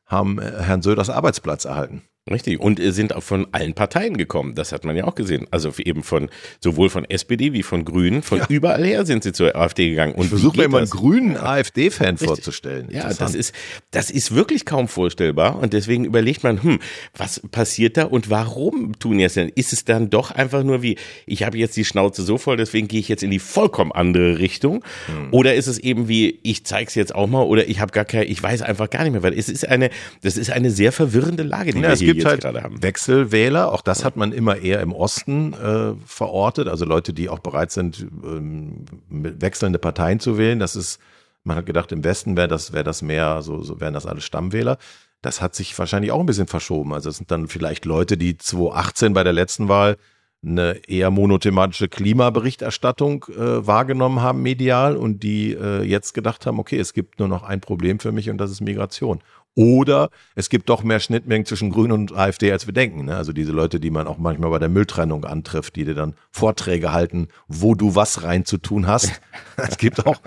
haben 0.07 0.38
äh, 0.38 0.62
Herrn 0.62 0.83
Söders 0.83 1.11
Arbeitsplatz 1.11 1.64
erhalten. 1.64 2.03
Richtig. 2.30 2.58
Und 2.58 2.80
sind 2.82 3.14
auch 3.14 3.22
von 3.22 3.46
allen 3.52 3.74
Parteien 3.74 4.16
gekommen. 4.16 4.54
Das 4.54 4.72
hat 4.72 4.87
man 4.87 4.96
ja 4.96 5.04
auch 5.04 5.14
gesehen. 5.14 5.46
Also 5.50 5.70
eben 5.76 6.02
von, 6.02 6.30
sowohl 6.58 6.88
von 6.88 7.04
SPD 7.04 7.52
wie 7.52 7.62
von 7.62 7.84
Grünen. 7.84 8.22
Von 8.22 8.38
ja. 8.38 8.46
überall 8.48 8.82
her 8.82 9.04
sind 9.04 9.24
sie 9.24 9.32
zur 9.32 9.54
AfD 9.54 9.90
gegangen. 9.90 10.14
Und 10.14 10.28
versuche 10.28 10.56
mir 10.56 10.64
immer 10.64 10.78
einen 10.78 10.88
grünen 10.88 11.37
AfD-Fan 11.37 12.16
vorzustellen. 12.16 12.88
Ja, 12.90 13.12
das 13.12 13.34
ist, 13.34 13.54
das 13.90 14.10
ist 14.10 14.34
wirklich 14.34 14.64
kaum 14.64 14.88
vorstellbar. 14.88 15.58
Und 15.58 15.74
deswegen 15.74 16.06
überlegt 16.06 16.42
man, 16.44 16.62
hm, 16.62 16.78
was 17.14 17.40
passiert 17.50 17.98
da 17.98 18.04
und 18.04 18.30
warum 18.30 18.98
tun 18.98 19.18
die 19.18 19.24
es 19.24 19.34
denn? 19.34 19.50
Ist 19.50 19.74
es 19.74 19.84
dann 19.84 20.08
doch 20.08 20.30
einfach 20.30 20.62
nur 20.62 20.80
wie, 20.80 20.96
ich 21.26 21.42
habe 21.42 21.58
jetzt 21.58 21.76
die 21.76 21.84
Schnauze 21.84 22.22
so 22.22 22.38
voll, 22.38 22.56
deswegen 22.56 22.88
gehe 22.88 23.00
ich 23.00 23.08
jetzt 23.08 23.22
in 23.22 23.30
die 23.30 23.38
vollkommen 23.38 23.92
andere 23.92 24.38
Richtung? 24.38 24.82
Hm. 25.06 25.28
Oder 25.30 25.56
ist 25.56 25.66
es 25.66 25.78
eben 25.78 26.08
wie, 26.08 26.40
ich 26.42 26.64
zeig's 26.64 26.94
jetzt 26.94 27.14
auch 27.14 27.26
mal 27.26 27.42
oder 27.42 27.68
ich 27.68 27.80
habe 27.80 27.92
gar 27.92 28.06
keine, 28.06 28.24
ich 28.24 28.42
weiß 28.42 28.62
einfach 28.62 28.88
gar 28.88 29.02
nicht 29.02 29.12
mehr, 29.12 29.22
weil 29.22 29.38
es 29.38 29.50
ist 29.50 29.68
eine, 29.68 29.90
das 30.22 30.38
ist 30.38 30.50
eine 30.50 30.70
sehr 30.70 30.90
verwirrende 30.90 31.42
Lage, 31.42 31.72
die 31.72 31.80
ja, 31.80 31.90
wir 31.90 31.96
hier 31.96 32.13
gibt 32.16 32.44
halt 32.44 32.83
Wechselwähler, 32.83 33.72
auch 33.72 33.81
das 33.81 34.05
hat 34.05 34.16
man 34.16 34.33
immer 34.33 34.57
eher 34.57 34.81
im 34.81 34.92
Osten 34.92 35.53
äh, 35.55 35.94
verortet, 36.07 36.68
also 36.68 36.85
Leute, 36.85 37.12
die 37.12 37.29
auch 37.29 37.38
bereit 37.38 37.70
sind, 37.70 38.07
ähm, 38.24 38.85
wechselnde 39.09 39.79
Parteien 39.79 40.20
zu 40.20 40.38
wählen. 40.38 40.59
Das 40.59 40.77
ist, 40.77 41.00
man 41.42 41.57
hat 41.57 41.66
gedacht, 41.66 41.92
im 41.92 42.05
Westen 42.05 42.37
wäre 42.37 42.48
das, 42.48 42.72
wäre 42.72 42.85
das 42.85 43.03
mehr, 43.03 43.42
so, 43.42 43.62
so 43.62 43.81
wären 43.81 43.94
das 43.94 44.07
alles 44.07 44.24
Stammwähler. 44.24 44.79
Das 45.22 45.40
hat 45.40 45.55
sich 45.55 45.79
wahrscheinlich 45.79 46.12
auch 46.12 46.20
ein 46.20 46.27
bisschen 46.27 46.46
verschoben. 46.46 46.92
Also 46.92 47.09
es 47.09 47.16
sind 47.16 47.31
dann 47.31 47.48
vielleicht 47.48 47.85
Leute, 47.85 48.16
die 48.16 48.37
2018 48.37 49.14
bei 49.14 49.24
der 49.24 49.33
letzten 49.33 49.68
Wahl 49.68 49.96
eine 50.46 50.81
eher 50.88 51.11
monothematische 51.11 51.88
Klimaberichterstattung 51.88 53.24
äh, 53.31 53.66
wahrgenommen 53.66 54.20
haben 54.20 54.42
medial 54.42 54.96
und 54.96 55.22
die 55.22 55.53
äh, 55.53 55.83
jetzt 55.83 56.12
gedacht 56.12 56.46
haben, 56.46 56.59
okay, 56.59 56.79
es 56.79 56.92
gibt 56.92 57.18
nur 57.18 57.29
noch 57.29 57.42
ein 57.42 57.61
Problem 57.61 57.98
für 57.98 58.12
mich 58.12 58.31
und 58.31 58.38
das 58.38 58.50
ist 58.50 58.61
Migration. 58.61 59.20
Oder 59.57 60.11
es 60.35 60.49
gibt 60.49 60.69
doch 60.69 60.83
mehr 60.83 60.99
Schnittmengen 60.99 61.47
zwischen 61.47 61.71
Grünen 61.71 61.93
und 61.93 62.12
AfD, 62.12 62.51
als 62.51 62.67
wir 62.67 62.75
denken. 62.75 63.05
Ne? 63.05 63.17
Also 63.17 63.33
diese 63.33 63.53
Leute, 63.53 63.79
die 63.79 63.90
man 63.90 64.09
auch 64.09 64.19
manchmal 64.19 64.51
bei 64.51 64.59
der 64.59 64.69
Mülltrennung 64.69 65.25
antrifft, 65.25 65.77
die 65.77 65.85
dir 65.85 65.95
dann 65.95 66.14
Vorträge 66.33 66.93
halten, 66.93 67.29
wo 67.47 67.77
du 67.77 67.95
was 67.95 68.25
rein 68.25 68.45
zu 68.45 68.59
tun 68.59 68.87
hast. 68.87 69.21
Es 69.57 69.79
gibt 69.79 70.05
auch, 70.05 70.21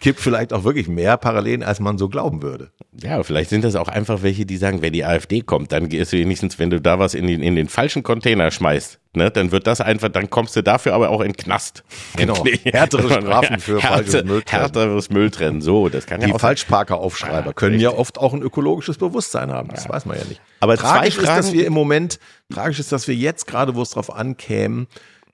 gibt 0.00 0.18
vielleicht 0.18 0.52
auch 0.52 0.64
wirklich 0.64 0.88
mehr 0.88 1.16
Parallelen, 1.16 1.62
als 1.62 1.78
man 1.78 1.98
so 1.98 2.08
glauben 2.08 2.42
würde. 2.42 2.72
Ja, 3.00 3.22
vielleicht 3.22 3.48
sind 3.48 3.62
das 3.62 3.76
auch 3.76 3.86
einfach 3.86 4.22
welche, 4.22 4.44
die 4.44 4.56
sagen, 4.56 4.82
wenn 4.82 4.92
die 4.92 5.04
AfD 5.04 5.42
kommt, 5.42 5.70
dann 5.70 5.88
gehst 5.88 6.12
du 6.12 6.16
wenigstens, 6.16 6.58
wenn 6.58 6.70
du 6.70 6.80
da 6.80 6.98
was 6.98 7.14
in 7.14 7.28
den, 7.28 7.42
in 7.42 7.54
den 7.54 7.68
falschen 7.68 8.02
Container 8.02 8.50
schmeißt, 8.50 8.98
ne, 9.14 9.30
dann 9.30 9.52
wird 9.52 9.66
das 9.66 9.80
einfach, 9.80 10.08
dann 10.08 10.30
kommst 10.30 10.56
du 10.56 10.62
dafür 10.62 10.94
aber 10.94 11.10
auch 11.10 11.20
in 11.20 11.32
Knast. 11.34 11.84
Genau. 12.16 12.44
Härtere 12.64 13.08
Strafen 13.20 13.60
für 13.60 13.80
Härte, 13.80 13.94
falsches 14.04 14.24
Mülltrennen. 14.24 14.62
Härteres 14.62 15.10
Mülltrennen. 15.10 15.60
So, 15.60 15.88
das 15.88 16.06
kann 16.06 16.20
ja 16.20 16.26
Die 16.26 16.32
auch 16.32 16.40
sein. 16.40 16.48
Falschparker-Aufschreiber 16.48 17.52
können 17.52 17.78
ja 17.80 17.88
richtig. 17.90 18.00
oft 18.00 18.18
auch 18.18 18.34
ein 18.34 18.42
ökologisches 18.42 18.98
Bewusstsein 18.98 19.50
haben. 19.52 19.68
Das 19.70 19.88
weiß 19.88 20.06
man 20.06 20.18
ja 20.18 20.24
nicht. 20.24 20.40
Aber 20.60 20.76
tragisch 20.76 21.16
ist, 21.16 21.26
dass 21.26 21.52
wir 21.52 21.66
im 21.66 21.72
Moment, 21.72 22.18
tragisch 22.52 22.78
ist, 22.80 22.92
dass 22.92 23.08
wir 23.08 23.14
jetzt 23.14 23.46
gerade, 23.46 23.74
wo 23.74 23.82
es 23.82 23.90
drauf 23.90 24.14
ankäme, 24.14 24.86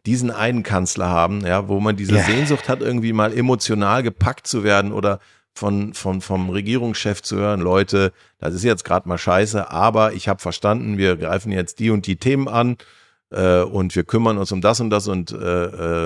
diesen 0.04 0.30
einen 0.30 0.62
Kanzler 0.62 1.08
haben, 1.08 1.44
ja, 1.44 1.66
wo 1.68 1.80
man 1.80 1.96
diese 1.96 2.16
Ja. 2.16 2.22
Sehnsucht 2.22 2.68
hat, 2.68 2.80
irgendwie 2.80 3.12
mal 3.12 3.36
emotional 3.36 4.02
gepackt 4.02 4.46
zu 4.46 4.62
werden 4.62 4.92
oder 4.92 5.18
von, 5.52 5.94
von, 5.94 6.20
vom 6.20 6.50
Regierungschef 6.50 7.22
zu 7.22 7.36
hören, 7.36 7.60
Leute, 7.60 8.12
das 8.38 8.54
ist 8.54 8.62
jetzt 8.62 8.84
gerade 8.84 9.08
mal 9.08 9.18
scheiße, 9.18 9.70
aber 9.70 10.12
ich 10.12 10.28
habe 10.28 10.40
verstanden, 10.40 10.98
wir 10.98 11.16
greifen 11.16 11.50
jetzt 11.50 11.78
die 11.80 11.90
und 11.90 12.06
die 12.06 12.16
Themen 12.16 12.46
an 12.46 12.76
äh, 13.30 13.60
und 13.62 13.94
wir 13.96 14.04
kümmern 14.04 14.38
uns 14.38 14.52
um 14.52 14.60
das 14.60 14.80
und 14.80 14.90
das 14.90 15.08
und 15.08 15.32
äh, 15.32 15.36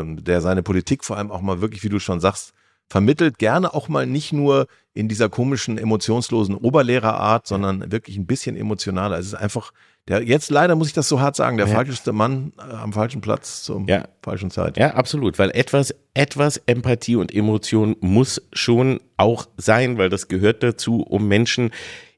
äh, 0.00 0.16
der 0.16 0.40
seine 0.40 0.62
Politik 0.62 1.04
vor 1.04 1.16
allem 1.16 1.30
auch 1.30 1.40
mal 1.40 1.61
wirklich, 1.61 1.83
wie 1.85 1.88
du 1.88 1.98
schon 1.98 2.20
sagst, 2.20 2.52
vermittelt 2.88 3.38
gerne 3.38 3.72
auch 3.72 3.88
mal 3.88 4.06
nicht 4.06 4.33
nur 4.33 4.66
in 4.94 5.06
dieser 5.09 5.28
komischen, 5.28 5.78
emotionslosen 5.78 6.56
Oberlehrerart, 6.56 7.46
sondern 7.46 7.92
wirklich 7.92 8.16
ein 8.16 8.26
bisschen 8.26 8.56
emotionaler. 8.56 9.16
Es 9.18 9.26
ist 9.26 9.35
einfach, 9.35 9.72
der, 10.09 10.24
jetzt 10.24 10.50
leider 10.50 10.74
muss 10.74 10.88
ich 10.88 10.92
das 10.94 11.09
so 11.09 11.20
hart 11.20 11.37
sagen, 11.37 11.56
der 11.56 11.68
Ja. 11.68 11.74
falscheste 11.74 12.12
Mann 12.12 12.52
äh, 12.59 12.74
am 12.74 12.92
falschen 12.92 13.20
Platz 13.20 13.62
zur 13.62 13.85
Ja. 13.87 14.09
falschen 14.22 14.50
Zeit. 14.50 14.76
Ja, 14.76 14.94
absolut, 14.94 15.38
weil 15.38 15.50
etwas, 15.50 15.94
etwas 16.14 16.61
Empathie 16.66 17.16
und 17.16 17.35
Emotion 17.35 17.96
muss 18.01 18.42
schon 18.53 19.01
auch 19.16 19.46
sein, 19.57 19.99
weil 19.99 20.09
das 20.09 20.29
gehört 20.29 20.62
dazu, 20.62 21.03
um 21.03 21.29
Menschen 21.29 21.70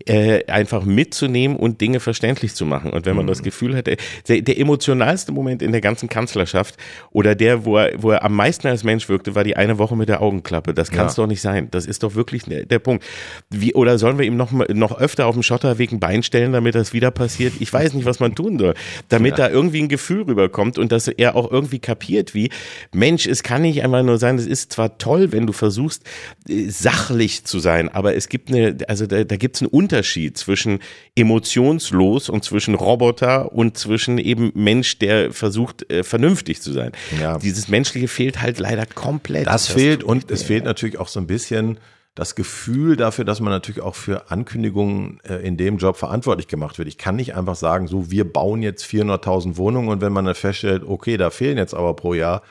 äh, 0.06 0.44
einfach 0.46 0.84
mitzunehmen 0.84 1.56
und 1.56 1.80
Dinge 1.80 2.00
verständlich 2.00 2.54
zu 2.54 2.64
machen. 2.66 2.90
Und 2.92 3.06
wenn 3.06 3.14
man 3.14 3.26
das 3.28 3.42
Gefühl 3.42 3.76
hat, 3.76 3.86
der, 3.86 3.96
der 4.42 4.58
emotionalste 4.58 5.30
Moment 5.30 5.62
in 5.62 5.70
der 5.72 5.80
ganzen 5.80 6.08
Kanzlerschaft 6.08 6.76
oder 7.10 7.34
der, 7.36 7.64
wo 7.64 7.76
er, 7.76 8.02
wo 8.02 8.10
er 8.10 8.24
am 8.24 8.34
meisten 8.34 8.66
als 8.66 8.82
Mensch 8.82 9.08
wirkte, 9.08 9.34
war 9.34 9.44
die 9.44 9.56
eine 9.56 9.78
Woche 9.78 9.96
mit 9.96 10.08
der 10.08 10.20
Augenklappe. 10.22 10.74
Das 10.74 10.90
kann 10.90 11.06
es 11.06 11.16
Ja. 11.16 11.22
doch 11.22 11.28
nicht 11.28 11.40
sein. 11.40 11.68
Das 11.70 11.86
ist 11.86 12.02
doch 12.02 12.14
wirklich 12.16 12.44
der, 12.44 12.66
der 12.66 12.78
Punkt. 12.80 13.04
Wie, 13.50 13.74
oder 13.74 13.96
sollen 13.98 14.18
wir 14.18 14.24
ihm 14.24 14.36
noch, 14.36 14.50
noch 14.50 14.98
öfter 14.98 15.26
auf 15.26 15.34
dem 15.34 15.42
Schotterweg 15.44 15.92
ein 15.92 16.00
Bein 16.00 16.22
stellen, 16.24 16.52
damit 16.52 16.74
das 16.74 16.92
wieder 16.92 17.10
passiert? 17.12 17.54
Ich 17.60 17.72
weiß 17.72 17.94
nicht, 17.94 18.04
was 18.04 18.18
man 18.18 18.34
tun 18.34 18.58
soll. 18.58 18.74
Damit 19.08 19.38
da 19.38 19.48
irgendwie 19.50 19.82
ein 19.82 19.88
Gefühl 19.88 20.22
rüberkommt 20.22 20.78
und 20.78 20.90
dass 20.90 21.06
er 21.08 21.36
auch 21.36 21.50
irgendwie 21.50 21.78
kapiert, 21.78 22.34
wie, 22.34 22.50
Mensch, 22.92 23.26
es 23.26 23.42
kann 23.44 23.62
nicht 23.62 23.81
einfach 23.82 24.02
nur 24.02 24.18
sein, 24.18 24.38
es 24.38 24.46
ist 24.46 24.72
zwar 24.72 24.98
toll, 24.98 25.32
wenn 25.32 25.46
du 25.46 25.52
versuchst, 25.52 26.04
äh, 26.48 26.68
sachlich 26.68 27.44
zu 27.44 27.58
sein, 27.58 27.88
aber 27.88 28.14
es 28.14 28.28
gibt 28.28 28.48
eine, 28.48 28.76
also 28.88 29.06
da, 29.06 29.24
da 29.24 29.36
gibt 29.36 29.56
es 29.56 29.62
einen 29.62 29.70
Unterschied 29.70 30.36
zwischen 30.38 30.80
emotionslos 31.14 32.28
und 32.28 32.44
zwischen 32.44 32.74
Roboter 32.74 33.52
und 33.52 33.76
zwischen 33.76 34.18
eben 34.18 34.52
Mensch, 34.54 34.98
der 34.98 35.32
versucht, 35.32 35.90
äh, 35.90 36.02
vernünftig 36.02 36.62
zu 36.62 36.72
sein. 36.72 36.92
Ja. 37.20 37.38
Dieses 37.38 37.68
Menschliche 37.68 38.08
fehlt 38.08 38.40
halt 38.40 38.58
leider 38.58 38.86
komplett. 38.86 39.46
Das 39.46 39.68
fehlt 39.68 40.00
tut 40.00 40.08
und 40.08 40.30
es 40.30 40.42
fehlt 40.42 40.64
natürlich 40.64 40.98
auch 40.98 41.08
so 41.08 41.20
ein 41.20 41.26
bisschen 41.26 41.78
das 42.14 42.34
Gefühl 42.34 42.96
dafür, 42.96 43.24
dass 43.24 43.40
man 43.40 43.52
natürlich 43.52 43.80
auch 43.80 43.94
für 43.94 44.30
Ankündigungen 44.30 45.20
äh, 45.24 45.36
in 45.36 45.56
dem 45.56 45.78
Job 45.78 45.96
verantwortlich 45.96 46.46
gemacht 46.46 46.78
wird. 46.78 46.88
Ich 46.88 46.98
kann 46.98 47.16
nicht 47.16 47.34
einfach 47.34 47.54
sagen, 47.54 47.86
so 47.86 48.10
wir 48.10 48.30
bauen 48.30 48.62
jetzt 48.62 48.84
400.000 48.84 49.56
Wohnungen 49.56 49.88
und 49.88 50.00
wenn 50.02 50.12
man 50.12 50.26
dann 50.26 50.34
feststellt, 50.34 50.82
okay, 50.84 51.16
da 51.16 51.30
fehlen 51.30 51.56
jetzt 51.56 51.74
aber 51.74 51.96
pro 51.96 52.12
Jahr 52.12 52.42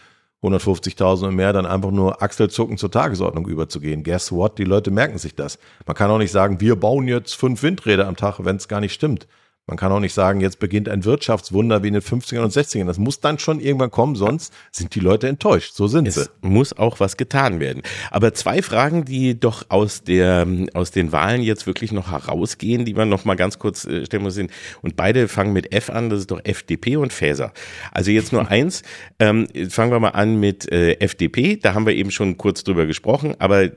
150.000 0.44 1.28
und 1.28 1.36
mehr, 1.36 1.54
dann 1.54 1.68
einfach 1.68 1.92
nur 1.92 2.22
achselzuckend 2.22 2.80
zur 2.80 2.90
Tagesordnung 2.90 3.48
überzugehen. 3.48 4.04
Guess 4.04 4.32
what? 4.32 4.58
Die 4.58 4.64
Leute 4.64 4.90
merken 4.90 5.20
sich 5.20 5.36
das. 5.36 5.60
Man 5.86 5.96
kann 5.96 6.10
auch 6.10 6.18
nicht 6.18 6.32
sagen, 6.32 6.60
wir 6.60 6.76
bauen 6.76 7.08
jetzt 7.08 7.36
fünf 7.36 7.62
Windräder 7.62 8.08
am 8.08 8.16
Tag, 8.16 8.44
wenn 8.44 8.56
es 8.56 8.68
gar 8.68 8.80
nicht 8.80 8.94
stimmt. 8.94 9.28
Man 9.68 9.78
kann 9.78 9.92
auch 9.92 10.00
nicht 10.00 10.14
sagen, 10.14 10.42
jetzt 10.42 10.60
beginnt 10.60 10.90
ein 10.90 11.06
Wirtschaftswunder 11.06 11.84
wie 11.84 11.90
in 11.90 11.94
den 11.94 12.02
50ern 12.02 12.42
und 12.42 12.52
60ern. 12.52 12.88
Das 12.88 12.98
muss 12.98 13.20
dann 13.20 13.38
schon 13.38 13.60
irgendwann 13.60 13.92
kommen, 13.92 14.16
sonst 14.16 14.52
sind 14.72 14.96
die 14.96 15.00
Leute 15.00 15.28
enttäuscht. 15.28 15.76
So 15.76 15.88
sind 15.88 16.12
sie. 16.12 16.22
Es 16.22 16.32
muss 16.42 16.76
auch 16.78 17.00
was 17.00 17.16
getan 17.16 17.60
werden. 17.60 17.84
Aber 18.10 18.34
zwei 18.34 18.64
Fragen, 18.64 19.06
die 19.06 19.40
doch 19.40 19.66
aus 19.70 20.04
der 20.04 20.48
aus 20.74 20.92
den 20.92 21.12
Wahlen 21.12 21.42
jetzt 21.44 21.68
wirklich 21.68 21.92
noch 21.92 22.12
herausgehen, 22.12 22.86
die 22.86 22.94
man 22.96 23.08
noch 23.08 23.24
mal 23.24 23.36
ganz 23.36 23.60
kurz 23.60 23.86
äh, 23.86 24.06
stellen 24.06 24.24
muss, 24.24 24.34
sind 24.34 24.52
und 24.82 24.96
beide 24.96 25.28
fangen 25.28 25.54
mit 25.54 25.72
F 25.72 25.90
an. 25.90 26.10
Das 26.10 26.20
ist 26.20 26.32
doch 26.32 26.42
FDP 26.44 26.98
und 26.98 27.14
Faeser. 27.14 27.54
Also 27.92 28.12
jetzt 28.12 28.34
nur 28.34 28.48
eins. 28.50 28.82
Ähm, 29.20 29.48
fangen 29.70 29.92
wir 29.92 30.00
mal 30.00 30.10
an 30.10 30.40
mit 30.40 30.72
äh, 30.72 30.94
FDP. 30.94 31.58
Da 31.58 31.76
haben 31.76 31.86
wir 31.86 31.94
eben 31.94 32.12
schon 32.12 32.38
kurz 32.38 32.64
drüber 32.64 32.88
gesprochen. 32.88 33.36
Aber 33.40 33.70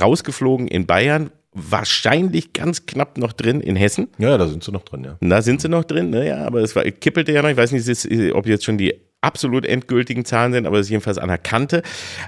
rausgeflogen 0.00 0.68
in 0.68 0.86
Bayern, 0.86 1.30
wahrscheinlich 1.52 2.52
ganz 2.52 2.86
knapp 2.86 3.18
noch 3.18 3.32
drin 3.32 3.60
in 3.60 3.76
Hessen. 3.76 4.08
Ja, 4.18 4.38
da 4.38 4.48
sind 4.48 4.64
sie 4.64 4.72
noch 4.72 4.82
drin, 4.82 5.04
ja. 5.04 5.16
Da 5.20 5.42
sind 5.42 5.60
sie 5.60 5.68
noch 5.68 5.84
drin, 5.84 6.10
ne? 6.10 6.26
ja, 6.26 6.46
aber 6.46 6.60
es 6.60 6.74
war, 6.74 6.84
kippelte 6.84 7.32
ja 7.32 7.42
noch. 7.42 7.50
Ich 7.50 7.56
weiß 7.56 7.72
nicht, 7.72 7.86
es 7.86 8.04
ist, 8.04 8.32
ob 8.32 8.46
jetzt 8.46 8.64
schon 8.64 8.78
die 8.78 8.94
absolut 9.22 9.64
endgültigen 9.64 10.24
Zahlen 10.24 10.52
sind, 10.52 10.66
aber 10.66 10.78
es 10.78 10.86
ist 10.86 10.90
jedenfalls 10.90 11.18
an 11.18 11.28
der 11.28 11.38
Kante. 11.38 11.82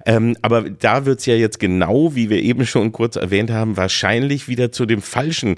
Ähm, 0.07 0.37
aber 0.43 0.71
da 0.71 1.05
wird's 1.07 1.27
ja 1.27 1.35
jetzt 1.35 1.59
genau, 1.59 2.15
wie 2.15 2.31
wir 2.31 2.41
eben 2.41 2.67
schon 2.67 2.93
kurz 2.93 3.17
erwähnt 3.17 3.51
haben, 3.51 3.77
wahrscheinlich 3.77 4.47
wieder 4.49 4.71
zu 4.71 4.87
dem 4.87 5.03
falschen 5.03 5.57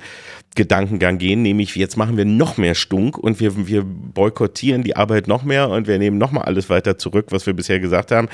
Gedankengang 0.54 1.18
gehen, 1.18 1.42
nämlich 1.42 1.76
jetzt 1.76 1.98
machen 1.98 2.16
wir 2.16 2.24
noch 2.24 2.56
mehr 2.56 2.74
Stunk 2.74 3.18
und 3.18 3.38
wir, 3.40 3.66
wir 3.66 3.84
boykottieren 3.84 4.82
die 4.82 4.96
Arbeit 4.96 5.28
noch 5.28 5.44
mehr 5.44 5.68
und 5.68 5.86
wir 5.86 5.98
nehmen 5.98 6.16
noch 6.16 6.32
mal 6.32 6.42
alles 6.42 6.70
weiter 6.70 6.96
zurück, 6.96 7.26
was 7.28 7.44
wir 7.44 7.52
bisher 7.52 7.78
gesagt 7.78 8.10
haben. 8.10 8.28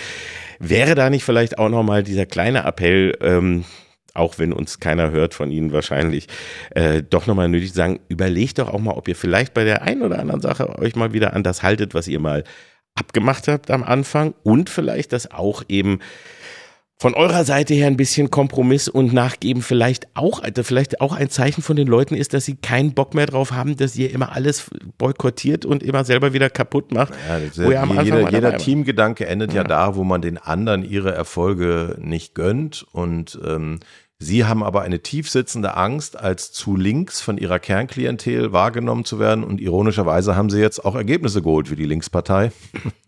Wäre 0.61 0.95
da 0.95 1.11
nicht 1.11 1.25
vielleicht 1.25 1.59
auch 1.59 1.69
noch 1.69 1.83
mal 1.83 2.05
dieser 2.05 2.27
kleine 2.27 2.65
Appell, 2.65 3.19
ähm, 3.21 3.65
auch 4.15 4.39
wenn 4.39 4.53
uns 4.53 4.81
keiner 4.81 5.11
hört 5.11 5.35
von 5.35 5.51
Ihnen 5.51 5.73
wahrscheinlich, 5.73 6.29
äh, 6.71 7.03
doch 7.03 7.27
nochmal 7.27 7.49
nötig 7.49 7.73
sagen, 7.73 8.01
überlegt 8.09 8.59
doch 8.59 8.69
auch 8.69 8.81
mal, 8.81 8.95
ob 8.95 9.09
ihr 9.09 9.17
vielleicht 9.17 9.55
bei 9.55 9.65
der 9.65 9.83
einen 9.83 10.03
oder 10.03 10.19
anderen 10.19 10.41
Sache 10.41 10.79
euch 10.79 10.97
mal 10.97 11.13
wieder 11.13 11.35
an 11.35 11.43
das 11.43 11.63
haltet, 11.63 11.95
was 11.95 12.09
ihr 12.09 12.21
mal 12.21 12.45
abgemacht 12.95 13.49
habt 13.49 13.71
am 13.71 13.83
Anfang 13.83 14.35
und 14.43 14.69
vielleicht 14.69 15.13
das 15.13 15.31
auch 15.31 15.63
eben 15.69 16.01
von 17.03 17.15
eurer 17.15 17.45
Seite 17.45 17.75
her 17.75 17.89
ein 17.89 17.97
bisschen 17.97 18.31
Kompromiss 18.31 18.87
und 18.87 19.13
Nachgeben 19.13 19.61
vielleicht 19.61 20.07
auch, 20.15 20.41
also 20.41 20.63
vielleicht 20.63 21.01
auch 21.01 21.13
ein 21.13 21.31
Zeichen 21.31 21.61
von 21.61 21.75
den 21.75 21.89
Leuten 21.89 22.15
ist, 22.15 22.33
dass 22.33 22.45
sie 22.45 22.55
keinen 22.55 22.95
Bock 22.95 23.13
mehr 23.15 23.27
drauf 23.27 23.51
haben, 23.51 23.77
dass 23.77 23.97
ihr 23.97 24.13
immer 24.13 24.31
alles 24.37 24.71
boykottiert 24.99 25.67
und 25.67 25.83
immer 25.83 26.05
selber 26.05 26.33
wieder 26.33 26.49
kaputt 26.49 26.93
macht. 26.93 27.13
Ja, 27.29 27.65
wo 27.65 27.73
ihr 27.73 27.83
am 27.83 27.91
Anfang 27.91 28.07
jeder 28.07 28.31
jeder. 28.31 28.57
Teamgedanke 28.57 29.27
endet 29.27 29.53
ja. 29.53 29.65
da, 29.65 29.97
wo 29.97 30.05
man 30.05 30.23
den 30.23 30.39
anderen 30.39 30.85
ihre 30.89 31.13
Erfolge 31.13 31.97
nicht 32.01 32.37
gönnt. 32.37 32.87
Und 32.93 33.37
ähm, 33.45 33.81
sie 34.23 34.45
haben 34.45 34.63
aber 34.63 34.83
eine 34.83 35.01
tiefsitzende 35.01 35.77
Angst, 35.77 36.19
als 36.19 36.53
zu 36.53 36.77
links 36.77 37.21
von 37.21 37.39
ihrer 37.39 37.59
Kernklientel 37.59 38.53
wahrgenommen 38.53 39.05
zu 39.05 39.19
werden. 39.19 39.45
Und 39.45 39.61
ironischerweise 39.61 40.37
haben 40.37 40.51
sie 40.51 40.61
jetzt 40.61 40.85
auch 40.85 40.95
Ergebnisse 40.95 41.43
geholt 41.43 41.71
wie 41.71 41.77
die 41.77 41.85
Linkspartei. 41.85 42.53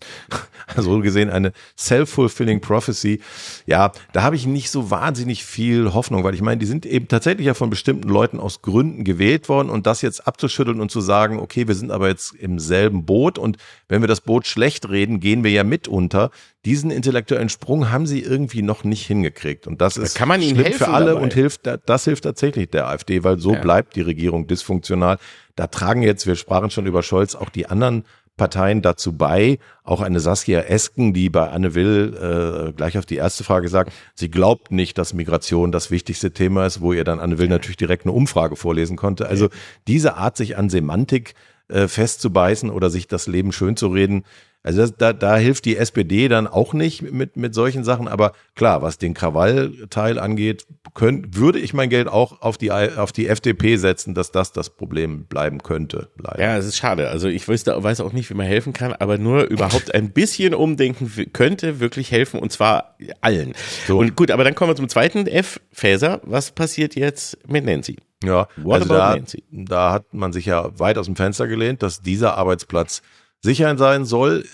so 0.76 0.98
gesehen 1.00 1.30
eine 1.30 1.52
self-fulfilling 1.78 2.60
prophecy. 2.60 3.20
Ja, 3.66 3.92
da 4.12 4.22
habe 4.22 4.36
ich 4.36 4.46
nicht 4.46 4.70
so 4.70 4.90
wahnsinnig 4.90 5.44
viel 5.44 5.94
Hoffnung, 5.94 6.24
weil 6.24 6.34
ich 6.34 6.42
meine, 6.42 6.58
die 6.58 6.66
sind 6.66 6.86
eben 6.86 7.08
tatsächlich 7.08 7.46
ja 7.46 7.54
von 7.54 7.70
bestimmten 7.70 8.08
Leuten 8.08 8.40
aus 8.40 8.62
Gründen 8.62 9.04
gewählt 9.04 9.48
worden 9.48 9.70
und 9.70 9.86
das 9.86 10.02
jetzt 10.02 10.26
abzuschütteln 10.26 10.80
und 10.80 10.90
zu 10.90 11.00
sagen, 11.00 11.38
okay, 11.38 11.68
wir 11.68 11.74
sind 11.74 11.90
aber 11.90 12.08
jetzt 12.08 12.34
im 12.34 12.58
selben 12.58 13.04
Boot 13.04 13.38
und 13.38 13.58
wenn 13.88 14.02
wir 14.02 14.08
das 14.08 14.20
Boot 14.20 14.46
schlecht 14.46 14.88
reden, 14.88 15.20
gehen 15.20 15.44
wir 15.44 15.50
ja 15.50 15.64
mit 15.64 15.88
unter. 15.88 16.30
Diesen 16.64 16.90
intellektuellen 16.90 17.48
Sprung 17.48 17.90
haben 17.90 18.06
sie 18.06 18.20
irgendwie 18.20 18.62
noch 18.62 18.84
nicht 18.84 19.06
hingekriegt 19.06 19.66
und 19.66 19.80
das 19.80 19.96
ist 19.96 20.14
kann 20.16 20.28
man 20.28 20.40
ihnen 20.40 20.54
schlimm 20.54 20.64
helfen 20.64 20.78
für 20.84 20.88
alle 20.88 21.06
dabei. 21.12 21.20
und 21.20 21.34
hilft, 21.34 21.62
das 21.86 22.04
hilft 22.04 22.24
tatsächlich 22.24 22.70
der 22.70 22.88
AfD, 22.88 23.24
weil 23.24 23.38
so 23.38 23.54
Ja. 23.54 23.60
bleibt 23.60 23.96
die 23.96 24.00
Regierung 24.02 24.46
dysfunktional. 24.46 25.18
Da 25.56 25.66
tragen 25.66 26.02
jetzt, 26.02 26.26
wir 26.26 26.36
sprachen 26.36 26.70
schon 26.70 26.86
über 26.86 27.02
Scholz, 27.02 27.34
auch 27.34 27.50
die 27.50 27.66
anderen 27.66 28.04
Parteien 28.36 28.82
dazu 28.82 29.12
bei, 29.12 29.58
auch 29.84 30.00
eine 30.00 30.18
Saskia 30.18 30.62
Esken, 30.62 31.12
die 31.14 31.30
bei 31.30 31.50
Anne 31.50 31.76
Will 31.76 32.66
äh, 32.68 32.72
gleich 32.72 32.98
auf 32.98 33.06
die 33.06 33.14
erste 33.14 33.44
Frage 33.44 33.68
sagt, 33.68 33.92
sie 34.14 34.28
glaubt 34.28 34.72
nicht, 34.72 34.98
dass 34.98 35.14
Migration 35.14 35.70
das 35.70 35.92
wichtigste 35.92 36.32
Thema 36.32 36.66
ist, 36.66 36.80
wo 36.80 36.92
ihr 36.92 37.04
dann 37.04 37.20
Anne 37.20 37.38
Will 37.38 37.46
natürlich 37.46 37.76
direkt 37.76 38.06
eine 38.06 38.12
Umfrage 38.12 38.56
vorlesen 38.56 38.96
konnte. 38.96 39.28
Also 39.28 39.50
diese 39.86 40.16
Art, 40.16 40.36
sich 40.36 40.56
an 40.56 40.68
Semantik 40.68 41.34
äh, 41.74 41.88
festzubeißen 41.88 42.70
oder 42.70 42.88
sich 42.88 43.08
das 43.08 43.26
Leben 43.26 43.52
schön 43.52 43.76
zu 43.76 43.88
reden, 43.88 44.24
also 44.64 44.80
das, 44.80 44.96
da, 44.96 45.12
da 45.12 45.36
hilft 45.36 45.66
die 45.66 45.76
SPD 45.76 46.26
dann 46.28 46.46
auch 46.46 46.72
nicht 46.72 47.02
mit, 47.02 47.36
mit 47.36 47.54
solchen 47.54 47.84
Sachen. 47.84 48.08
Aber 48.08 48.32
klar, 48.54 48.80
was 48.80 48.96
den 48.96 49.12
Krawallteil 49.12 50.18
angeht, 50.18 50.66
könnt, 50.94 51.36
würde 51.36 51.58
ich 51.58 51.74
mein 51.74 51.90
Geld 51.90 52.08
auch 52.08 52.40
auf 52.40 52.56
die, 52.56 52.72
auf 52.72 53.12
die 53.12 53.28
FDP 53.28 53.76
setzen, 53.76 54.14
dass 54.14 54.32
das 54.32 54.52
das 54.52 54.70
Problem 54.70 55.26
bleiben 55.26 55.62
könnte. 55.62 56.08
Leider. 56.16 56.40
Ja, 56.40 56.56
es 56.56 56.64
ist 56.64 56.78
schade. 56.78 57.10
Also 57.10 57.28
ich 57.28 57.46
wüsste, 57.46 57.80
weiß 57.80 58.00
auch 58.00 58.14
nicht, 58.14 58.30
wie 58.30 58.34
man 58.34 58.46
helfen 58.46 58.72
kann, 58.72 58.94
aber 58.94 59.18
nur 59.18 59.44
überhaupt 59.44 59.94
ein 59.94 60.12
bisschen 60.12 60.54
umdenken 60.54 61.12
könnte 61.34 61.78
wirklich 61.78 62.10
helfen 62.10 62.40
und 62.40 62.50
zwar 62.50 62.96
allen. 63.20 63.52
So. 63.86 63.98
Und 63.98 64.16
gut, 64.16 64.30
aber 64.30 64.44
dann 64.44 64.54
kommen 64.54 64.70
wir 64.70 64.76
zum 64.76 64.88
zweiten 64.88 65.26
F, 65.26 65.60
Faeser. 65.72 66.22
Was 66.24 66.52
passiert 66.52 66.94
jetzt 66.96 67.36
mit 67.46 67.66
Nancy? 67.66 67.98
Ja, 68.24 68.48
What 68.56 68.80
also 68.80 68.94
da, 68.94 69.16
Nancy? 69.16 69.44
da 69.50 69.92
hat 69.92 70.14
man 70.14 70.32
sich 70.32 70.46
ja 70.46 70.70
weit 70.78 70.96
aus 70.96 71.04
dem 71.04 71.16
Fenster 71.16 71.48
gelehnt, 71.48 71.82
dass 71.82 72.00
dieser 72.00 72.38
Arbeitsplatz 72.38 73.02
sicher 73.44 73.76
sein 73.76 74.04
soll. 74.04 74.44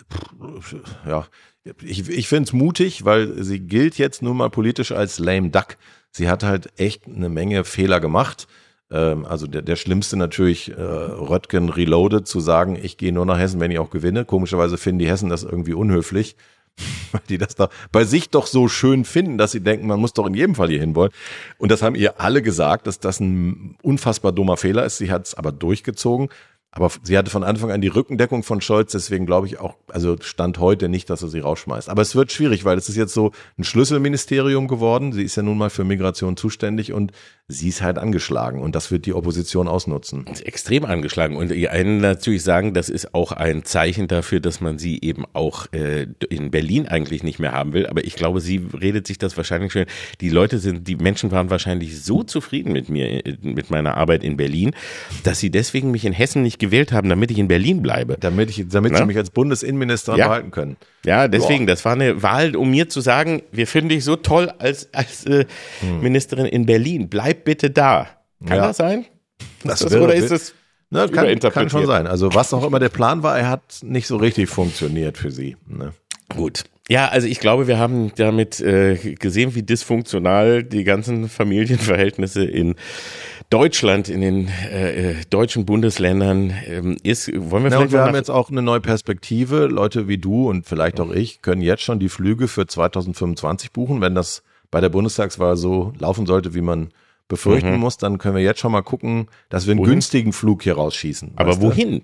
Ja, 1.06 1.26
ich, 1.82 2.08
ich 2.08 2.28
finde 2.28 2.48
es 2.48 2.52
mutig, 2.52 3.04
weil 3.04 3.42
sie 3.42 3.60
gilt 3.60 3.96
jetzt 3.98 4.20
nun 4.20 4.36
mal 4.36 4.50
politisch 4.50 4.92
als 4.92 5.18
lame 5.18 5.50
duck. 5.50 5.76
Sie 6.10 6.28
hat 6.28 6.42
halt 6.42 6.68
echt 6.76 7.06
eine 7.06 7.28
Menge 7.28 7.64
Fehler 7.64 8.00
gemacht. 8.00 8.48
Ähm, 8.90 9.24
also 9.24 9.46
der, 9.46 9.62
der 9.62 9.76
schlimmste 9.76 10.16
natürlich 10.16 10.70
äh, 10.70 10.82
Röttgen 10.82 11.68
reloaded 11.68 12.26
zu 12.26 12.40
sagen, 12.40 12.76
ich 12.82 12.96
gehe 12.96 13.12
nur 13.12 13.26
nach 13.26 13.38
Hessen, 13.38 13.60
wenn 13.60 13.70
ich 13.70 13.78
auch 13.78 13.90
gewinne. 13.90 14.24
Komischerweise 14.24 14.76
finden 14.76 14.98
die 14.98 15.08
Hessen 15.08 15.30
das 15.30 15.44
irgendwie 15.44 15.74
unhöflich, 15.74 16.34
weil 17.12 17.22
die 17.28 17.38
das 17.38 17.54
da 17.54 17.68
bei 17.92 18.04
sich 18.04 18.30
doch 18.30 18.48
so 18.48 18.66
schön 18.66 19.04
finden, 19.04 19.38
dass 19.38 19.52
sie 19.52 19.60
denken, 19.60 19.86
man 19.86 20.00
muss 20.00 20.14
doch 20.14 20.26
in 20.26 20.34
jedem 20.34 20.56
Fall 20.56 20.68
hier 20.68 20.80
hinwollen. 20.80 21.12
Und 21.58 21.70
das 21.70 21.82
haben 21.82 21.94
ihr 21.94 22.20
alle 22.20 22.42
gesagt, 22.42 22.88
dass 22.88 22.98
das 22.98 23.20
ein 23.20 23.76
unfassbar 23.82 24.32
dummer 24.32 24.56
Fehler 24.56 24.84
ist. 24.84 24.98
Sie 24.98 25.12
hat 25.12 25.26
es 25.26 25.34
aber 25.34 25.52
durchgezogen. 25.52 26.28
Aber 26.72 26.90
sie 27.02 27.18
hatte 27.18 27.30
von 27.30 27.42
Anfang 27.42 27.72
an 27.72 27.80
die 27.80 27.88
Rückendeckung 27.88 28.44
von 28.44 28.60
Scholz, 28.60 28.92
deswegen 28.92 29.26
glaube 29.26 29.48
ich 29.48 29.58
auch, 29.58 29.74
also 29.88 30.16
stand 30.20 30.58
heute 30.58 30.88
nicht, 30.88 31.10
dass 31.10 31.22
er 31.22 31.28
sie 31.28 31.40
rausschmeißt. 31.40 31.88
Aber 31.88 32.00
es 32.00 32.14
wird 32.14 32.30
schwierig, 32.30 32.64
weil 32.64 32.78
es 32.78 32.88
ist 32.88 32.94
jetzt 32.96 33.12
so 33.12 33.32
ein 33.58 33.64
Schlüsselministerium 33.64 34.68
geworden. 34.68 35.12
Sie 35.12 35.24
ist 35.24 35.34
ja 35.34 35.42
nun 35.42 35.58
mal 35.58 35.70
für 35.70 35.82
Migration 35.82 36.36
zuständig 36.36 36.92
und 36.92 37.10
sie 37.50 37.68
ist 37.68 37.82
halt 37.82 37.98
angeschlagen 37.98 38.60
und 38.60 38.74
das 38.74 38.90
wird 38.90 39.06
die 39.06 39.12
Opposition 39.12 39.68
ausnutzen. 39.68 40.26
Extrem 40.44 40.84
angeschlagen 40.84 41.36
und 41.36 41.52
einen 41.52 42.00
natürlich 42.00 42.42
sagen, 42.42 42.74
das 42.74 42.88
ist 42.88 43.14
auch 43.14 43.32
ein 43.32 43.64
Zeichen 43.64 44.08
dafür, 44.08 44.40
dass 44.40 44.60
man 44.60 44.78
sie 44.78 44.98
eben 45.02 45.24
auch 45.32 45.66
äh, 45.72 46.06
in 46.28 46.50
Berlin 46.50 46.88
eigentlich 46.88 47.22
nicht 47.22 47.38
mehr 47.38 47.52
haben 47.52 47.72
will. 47.72 47.86
Aber 47.86 48.04
ich 48.04 48.14
glaube, 48.16 48.40
sie 48.40 48.66
redet 48.80 49.06
sich 49.06 49.18
das 49.18 49.36
wahrscheinlich 49.36 49.72
schon. 49.72 49.84
Die 50.20 50.28
Leute 50.30 50.58
sind, 50.58 50.86
die 50.88 50.96
Menschen 50.96 51.30
waren 51.30 51.50
wahrscheinlich 51.50 52.02
so 52.02 52.22
zufrieden 52.22 52.72
mit 52.72 52.88
mir, 52.88 53.22
mit 53.42 53.70
meiner 53.70 53.96
Arbeit 53.96 54.24
in 54.24 54.36
Berlin, 54.36 54.72
dass 55.24 55.40
sie 55.40 55.50
deswegen 55.50 55.90
mich 55.90 56.04
in 56.04 56.12
Hessen 56.12 56.42
nicht 56.42 56.58
gewählt 56.58 56.92
haben, 56.92 57.08
damit 57.08 57.30
ich 57.30 57.38
in 57.38 57.48
Berlin 57.48 57.82
bleibe. 57.82 58.16
Damit 58.20 58.50
ich, 58.50 58.66
damit 58.68 58.96
sie 58.96 59.04
mich 59.04 59.16
als 59.16 59.30
Bundesinnenminister 59.30 60.16
Ja. 60.16 60.28
behalten 60.28 60.50
können. 60.50 60.76
Ja, 61.06 61.28
deswegen, 61.28 61.66
das 61.66 61.84
war 61.86 61.92
eine 61.94 62.22
Wahl, 62.22 62.54
um 62.56 62.70
mir 62.70 62.90
zu 62.90 63.00
sagen, 63.00 63.42
wir 63.52 63.66
finden 63.66 63.88
dich 63.88 64.04
so 64.04 64.16
toll 64.16 64.52
als, 64.58 64.92
als 64.92 65.24
äh, 65.24 65.46
Ministerin 66.02 66.44
in 66.44 66.66
Berlin. 66.66 67.08
Bleib 67.08 67.39
bitte 67.44 67.70
da. 67.70 68.08
Kann 68.46 68.56
Ja. 68.58 68.66
das 68.68 68.76
sein? 68.78 69.06
Das 69.64 69.80
Ist 69.82 69.92
das, 69.92 70.00
oder 70.00 70.14
ist 70.14 70.30
es 70.30 70.54
Ne, 70.92 71.08
kann, 71.08 71.38
kann 71.38 71.70
schon 71.70 71.86
sein. 71.86 72.08
Also 72.08 72.34
was 72.34 72.52
auch 72.52 72.66
immer 72.66 72.80
der 72.80 72.88
Plan 72.88 73.22
war, 73.22 73.38
er 73.38 73.48
hat 73.48 73.62
nicht 73.82 74.08
so 74.08 74.16
richtig 74.16 74.48
funktioniert 74.48 75.18
für 75.18 75.30
sie. 75.30 75.56
Ne? 75.68 75.92
Gut. 76.36 76.64
Ja, 76.88 77.06
also 77.06 77.28
ich 77.28 77.38
glaube, 77.38 77.68
wir 77.68 77.78
haben 77.78 78.10
damit 78.16 78.58
äh, 78.60 78.96
gesehen, 79.14 79.54
wie 79.54 79.62
dysfunktional 79.62 80.64
die 80.64 80.82
ganzen 80.82 81.28
Familienverhältnisse 81.28 82.44
in 82.44 82.74
Deutschland, 83.50 84.08
in 84.08 84.20
den 84.20 84.48
äh, 84.72 85.10
äh, 85.10 85.14
deutschen 85.30 85.64
Bundesländern 85.64 86.52
ähm, 86.66 86.96
ist. 87.04 87.28
Wollen 87.32 87.62
wir 87.62 87.70
Ja, 87.70 87.76
vielleicht 87.78 87.92
wir 87.92 88.00
haben 88.02 88.16
jetzt 88.16 88.30
auch 88.30 88.50
eine 88.50 88.62
neue 88.62 88.80
Perspektive. 88.80 89.66
Leute 89.66 90.08
wie 90.08 90.18
du 90.18 90.48
und 90.50 90.66
vielleicht 90.66 90.98
auch 90.98 91.12
ich 91.12 91.42
können 91.42 91.62
jetzt 91.62 91.82
schon 91.82 92.00
die 92.00 92.08
Flüge 92.08 92.48
für 92.48 92.66
2025 92.66 93.70
buchen. 93.70 94.00
Wenn 94.00 94.16
das 94.16 94.42
bei 94.72 94.80
der 94.80 94.88
Bundestagswahl 94.88 95.56
so 95.56 95.92
laufen 96.00 96.26
sollte, 96.26 96.54
wie 96.54 96.60
man 96.60 96.90
befürchten 97.30 97.78
muss, 97.78 97.96
dann 97.96 98.18
können 98.18 98.36
wir 98.36 98.42
jetzt 98.42 98.60
schon 98.60 98.72
mal 98.72 98.82
gucken, 98.82 99.28
dass 99.48 99.64
wir 99.66 99.70
einen 99.72 99.80
Mhm. 99.80 99.84
Wohin? 99.84 99.92
günstigen 99.94 100.32
Flug 100.34 100.62
hier 100.62 100.74
rausschießen. 100.74 101.32
Aber 101.36 101.50
weißt 101.52 101.62
du? 101.62 101.66
wohin? 101.68 102.02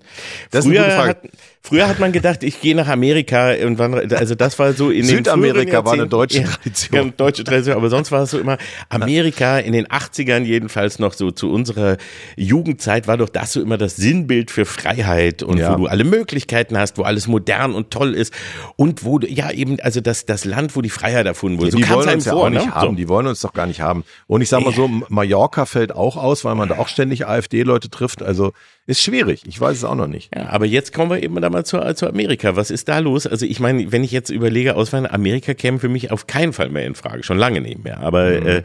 Das 0.50 0.64
ist 0.64 0.70
eine 0.70 0.74
früher, 0.76 0.84
gute 0.84 0.96
Frage. 0.96 1.08
hat, 1.10 1.22
früher 1.66 1.88
hat 1.88 1.98
man 1.98 2.12
gedacht, 2.12 2.44
ich 2.44 2.60
gehe 2.60 2.76
nach 2.76 2.86
Amerika 2.88 3.52
und 3.64 3.78
wann, 3.78 3.94
also 4.12 4.34
das 4.34 4.58
war 4.58 4.72
so 4.72 4.90
in 4.90 5.06
den 5.06 5.16
Südamerika 5.16 5.84
war 5.84 5.94
eine 5.94 6.06
deutsche 6.06 6.44
Tradition. 6.44 6.94
Ja, 6.96 7.02
eine 7.02 7.10
deutsche 7.12 7.42
Tradition, 7.44 7.76
aber 7.76 7.90
sonst 7.90 8.12
war 8.12 8.22
es 8.22 8.30
so 8.30 8.38
immer 8.38 8.56
Amerika 8.88 9.58
in 9.58 9.72
den 9.72 9.86
80ern 9.88 10.44
jedenfalls 10.44 10.98
noch 10.98 11.12
so 11.12 11.32
zu 11.32 11.50
unserer 11.50 11.96
Jugendzeit 12.36 13.08
war 13.08 13.16
doch 13.16 13.28
das 13.28 13.52
so 13.52 13.60
immer 13.60 13.78
das 13.78 13.96
Sinnbild 13.96 14.50
für 14.50 14.64
Freiheit 14.64 15.42
und 15.42 15.58
Ja. 15.58 15.72
wo 15.72 15.76
du 15.76 15.86
alle 15.86 16.04
Möglichkeiten 16.04 16.78
hast, 16.78 16.98
wo 16.98 17.02
alles 17.02 17.26
modern 17.26 17.74
und 17.74 17.90
toll 17.90 18.14
ist 18.14 18.32
und 18.76 19.04
wo 19.04 19.18
du, 19.18 19.26
ja 19.26 19.50
eben, 19.50 19.80
also 19.80 20.00
das, 20.00 20.24
das 20.24 20.44
Land, 20.44 20.76
wo 20.76 20.82
die 20.82 20.90
Freiheit 20.90 21.26
erfunden 21.26 21.58
wurde. 21.58 21.72
die 21.72 21.82
kam's 21.82 22.06
wollen 22.06 22.14
uns 22.14 22.24
ja 22.26 22.32
vor, 22.32 22.44
auch 22.44 22.50
nicht 22.50 22.66
ne? 22.66 22.74
haben. 22.74 22.90
So. 22.90 22.94
Die 22.94 23.08
wollen 23.08 23.26
uns 23.26 23.40
doch 23.40 23.52
gar 23.52 23.66
nicht 23.66 23.80
haben. 23.80 24.04
Und 24.28 24.40
ich 24.40 24.48
sag 24.48 24.64
mal 24.64 24.72
so, 24.72 24.88
Mallorca 25.08 25.66
fällt 25.66 25.92
auch 25.92 26.16
aus, 26.16 26.44
weil 26.44 26.54
man 26.54 26.68
da 26.68 26.78
auch 26.78 26.88
ständig 26.88 27.26
AfD-Leute 27.26 27.90
trifft. 27.90 28.22
Also 28.22 28.52
ist 28.86 29.02
schwierig. 29.02 29.42
Ich 29.46 29.60
weiß 29.60 29.76
es 29.78 29.84
auch 29.84 29.94
noch 29.96 30.06
nicht. 30.06 30.34
Ja, 30.34 30.48
aber 30.50 30.64
jetzt 30.66 30.92
kommen 30.92 31.10
wir 31.10 31.22
eben 31.22 31.40
da 31.40 31.50
mal 31.50 31.64
zu, 31.64 31.78
zu 31.94 32.06
Amerika. 32.08 32.54
Was 32.56 32.70
ist 32.70 32.88
da 32.88 32.98
los? 33.00 33.26
Also 33.26 33.44
ich 33.46 33.58
meine, 33.60 33.90
wenn 33.92 34.04
ich 34.04 34.12
jetzt 34.12 34.30
überlege, 34.30 34.76
Auswandern, 34.76 35.12
Amerika 35.12 35.54
käme 35.54 35.78
für 35.78 35.88
mich 35.88 36.10
auf 36.12 36.26
keinen 36.26 36.52
Fall 36.52 36.68
mehr 36.68 36.86
in 36.86 36.94
Frage, 36.94 37.22
schon 37.24 37.38
lange 37.38 37.60
nicht 37.60 37.82
mehr. 37.82 37.98
Aber 38.00 38.30
Mhm. 38.40 38.46
äh, 38.46 38.62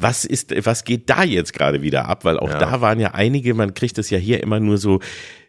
was 0.00 0.24
ist, 0.24 0.54
was 0.64 0.84
geht 0.84 1.10
da 1.10 1.24
jetzt 1.24 1.52
gerade 1.52 1.82
wieder 1.82 2.08
ab? 2.08 2.24
Weil 2.24 2.38
auch 2.38 2.50
Ja. 2.50 2.58
da 2.58 2.80
waren 2.80 3.00
ja 3.00 3.14
einige, 3.14 3.52
man 3.54 3.74
kriegt 3.74 3.98
das 3.98 4.10
ja 4.10 4.18
hier 4.18 4.42
immer 4.42 4.60
nur 4.60 4.78
so 4.78 5.00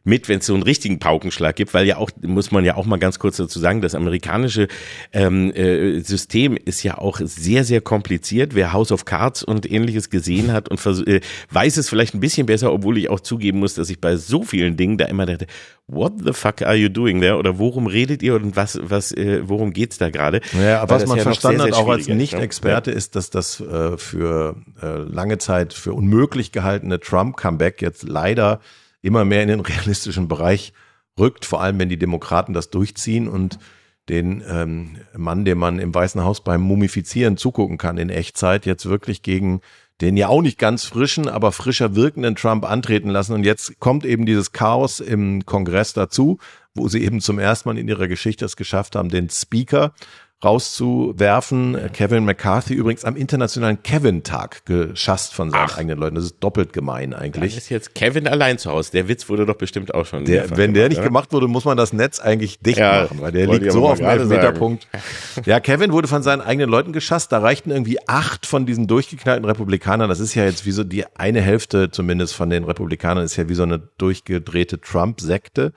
mit, 0.03 0.29
wenn 0.29 0.39
es 0.39 0.45
so 0.45 0.53
einen 0.53 0.63
richtigen 0.63 0.99
Paukenschlag 0.99 1.55
gibt, 1.55 1.73
weil 1.73 1.85
ja 1.85 1.97
auch, 1.97 2.09
muss 2.21 2.51
man 2.51 2.65
ja 2.65 2.75
auch 2.75 2.85
mal 2.85 2.99
ganz 2.99 3.19
kurz 3.19 3.37
dazu 3.37 3.59
sagen, 3.59 3.81
das 3.81 3.95
amerikanische 3.95 4.67
ähm, 5.13 5.51
äh, 5.51 5.99
System 6.01 6.57
ist 6.57 6.83
ja 6.83 6.97
auch 6.97 7.19
sehr, 7.23 7.63
sehr 7.63 7.81
kompliziert. 7.81 8.55
Wer 8.55 8.73
House 8.73 8.91
of 8.91 9.05
Cards 9.05 9.43
und 9.43 9.69
ähnliches 9.69 10.09
gesehen 10.09 10.51
hat 10.51 10.69
und 10.69 10.83
äh, 11.07 11.21
weiß 11.51 11.77
es 11.77 11.89
vielleicht 11.89 12.13
ein 12.13 12.19
bisschen 12.19 12.45
besser, 12.45 12.71
obwohl 12.71 12.97
ich 12.97 13.09
auch 13.09 13.19
zugeben 13.19 13.59
muss, 13.59 13.73
dass 13.75 13.89
ich 13.89 13.99
bei 13.99 14.15
so 14.15 14.43
vielen 14.43 14.77
Dingen 14.77 14.97
da 14.97 15.05
immer 15.05 15.25
dachte, 15.25 15.47
what 15.87 16.13
the 16.23 16.33
fuck 16.33 16.61
are 16.61 16.75
you 16.75 16.89
doing 16.89 17.21
there? 17.21 17.37
Oder 17.37 17.57
worum 17.57 17.87
redet 17.87 18.23
ihr 18.23 18.35
und 18.35 18.55
was, 18.55 18.79
was, 18.81 19.11
äh, 19.11 19.41
worum 19.47 19.73
geht's 19.73 19.97
da 19.97 20.09
gerade? 20.09 20.41
Ja, 20.59 20.81
aber 20.81 20.95
was 20.95 21.07
man 21.07 21.17
ja 21.17 21.23
verstanden 21.23 21.61
sehr, 21.61 21.71
hat, 21.71 21.77
auch 21.77 21.89
als 21.89 22.07
ne? 22.07 22.15
Nicht-Experte, 22.15 22.91
ist, 22.91 23.15
dass 23.15 23.29
das 23.29 23.59
äh, 23.59 23.97
für 23.97 24.55
äh, 24.81 24.97
lange 24.97 25.37
Zeit 25.37 25.73
für 25.73 25.93
unmöglich 25.93 26.51
gehaltene 26.51 26.99
Trump-Comeback 26.99 27.81
jetzt 27.81 28.07
leider 28.07 28.59
immer 29.01 29.25
mehr 29.25 29.43
in 29.43 29.49
den 29.49 29.59
realistischen 29.59 30.27
Bereich 30.27 30.73
rückt, 31.19 31.45
vor 31.45 31.61
allem 31.61 31.79
wenn 31.79 31.89
die 31.89 31.97
Demokraten 31.97 32.53
das 32.53 32.69
durchziehen 32.69 33.27
und 33.27 33.59
den 34.07 34.43
ähm, 34.49 34.97
Mann, 35.15 35.45
dem 35.45 35.59
man 35.59 35.77
im 35.79 35.93
Weißen 35.93 36.23
Haus 36.23 36.43
beim 36.43 36.61
Mumifizieren 36.61 37.37
zugucken 37.37 37.77
kann 37.77 37.97
in 37.97 38.09
Echtzeit, 38.09 38.65
jetzt 38.65 38.87
wirklich 38.87 39.21
gegen 39.21 39.61
den 40.01 40.15
ja 40.15 40.29
auch 40.29 40.41
nicht 40.41 40.57
ganz 40.57 40.85
frischen, 40.85 41.27
aber 41.27 41.51
frischer 41.51 41.95
wirkenden 41.95 42.35
Trump 42.35 42.65
antreten 42.65 43.09
lassen. 43.09 43.33
Und 43.33 43.43
jetzt 43.43 43.79
kommt 43.79 44.05
eben 44.05 44.25
dieses 44.25 44.53
Chaos 44.53 44.99
im 44.99 45.45
Kongress 45.45 45.93
dazu, 45.93 46.39
wo 46.73 46.87
sie 46.87 47.03
eben 47.03 47.19
zum 47.19 47.37
ersten 47.37 47.67
Mal 47.67 47.77
in 47.77 47.87
ihrer 47.87 48.07
Geschichte 48.07 48.45
es 48.45 48.55
geschafft 48.55 48.95
haben, 48.95 49.09
den 49.09 49.29
Speaker 49.29 49.93
rauszuwerfen. 50.43 51.77
Kevin 51.93 52.23
McCarthy 52.23 52.73
übrigens 52.73 53.03
am 53.03 53.15
internationalen 53.15 53.83
Kevin-Tag 53.83 54.65
geschasst 54.65 55.33
von 55.33 55.51
seinen 55.51 55.67
Ach. 55.69 55.77
eigenen 55.77 55.99
Leuten. 55.99 56.15
Das 56.15 56.23
ist 56.25 56.37
doppelt 56.39 56.71
gemein 56.71 57.13
eigentlich. 57.13 57.57
ist 57.57 57.69
jetzt 57.69 57.93
Kevin 57.93 58.27
allein 58.27 58.57
zu 58.57 58.71
Hause. 58.71 58.91
Der 58.91 59.07
Witz 59.09 59.27
wurde 59.27 59.45
doch 59.45 59.55
bestimmt 59.55 59.93
auch 59.93 60.05
schon. 60.05 60.23
Der, 60.25 60.49
wenn 60.51 60.73
der 60.73 60.83
gemacht, 60.83 60.89
nicht 60.89 60.97
oder? 60.99 61.07
gemacht 61.07 61.33
wurde, 61.33 61.47
muss 61.47 61.65
man 61.65 61.75
das 61.75 61.91
Netz 61.91 62.19
eigentlich 62.19 62.59
dicht 62.59 62.77
Ja, 62.77 63.03
machen, 63.03 63.21
weil 63.21 63.31
der 63.33 63.47
liegt 63.47 63.71
so 63.71 63.85
auf 63.87 63.97
dem 63.97 64.05
gerade 64.05 64.21
Elfmeterpunkt. 64.21 64.87
Ja, 65.45 65.59
Kevin 65.59 65.91
wurde 65.91 66.07
von 66.07 66.21
seinen 66.21 66.41
eigenen 66.41 66.69
Leuten 66.69 66.91
geschasst. 66.91 67.31
Da 67.31 67.39
reichten 67.39 67.71
irgendwie 67.71 67.97
acht 68.07 68.45
von 68.45 68.65
diesen 68.65 68.87
durchgeknallten 68.87 69.45
Republikanern. 69.45 70.09
Das 70.09 70.19
ist 70.19 70.35
ja 70.35 70.43
jetzt 70.43 70.65
wie 70.65 70.71
so 70.71 70.83
die 70.83 71.05
eine 71.17 71.41
Hälfte 71.41 71.91
zumindest 71.91 72.35
von 72.35 72.49
den 72.49 72.63
Republikanern 72.63 73.23
ist 73.23 73.35
ja 73.35 73.49
wie 73.49 73.55
so 73.55 73.63
eine 73.63 73.79
durchgedrehte 73.97 74.79
Trump-Sekte. 74.81 75.73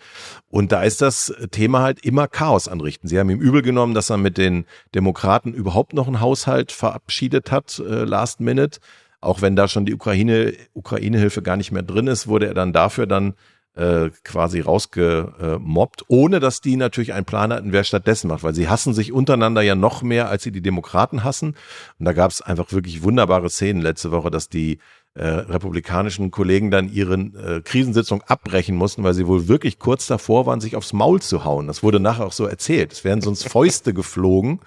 Und 0.51 0.73
da 0.73 0.83
ist 0.83 1.01
das 1.01 1.33
Thema 1.51 1.83
halt 1.83 2.05
immer 2.05 2.29
Chaos 2.29 2.69
anrichten. 2.69 3.09
Sie 3.09 3.19
haben 3.19 3.31
ihm 3.31 3.41
übel 3.41 3.63
genommen, 3.63 3.95
dass 3.95 4.11
er 4.11 4.17
mit 4.19 4.37
den 4.37 4.52
Demokraten 4.95 5.53
überhaupt 5.53 5.93
noch 5.93 6.07
einen 6.07 6.21
Haushalt 6.21 6.73
verabschiedet 6.73 7.51
hat, 7.51 7.79
äh, 7.79 8.05
last 8.05 8.41
minute. 8.41 8.81
Auch 9.21 9.41
wenn 9.41 9.57
da 9.57 9.69
schon 9.69 9.87
die 9.87 9.95
Ukraine, 9.95 10.53
Ukraine-Hilfe 10.75 11.43
gar 11.43 11.57
nicht 11.57 11.71
mehr 11.71 11.83
drin 11.83 12.09
ist, 12.09 12.27
wurde 12.27 12.47
er 12.47 12.55
dann 12.55 12.73
dafür 12.73 13.07
dann 13.07 13.35
äh, 13.75 14.11
quasi 14.25 14.61
rausgemobbt, 14.61 16.05
ohne 16.09 16.41
dass 16.41 16.61
die 16.61 16.77
natürlich 16.77 17.15
einen 17.15 17.25
Plan 17.25 17.53
hatten, 17.53 17.73
wer 17.73 17.85
stattdessen 17.85 18.29
macht, 18.29 18.43
weil 18.43 18.55
sie 18.55 18.69
hassen 18.69 18.93
sich 18.93 19.13
untereinander 19.13 19.63
ja 19.63 19.75
noch 19.75 20.03
mehr, 20.03 20.29
als 20.29 20.43
sie 20.43 20.53
die 20.53 20.61
Demokraten 20.61 21.25
hassen. 21.25 21.55
Und 21.99 22.05
da 22.05 22.13
gab 22.13 22.31
es 22.31 22.43
einfach 22.43 22.73
wirklich 22.73 23.03
wunderbare 23.03 23.49
Szenen 23.49 23.81
letzte 23.81 24.11
Woche, 24.11 24.31
dass 24.31 24.49
die 24.49 24.79
äh, 25.15 25.27
republikanischen 25.27 26.31
Kollegen 26.31 26.71
dann 26.71 26.91
ihre 26.91 27.15
äh, 27.15 27.61
Krisensitzung 27.63 28.23
abbrechen 28.23 28.77
mussten, 28.77 29.05
weil 29.05 29.13
sie 29.13 29.27
wohl 29.27 29.47
wirklich 29.47 29.79
kurz 29.79 30.07
davor 30.07 30.47
waren, 30.47 30.61
sich 30.61 30.75
aufs 30.75 30.95
Maul 30.95 31.21
zu 31.21 31.45
hauen. 31.45 31.67
Das 31.67 31.83
wurde 31.83 32.01
nachher 32.01 32.25
auch 32.25 32.33
so 32.33 32.47
erzählt. 32.47 32.93
Es 32.93 33.05
wären 33.05 33.21
sonst 33.21 33.47
Fäuste 33.49 33.93
geflogen. 33.95 34.61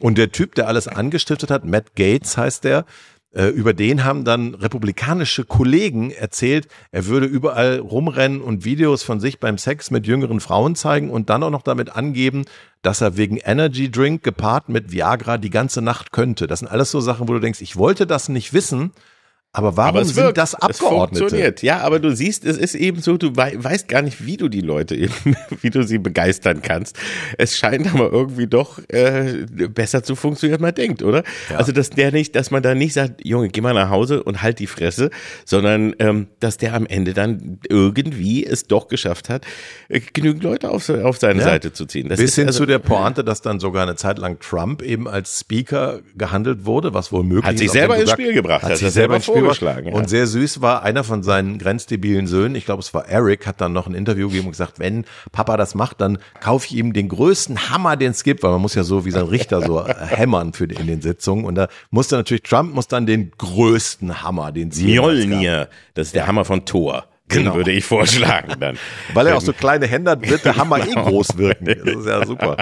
Und 0.00 0.16
der 0.16 0.32
Typ, 0.32 0.54
der 0.54 0.68
alles 0.68 0.88
angestiftet 0.88 1.50
hat, 1.50 1.64
Matt 1.64 1.94
Gates 1.94 2.38
heißt 2.38 2.64
der, 2.64 2.86
äh, 3.34 3.46
über 3.46 3.72
den 3.72 4.04
haben 4.04 4.24
dann 4.24 4.54
republikanische 4.54 5.44
Kollegen 5.44 6.10
erzählt, 6.10 6.68
er 6.90 7.06
würde 7.06 7.26
überall 7.26 7.78
rumrennen 7.78 8.42
und 8.42 8.64
Videos 8.64 9.02
von 9.02 9.20
sich 9.20 9.40
beim 9.40 9.58
Sex 9.58 9.90
mit 9.90 10.06
jüngeren 10.06 10.40
Frauen 10.40 10.74
zeigen 10.74 11.10
und 11.10 11.30
dann 11.30 11.42
auch 11.42 11.50
noch 11.50 11.62
damit 11.62 11.96
angeben, 11.96 12.44
dass 12.82 13.00
er 13.00 13.16
wegen 13.16 13.38
Energy 13.38 13.90
Drink 13.90 14.22
gepaart 14.22 14.68
mit 14.68 14.92
Viagra 14.92 15.38
die 15.38 15.50
ganze 15.50 15.80
Nacht 15.80 16.12
könnte. 16.12 16.46
Das 16.46 16.58
sind 16.58 16.68
alles 16.68 16.90
so 16.90 17.00
Sachen, 17.00 17.28
wo 17.28 17.32
du 17.32 17.40
denkst, 17.40 17.62
ich 17.62 17.76
wollte 17.76 18.06
das 18.06 18.28
nicht 18.28 18.52
wissen, 18.52 18.92
aber 19.54 19.76
warum 19.76 19.90
Aber 19.96 20.00
es 20.00 20.08
sind 20.14 20.16
wirkt, 20.24 20.38
das 20.38 20.50
es 20.50 20.54
Abgeordnete? 20.54 21.18
funktioniert. 21.20 21.62
Ja, 21.62 21.80
aber 21.80 21.98
du 22.00 22.14
siehst, 22.16 22.46
es 22.46 22.56
ist 22.56 22.74
eben 22.74 23.02
so, 23.02 23.18
du 23.18 23.36
wei 23.36 23.52
weißt 23.56 23.86
gar 23.86 24.00
nicht, 24.00 24.24
wie 24.24 24.38
du 24.38 24.48
die 24.48 24.62
Leute, 24.62 24.94
eben, 24.96 25.12
wie 25.60 25.68
du 25.68 25.82
sie 25.82 25.98
begeistern 25.98 26.62
kannst. 26.62 26.98
Es 27.36 27.58
scheint 27.58 27.92
aber 27.92 28.10
irgendwie 28.10 28.46
doch 28.46 28.78
äh, 28.88 29.44
besser 29.68 30.02
zu 30.02 30.16
funktionieren, 30.16 30.54
als 30.56 30.62
man 30.62 30.74
denkt, 30.74 31.02
oder? 31.02 31.22
Also, 31.54 31.72
dass 31.72 31.90
der 31.90 32.12
nicht, 32.12 32.34
dass 32.34 32.50
man 32.50 32.62
da 32.62 32.74
nicht 32.74 32.94
sagt, 32.94 33.26
Junge, 33.26 33.48
geh 33.50 33.60
mal 33.60 33.74
nach 33.74 33.90
Hause 33.90 34.22
und 34.22 34.40
halt 34.40 34.58
die 34.58 34.66
Fresse, 34.66 35.10
sondern 35.44 35.94
ähm, 35.98 36.28
dass 36.40 36.56
der 36.56 36.72
am 36.72 36.86
Ende 36.86 37.12
dann 37.12 37.58
irgendwie 37.68 38.46
es 38.46 38.64
doch 38.68 38.88
geschafft 38.88 39.28
hat, 39.28 39.44
äh, 39.90 40.00
genügend 40.00 40.44
Leute 40.44 40.70
auf, 40.70 40.88
auf 40.88 41.18
seine 41.18 41.40
Ja. 41.40 41.44
Seite 41.44 41.74
zu 41.74 41.84
ziehen. 41.84 42.08
Das 42.08 42.18
Bis 42.18 42.30
ist 42.30 42.36
hin 42.36 42.46
also, 42.46 42.60
zu 42.60 42.66
der 42.66 42.78
Pointe, 42.78 43.22
dass 43.22 43.42
dann 43.42 43.60
sogar 43.60 43.82
eine 43.82 43.96
Zeit 43.96 44.18
lang 44.18 44.38
Trump 44.40 44.80
eben 44.80 45.06
als 45.08 45.40
Speaker 45.40 46.00
gehandelt 46.16 46.64
wurde, 46.64 46.94
was 46.94 47.12
wohl 47.12 47.22
möglich 47.22 47.44
Hat 47.44 47.52
ist. 47.54 47.60
sich 47.60 47.68
auch 47.68 47.74
selber 47.74 47.98
ins 47.98 48.10
Spiel 48.12 48.32
gebracht, 48.32 48.62
Hat 48.62 48.70
hat 48.70 48.78
sich 48.78 48.90
selber 48.90 49.16
ins 49.16 49.26
Spiel 49.26 49.41
vorgeschlagen. 49.44 49.88
Ja. 49.88 49.94
Und 49.94 50.08
sehr 50.08 50.26
süß 50.26 50.60
war 50.60 50.82
einer 50.82 51.04
von 51.04 51.22
seinen 51.22 51.58
grenzdebilen 51.58 52.26
Söhnen, 52.26 52.54
ich 52.54 52.64
glaube 52.64 52.80
es 52.80 52.92
war 52.94 53.08
Eric, 53.08 53.46
hat 53.46 53.60
dann 53.60 53.72
noch 53.72 53.86
ein 53.86 53.94
Interview 53.94 54.28
gegeben 54.28 54.46
und 54.46 54.52
gesagt, 54.52 54.78
wenn 54.78 55.04
Papa 55.32 55.56
das 55.56 55.74
macht, 55.74 56.00
dann 56.00 56.18
kaufe 56.40 56.66
ich 56.66 56.76
ihm 56.76 56.92
den 56.92 57.08
größten 57.08 57.70
Hammer, 57.70 57.96
den 57.96 58.12
es 58.12 58.24
gibt, 58.24 58.42
weil 58.42 58.50
man 58.50 58.60
muss 58.60 58.74
ja 58.74 58.82
so 58.82 59.04
wie 59.04 59.10
sein 59.10 59.26
Richter 59.26 59.62
so 59.62 59.80
äh, 59.80 59.94
hämmern 59.94 60.52
für 60.52 60.68
die, 60.68 60.76
in 60.76 60.86
den 60.86 61.02
Sitzungen. 61.02 61.44
Und 61.44 61.54
da 61.54 61.68
musste 61.90 62.16
natürlich, 62.16 62.42
Trump 62.42 62.74
muss 62.74 62.88
dann 62.88 63.06
den 63.06 63.32
größten 63.36 64.22
Hammer, 64.22 64.52
den 64.52 64.70
sie 64.70 64.86
Mjolnir, 64.86 65.68
das 65.94 66.08
ist 66.08 66.14
der 66.14 66.26
Hammer 66.26 66.44
von 66.44 66.64
Thor. 66.64 67.06
Genau. 67.28 67.54
würde 67.54 67.72
ich 67.72 67.84
vorschlagen 67.84 68.54
dann. 68.60 68.78
Weil 69.14 69.28
er 69.28 69.36
auch 69.36 69.42
so 69.42 69.52
kleine 69.52 69.86
Hände 69.86 70.10
hat, 70.10 70.28
wird 70.28 70.44
der 70.44 70.56
Hammer 70.56 70.78
eh 70.78 70.88
genau. 70.88 71.06
eh 71.06 71.10
groß 71.10 71.38
wirken. 71.38 71.62
Das 71.82 71.96
ist 71.96 72.06
ja 72.06 72.26
super. 72.26 72.56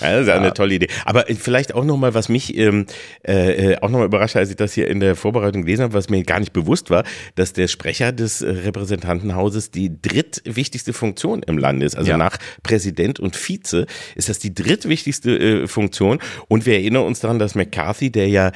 Ja, 0.00 0.12
das 0.12 0.22
ist 0.22 0.28
ja. 0.28 0.36
eine 0.36 0.52
tolle 0.52 0.74
Idee. 0.74 0.88
Aber 1.04 1.24
vielleicht 1.26 1.74
auch 1.74 1.84
nochmal, 1.84 2.14
was 2.14 2.28
mich 2.28 2.56
ähm, 2.56 2.86
äh, 3.26 3.72
äh 3.72 3.76
auch 3.78 3.90
nochmal 3.90 4.06
überrascht, 4.06 4.36
als 4.36 4.50
ich 4.50 4.56
das 4.56 4.72
hier 4.72 4.88
in 4.88 5.00
der 5.00 5.16
Vorbereitung 5.16 5.62
gelesen 5.62 5.82
habe, 5.84 5.94
was 5.94 6.08
mir 6.08 6.22
gar 6.24 6.40
nicht 6.40 6.52
bewusst 6.52 6.90
war, 6.90 7.04
dass 7.34 7.52
der 7.52 7.68
Sprecher 7.68 8.12
des 8.12 8.42
Repräsentantenhauses 8.42 9.70
die 9.70 10.00
drittwichtigste 10.00 10.92
Funktion 10.92 11.42
im 11.42 11.58
Land 11.58 11.82
ist. 11.82 11.96
Also 11.96 12.10
ja. 12.10 12.16
nach 12.16 12.36
Präsident 12.62 13.20
und 13.20 13.36
Vize 13.36 13.86
ist 14.14 14.28
das 14.28 14.38
die 14.38 14.54
drittwichtigste 14.54 15.38
äh, 15.38 15.66
Funktion. 15.66 16.18
Und 16.48 16.66
wir 16.66 16.74
erinnern 16.74 17.04
uns 17.04 17.20
daran, 17.20 17.38
dass 17.38 17.54
McCarthy, 17.54 18.10
der 18.10 18.28
ja 18.28 18.52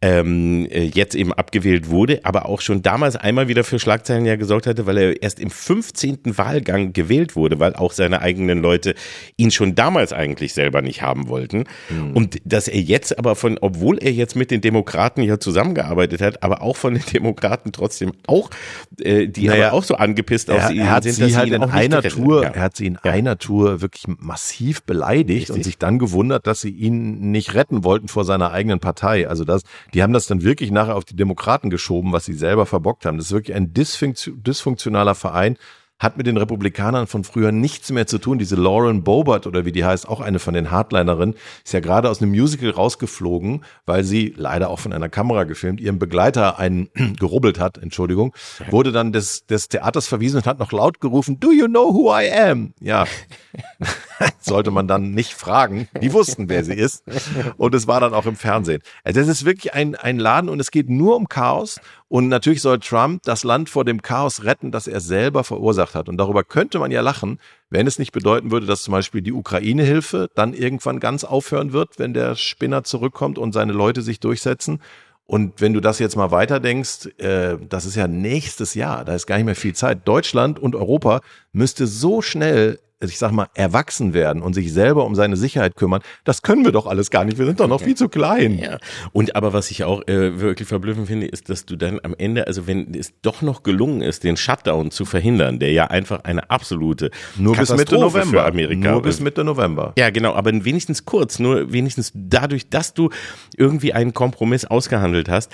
ähm, 0.00 0.66
äh, 0.70 0.84
jetzt 0.84 1.14
eben 1.14 1.32
abgewählt 1.32 1.88
wurde, 1.88 2.20
aber 2.24 2.46
auch 2.46 2.60
schon 2.60 2.82
damals 2.82 3.16
einmal 3.16 3.48
wieder 3.48 3.64
für 3.64 3.78
Schlagzeilen 3.78 4.26
ja 4.26 4.36
gesorgt 4.36 4.66
hatte, 4.66 4.81
weil 4.86 4.98
er 4.98 5.22
erst 5.22 5.40
im 5.40 5.50
15. 5.50 6.38
Wahlgang 6.38 6.92
gewählt 6.92 7.36
wurde, 7.36 7.58
weil 7.58 7.74
auch 7.74 7.92
seine 7.92 8.20
eigenen 8.20 8.60
Leute 8.60 8.94
ihn 9.36 9.50
schon 9.50 9.74
damals 9.74 10.12
eigentlich 10.12 10.54
selber 10.54 10.82
nicht 10.82 11.02
haben 11.02 11.28
wollten. 11.28 11.64
Mhm. 11.90 12.12
Und 12.14 12.38
dass 12.44 12.68
er 12.68 12.80
jetzt 12.80 13.18
aber 13.18 13.36
von, 13.36 13.58
obwohl 13.60 13.98
er 13.98 14.12
jetzt 14.12 14.36
mit 14.36 14.50
den 14.50 14.60
Demokraten 14.60 15.22
ja 15.22 15.38
zusammengearbeitet 15.38 16.20
hat, 16.20 16.42
aber 16.42 16.62
auch 16.62 16.76
von 16.76 16.94
den 16.94 17.04
Demokraten 17.12 17.72
trotzdem 17.72 18.12
auch, 18.26 18.50
äh, 19.00 19.28
die 19.28 19.46
naja, 19.46 19.68
aber 19.68 19.76
auch 19.76 19.84
so 19.84 19.94
angepisst 19.96 20.48
er, 20.48 20.56
auf 20.66 20.70
ihn 20.70 20.80
er 20.80 20.90
hat 20.90 21.04
sind, 21.04 21.14
sie 21.14 21.36
halt 21.36 21.52
in 21.52 21.62
einer 21.62 22.02
Tour, 22.02 22.42
ja. 22.42 22.50
er 22.50 22.62
hat 22.62 22.76
sie 22.76 22.86
in 22.86 22.98
ja. 23.04 23.10
einer 23.10 23.38
Tour 23.38 23.80
wirklich 23.80 24.04
massiv 24.06 24.82
beleidigt 24.82 25.42
Richtig. 25.42 25.56
und 25.56 25.64
sich 25.64 25.78
dann 25.78 25.98
gewundert, 25.98 26.46
dass 26.46 26.60
sie 26.60 26.70
ihn 26.70 27.30
nicht 27.30 27.54
retten 27.54 27.84
wollten 27.84 28.08
vor 28.08 28.24
seiner 28.24 28.52
eigenen 28.52 28.80
Partei. 28.80 29.28
Also 29.28 29.44
das, 29.44 29.62
die 29.94 30.02
haben 30.02 30.12
das 30.12 30.26
dann 30.26 30.42
wirklich 30.42 30.70
nachher 30.70 30.96
auf 30.96 31.04
die 31.04 31.16
Demokraten 31.16 31.70
geschoben, 31.70 32.12
was 32.12 32.24
sie 32.24 32.34
selber 32.34 32.66
verbockt 32.66 33.06
haben. 33.06 33.18
Das 33.18 33.26
ist 33.26 33.32
wirklich 33.32 33.56
ein 33.56 33.72
dysfunktionaler 34.72 35.14
Verein, 35.14 35.56
hat 35.98 36.16
mit 36.16 36.26
den 36.26 36.36
Republikanern 36.36 37.06
von 37.06 37.22
früher 37.22 37.52
nichts 37.52 37.92
mehr 37.92 38.08
zu 38.08 38.18
tun. 38.18 38.36
Diese 38.36 38.56
Lauren 38.56 39.04
Bobert 39.04 39.46
oder 39.46 39.64
wie 39.64 39.70
die 39.70 39.84
heißt, 39.84 40.08
auch 40.08 40.20
eine 40.20 40.40
von 40.40 40.52
den 40.52 40.72
Hardlinerinnen, 40.72 41.36
ist 41.64 41.72
ja 41.72 41.78
gerade 41.78 42.10
aus 42.10 42.20
einem 42.20 42.32
Musical 42.32 42.70
rausgeflogen, 42.70 43.64
weil 43.86 44.02
sie 44.02 44.34
leider 44.36 44.68
auch 44.68 44.80
von 44.80 44.92
einer 44.92 45.08
Kamera 45.08 45.44
gefilmt, 45.44 45.80
ihrem 45.80 46.00
Begleiter 46.00 46.58
einen 46.58 46.88
gerubbelt 47.20 47.60
hat, 47.60 47.78
Entschuldigung, 47.78 48.34
wurde 48.68 48.90
dann 48.90 49.12
des, 49.12 49.46
des 49.46 49.68
Theaters 49.68 50.08
verwiesen 50.08 50.38
und 50.38 50.46
hat 50.46 50.58
noch 50.58 50.72
laut 50.72 51.00
gerufen, 51.00 51.38
Do 51.38 51.52
you 51.52 51.68
know 51.68 51.94
who 51.94 52.12
I 52.12 52.32
am? 52.32 52.74
Ja, 52.80 53.06
sollte 54.40 54.70
man 54.70 54.88
dann 54.88 55.12
nicht 55.12 55.34
fragen. 55.34 55.88
Die 56.00 56.12
wussten, 56.12 56.48
wer 56.48 56.64
sie 56.64 56.74
ist. 56.74 57.04
Und 57.56 57.74
es 57.74 57.86
war 57.86 58.00
dann 58.00 58.14
auch 58.14 58.26
im 58.26 58.36
Fernsehen. 58.36 58.82
Also 59.04 59.20
es 59.20 59.28
ist 59.28 59.44
wirklich 59.44 59.74
ein, 59.74 59.94
ein 59.94 60.18
Laden 60.18 60.48
und 60.48 60.60
es 60.60 60.70
geht 60.70 60.88
nur 60.88 61.16
um 61.16 61.28
Chaos. 61.28 61.80
Und 62.12 62.28
natürlich 62.28 62.60
soll 62.60 62.78
Trump 62.78 63.22
das 63.22 63.42
Land 63.42 63.70
vor 63.70 63.86
dem 63.86 64.02
Chaos 64.02 64.44
retten, 64.44 64.70
das 64.70 64.86
er 64.86 65.00
selber 65.00 65.44
verursacht 65.44 65.94
hat. 65.94 66.10
Und 66.10 66.18
darüber 66.18 66.44
könnte 66.44 66.78
man 66.78 66.90
ja 66.90 67.00
lachen, 67.00 67.38
wenn 67.70 67.86
es 67.86 67.98
nicht 67.98 68.12
bedeuten 68.12 68.50
würde, 68.50 68.66
dass 68.66 68.82
zum 68.82 68.92
Beispiel 68.92 69.22
die 69.22 69.32
Ukraine-Hilfe 69.32 70.28
dann 70.34 70.52
irgendwann 70.52 71.00
ganz 71.00 71.24
aufhören 71.24 71.72
wird, 71.72 71.98
wenn 71.98 72.12
der 72.12 72.34
Spinner 72.34 72.84
zurückkommt 72.84 73.38
und 73.38 73.52
seine 73.52 73.72
Leute 73.72 74.02
sich 74.02 74.20
durchsetzen. 74.20 74.82
Und 75.24 75.62
wenn 75.62 75.72
du 75.72 75.80
das 75.80 76.00
jetzt 76.00 76.16
mal 76.16 76.30
weiterdenkst, 76.30 77.18
äh, 77.18 77.56
das 77.66 77.86
ist 77.86 77.96
ja 77.96 78.06
nächstes 78.06 78.74
Jahr, 78.74 79.06
da 79.06 79.14
ist 79.14 79.26
gar 79.26 79.36
nicht 79.36 79.46
mehr 79.46 79.56
viel 79.56 79.74
Zeit. 79.74 80.06
Deutschland 80.06 80.58
und 80.58 80.76
Europa 80.76 81.22
müsste 81.52 81.86
so 81.86 82.20
schnell 82.20 82.78
ich 83.10 83.18
sag 83.18 83.32
mal, 83.32 83.48
erwachsen 83.54 84.14
werden 84.14 84.42
und 84.42 84.54
sich 84.54 84.72
selber 84.72 85.04
um 85.04 85.14
seine 85.14 85.36
Sicherheit 85.36 85.76
kümmern, 85.76 86.02
das 86.24 86.42
können 86.42 86.64
wir 86.64 86.72
doch 86.72 86.86
alles 86.86 87.10
gar 87.10 87.24
nicht. 87.24 87.38
Wir 87.38 87.46
sind 87.46 87.60
doch 87.60 87.68
noch 87.68 87.80
viel 87.80 87.96
zu 87.96 88.08
klein. 88.08 88.58
Ja. 88.58 88.78
Und 89.12 89.36
aber 89.36 89.52
was 89.52 89.70
ich 89.70 89.84
auch 89.84 90.06
äh, 90.06 90.40
wirklich 90.40 90.68
verblüffend 90.68 91.08
finde, 91.08 91.26
ist, 91.26 91.48
dass 91.48 91.66
du 91.66 91.76
dann 91.76 92.00
am 92.02 92.14
Ende, 92.16 92.46
also 92.46 92.66
wenn 92.66 92.94
es 92.94 93.14
doch 93.22 93.42
noch 93.42 93.62
gelungen 93.62 94.02
ist, 94.02 94.24
den 94.24 94.36
Shutdown 94.36 94.90
zu 94.90 95.04
verhindern, 95.04 95.58
der 95.58 95.72
ja 95.72 95.86
einfach 95.86 96.24
eine 96.24 96.50
absolute 96.50 97.10
nur 97.36 97.56
bis 97.56 97.74
Mitte 97.74 97.96
November 97.96 98.30
für 98.30 98.44
Amerika 98.44 98.92
nur 98.92 99.02
bis 99.02 99.20
Mitte 99.20 99.44
November. 99.44 99.92
Ja, 99.98 100.10
genau, 100.10 100.34
aber 100.34 100.52
wenigstens 100.64 101.04
kurz, 101.04 101.38
nur 101.38 101.72
wenigstens 101.72 102.12
dadurch, 102.14 102.68
dass 102.68 102.94
du 102.94 103.10
irgendwie 103.56 103.92
einen 103.92 104.12
Kompromiss 104.12 104.64
ausgehandelt 104.64 105.28
hast, 105.28 105.50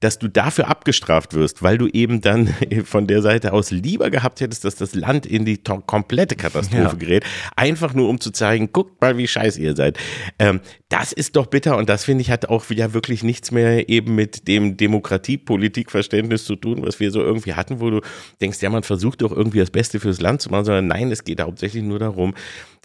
dass 0.00 0.18
du 0.18 0.28
dafür 0.28 0.68
abgestraft 0.68 1.34
wirst, 1.34 1.62
weil 1.62 1.78
du 1.78 1.86
eben 1.88 2.20
dann 2.20 2.48
von 2.84 3.06
der 3.06 3.22
Seite 3.22 3.52
aus 3.52 3.70
lieber 3.70 4.10
gehabt 4.10 4.40
hättest, 4.40 4.64
dass 4.64 4.74
das 4.74 4.94
Land 4.94 5.26
in 5.26 5.44
die 5.44 5.58
komplette 5.86 6.36
Katastrophe 6.36 6.82
ja. 6.82 6.92
gerät, 6.94 7.24
einfach 7.56 7.94
nur 7.94 8.08
um 8.08 8.20
zu 8.20 8.30
zeigen, 8.30 8.72
guckt 8.72 9.00
mal, 9.00 9.16
wie 9.16 9.28
scheiße 9.28 9.60
ihr 9.60 9.76
seid. 9.76 9.98
Ähm, 10.38 10.60
das 10.88 11.12
ist 11.12 11.36
doch 11.36 11.46
bitter 11.46 11.76
und 11.76 11.88
das 11.88 12.04
finde 12.04 12.22
ich 12.22 12.30
hat 12.30 12.48
auch 12.48 12.64
ja 12.70 12.94
wirklich 12.94 13.22
nichts 13.22 13.50
mehr 13.50 13.88
eben 13.88 14.14
mit 14.14 14.48
dem 14.48 14.76
Demokratiepolitikverständnis 14.76 16.44
zu 16.44 16.56
tun, 16.56 16.82
was 16.82 17.00
wir 17.00 17.10
so 17.10 17.20
irgendwie 17.20 17.54
hatten, 17.54 17.80
wo 17.80 17.90
du 17.90 18.00
denkst, 18.40 18.60
ja, 18.60 18.70
man 18.70 18.82
versucht 18.82 19.22
doch 19.22 19.32
irgendwie 19.32 19.58
das 19.58 19.70
Beste 19.70 20.00
fürs 20.00 20.20
Land 20.20 20.42
zu 20.42 20.50
machen, 20.50 20.64
sondern 20.64 20.88
nein, 20.88 21.10
es 21.10 21.24
geht 21.24 21.40
hauptsächlich 21.40 21.82
nur 21.82 21.98
darum, 21.98 22.34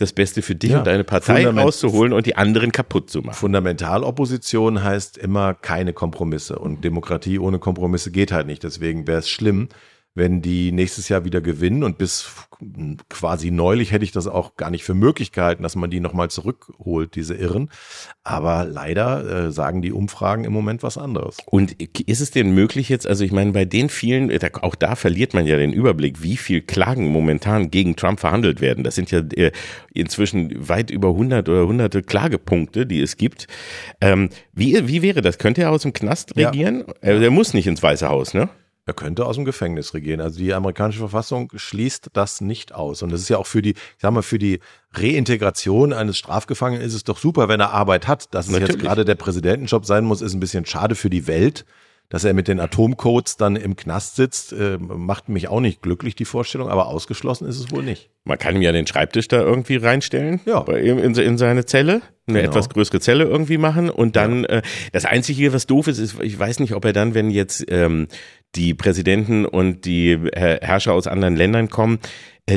das 0.01 0.13
Beste 0.13 0.41
für 0.41 0.55
dich 0.55 0.71
ja, 0.71 0.79
und 0.79 0.87
deine 0.87 1.03
Partei 1.03 1.37
Fundament 1.37 1.65
rauszuholen 1.65 2.13
und 2.13 2.25
die 2.25 2.35
anderen 2.35 2.71
kaputt 2.71 3.09
zu 3.09 3.21
machen. 3.21 3.35
Fundamentalopposition 3.35 4.83
heißt 4.83 5.17
immer 5.17 5.53
keine 5.53 5.93
Kompromisse 5.93 6.57
und 6.57 6.83
Demokratie 6.83 7.39
ohne 7.39 7.59
Kompromisse 7.59 8.11
geht 8.11 8.31
halt 8.31 8.47
nicht. 8.47 8.63
Deswegen 8.63 9.07
wäre 9.07 9.19
es 9.19 9.29
schlimm, 9.29 9.69
wenn 10.19 10.43
die 10.43 10.71
nächstes 10.71 11.09
Jahr 11.09 11.25
wieder 11.25 11.41
gewinnen 11.41 11.83
und 11.83 11.97
bis 11.97 12.29
quasi 13.07 13.51
neulich 13.51 13.93
hätte 13.93 14.03
ich 14.03 14.11
das 14.11 14.27
auch 14.27 14.57
gar 14.57 14.69
nicht 14.69 14.83
für 14.83 14.93
möglich 14.93 15.31
gehalten, 15.31 15.63
dass 15.63 15.77
man 15.77 15.89
die 15.89 16.01
nochmal 16.01 16.29
zurückholt, 16.29 17.15
diese 17.15 17.33
Irren. 17.33 17.69
Aber 18.23 18.65
leider 18.65 19.47
äh, 19.47 19.51
sagen 19.51 19.81
die 19.81 19.93
Umfragen 19.93 20.43
im 20.43 20.51
Moment 20.51 20.83
was 20.83 20.97
anderes. 20.97 21.37
Und 21.45 21.81
ist 21.81 22.19
es 22.19 22.31
denn 22.31 22.51
möglich 22.51 22.89
jetzt, 22.89 23.07
also 23.07 23.23
ich 23.23 23.31
meine, 23.31 23.53
bei 23.53 23.63
den 23.63 23.87
vielen, 23.87 24.29
auch 24.61 24.75
da 24.75 24.95
verliert 24.95 25.33
man 25.33 25.47
ja 25.47 25.55
den 25.55 25.71
Überblick, 25.71 26.21
wie 26.21 26.35
viel 26.35 26.61
Klagen 26.61 27.07
momentan 27.07 27.71
gegen 27.71 27.95
Trump 27.95 28.19
verhandelt 28.19 28.59
werden. 28.59 28.83
Das 28.83 28.95
sind 28.95 29.09
ja 29.09 29.19
äh, 29.35 29.51
inzwischen 29.93 30.67
weit 30.67 30.91
über 30.91 31.09
100 31.09 31.47
oder 31.47 31.65
hunderte 31.65 32.03
Klagepunkte, 32.03 32.85
die 32.85 32.99
es 32.99 33.15
gibt. 33.15 33.47
Ähm, 34.01 34.29
wie, 34.53 34.85
wie 34.87 35.01
wäre 35.01 35.21
das? 35.21 35.37
Könnte 35.37 35.61
er 35.61 35.71
aus 35.71 35.83
dem 35.83 35.93
Knast 35.93 36.35
regieren? 36.35 36.83
Ja. 37.01 37.11
Er 37.11 37.31
muss 37.31 37.53
nicht 37.53 37.67
ins 37.67 37.81
Weiße 37.81 38.09
Haus, 38.09 38.33
ne? 38.33 38.49
Er 38.89 38.93
könnte 38.93 39.27
aus 39.27 39.35
dem 39.35 39.45
Gefängnis 39.45 39.93
regieren. 39.93 40.19
Also 40.19 40.39
die 40.39 40.51
amerikanische 40.51 40.97
Verfassung 40.97 41.51
schließt 41.55 42.09
das 42.13 42.41
nicht 42.41 42.73
aus. 42.73 43.03
Und 43.03 43.11
das 43.11 43.21
ist 43.21 43.29
ja 43.29 43.37
auch 43.37 43.45
für 43.45 43.61
die, 43.61 43.73
ich 43.73 43.99
sag 43.99 44.11
mal, 44.11 44.23
für 44.23 44.39
die 44.39 44.61
Reintegration 44.93 45.93
eines 45.93 46.17
Strafgefangenen 46.17 46.83
ist 46.83 46.95
es 46.95 47.03
doch 47.03 47.19
super, 47.19 47.47
wenn 47.47 47.59
er 47.59 47.69
Arbeit 47.69 48.07
hat. 48.07 48.33
Dass 48.33 48.47
es 48.47 48.57
jetzt 48.57 48.79
gerade 48.79 49.05
der 49.05 49.13
Präsidentenjob 49.13 49.85
sein 49.85 50.05
muss, 50.05 50.23
ist 50.23 50.33
ein 50.33 50.39
bisschen 50.39 50.65
schade 50.65 50.95
für 50.95 51.11
die 51.11 51.27
Welt 51.27 51.65
dass 52.09 52.23
er 52.23 52.33
mit 52.33 52.47
den 52.47 52.59
Atomcodes 52.59 53.37
dann 53.37 53.55
im 53.55 53.75
Knast 53.75 54.15
sitzt, 54.15 54.51
äh, 54.51 54.79
macht 54.79 55.29
mich 55.29 55.47
auch 55.47 55.59
nicht 55.59 55.81
glücklich, 55.83 56.15
die 56.15 56.25
Vorstellung, 56.25 56.67
aber 56.67 56.87
ausgeschlossen 56.87 57.47
ist 57.47 57.59
es 57.59 57.71
wohl 57.71 57.83
nicht. 57.83 58.09
Man 58.23 58.39
kann 58.39 58.55
ihm 58.55 58.63
ja 58.63 58.71
den 58.71 58.87
Schreibtisch 58.87 59.27
da 59.27 59.39
irgendwie 59.39 59.75
reinstellen, 59.75 60.41
ja. 60.45 60.59
bei 60.61 60.81
ihm 60.81 60.97
in, 60.97 61.13
in 61.15 61.37
seine 61.37 61.65
Zelle, 61.65 62.01
eine 62.27 62.39
genau. 62.39 62.49
etwas 62.49 62.69
größere 62.69 62.99
Zelle 62.99 63.25
irgendwie 63.25 63.59
machen 63.59 63.91
und 63.91 64.15
dann, 64.15 64.41
ja. 64.41 64.49
äh, 64.49 64.61
das 64.91 65.05
Einzige, 65.05 65.53
was 65.53 65.67
doof 65.67 65.87
ist, 65.87 65.99
ist, 65.99 66.19
ich 66.19 66.37
weiß 66.37 66.59
nicht, 66.59 66.73
ob 66.73 66.83
er 66.83 66.93
dann, 66.93 67.13
wenn 67.13 67.29
jetzt 67.29 67.65
ähm, 67.69 68.07
die 68.55 68.73
Präsidenten 68.73 69.45
und 69.45 69.85
die 69.85 70.17
Herrscher 70.33 70.93
aus 70.93 71.07
anderen 71.07 71.35
Ländern 71.35 71.69
kommen, 71.69 71.99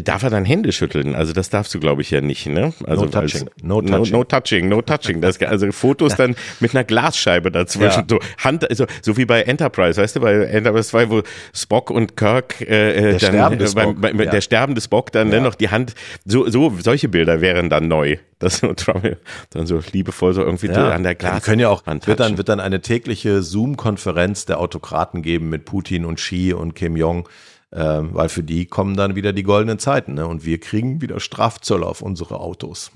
darf 0.00 0.22
er 0.22 0.30
dann 0.30 0.44
Hände 0.44 0.72
schütteln? 0.72 1.14
Also 1.14 1.32
das 1.32 1.50
darfst 1.50 1.74
du, 1.74 1.80
glaube 1.80 2.02
ich, 2.02 2.10
ja 2.10 2.20
nicht, 2.20 2.46
ne? 2.46 2.72
Also 2.86 3.04
no 3.04 3.10
touching. 3.10 3.48
No 3.62 3.80
touching. 3.82 4.12
No, 4.12 4.18
no 4.18 4.24
touching, 4.24 4.68
no 4.68 4.82
touching. 4.82 5.20
Das, 5.20 5.40
also 5.42 5.70
Fotos 5.72 6.16
dann 6.16 6.34
mit 6.60 6.74
einer 6.74 6.84
Glasscheibe 6.84 7.50
dazwischen. 7.50 8.00
Ja. 8.00 8.06
So 8.08 8.18
Hand, 8.38 8.68
also 8.68 8.86
so 9.02 9.16
wie 9.16 9.24
bei 9.24 9.42
Enterprise, 9.42 10.00
weißt 10.00 10.16
du, 10.16 10.20
bei 10.20 10.44
Enterprise 10.44 10.88
2, 10.88 11.10
wo 11.10 11.22
Spock 11.52 11.90
und 11.90 12.16
Kirk 12.16 12.60
äh, 12.60 12.66
der 12.66 13.10
dann 13.12 13.20
sterbende 13.20 13.68
Spock. 13.68 14.00
Bei, 14.00 14.12
bei, 14.12 14.24
ja. 14.24 14.30
der 14.30 14.40
sterbende 14.40 14.80
Spock 14.80 15.12
dann 15.12 15.30
ja. 15.30 15.38
ne, 15.38 15.44
noch 15.44 15.54
die 15.54 15.70
Hand. 15.70 15.94
So, 16.24 16.48
so 16.48 16.72
solche 16.80 17.08
Bilder 17.08 17.40
wären 17.40 17.68
dann 17.68 17.88
neu. 17.88 18.16
Das 18.38 18.58
so 18.58 18.72
Trump 18.72 19.16
dann 19.50 19.66
so 19.66 19.80
liebevoll 19.92 20.34
so 20.34 20.42
irgendwie 20.42 20.66
ja. 20.66 20.90
an 20.90 21.04
der 21.04 21.14
Glas. 21.14 21.36
Die 21.36 21.42
können 21.42 21.60
ja 21.60 21.68
auch 21.68 21.84
wird 21.86 22.18
dann 22.18 22.38
wird 22.38 22.48
dann 22.48 22.58
eine 22.58 22.80
tägliche 22.80 23.42
Zoom-Konferenz 23.42 24.46
der 24.46 24.58
Autokraten 24.58 25.22
geben 25.22 25.48
mit 25.48 25.64
Putin 25.64 26.04
und 26.04 26.16
Xi 26.16 26.52
und 26.52 26.74
Kim 26.74 26.96
Jong 26.96 27.28
ähm, 27.72 28.10
weil 28.12 28.28
für 28.28 28.42
die 28.42 28.66
kommen 28.66 28.96
dann 28.96 29.16
wieder 29.16 29.32
die 29.32 29.42
goldenen 29.42 29.78
Zeiten 29.78 30.14
ne? 30.14 30.26
und 30.26 30.44
wir 30.44 30.58
kriegen 30.60 31.00
wieder 31.00 31.20
Strafzölle 31.20 31.86
auf 31.86 32.02
unsere 32.02 32.40
Autos. 32.40 32.92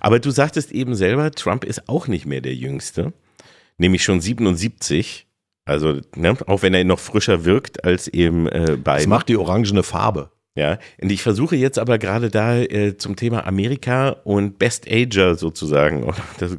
Aber 0.00 0.18
du 0.18 0.30
sagtest 0.30 0.72
eben 0.72 0.94
selber, 0.94 1.30
Trump 1.30 1.64
ist 1.64 1.88
auch 1.88 2.08
nicht 2.08 2.26
mehr 2.26 2.40
der 2.40 2.54
Jüngste, 2.54 3.12
nämlich 3.78 4.02
schon 4.02 4.20
77. 4.20 5.26
Also, 5.64 6.00
ne, 6.16 6.36
auch 6.46 6.62
wenn 6.62 6.74
er 6.74 6.82
noch 6.82 6.98
frischer 6.98 7.44
wirkt 7.44 7.84
als 7.84 8.08
eben 8.08 8.48
äh, 8.48 8.76
Biden. 8.76 8.82
Das 8.84 9.06
macht 9.06 9.28
die 9.28 9.36
orangene 9.36 9.84
Farbe. 9.84 10.30
Ja, 10.54 10.78
und 11.00 11.10
ich 11.10 11.22
versuche 11.22 11.56
jetzt 11.56 11.78
aber 11.78 11.96
gerade 11.98 12.28
da 12.28 12.58
äh, 12.58 12.98
zum 12.98 13.16
Thema 13.16 13.46
Amerika 13.46 14.10
und 14.24 14.58
Best 14.58 14.86
Ager 14.90 15.34
sozusagen 15.34 16.02
oder 16.04 16.18
das, 16.38 16.52
äh, 16.52 16.56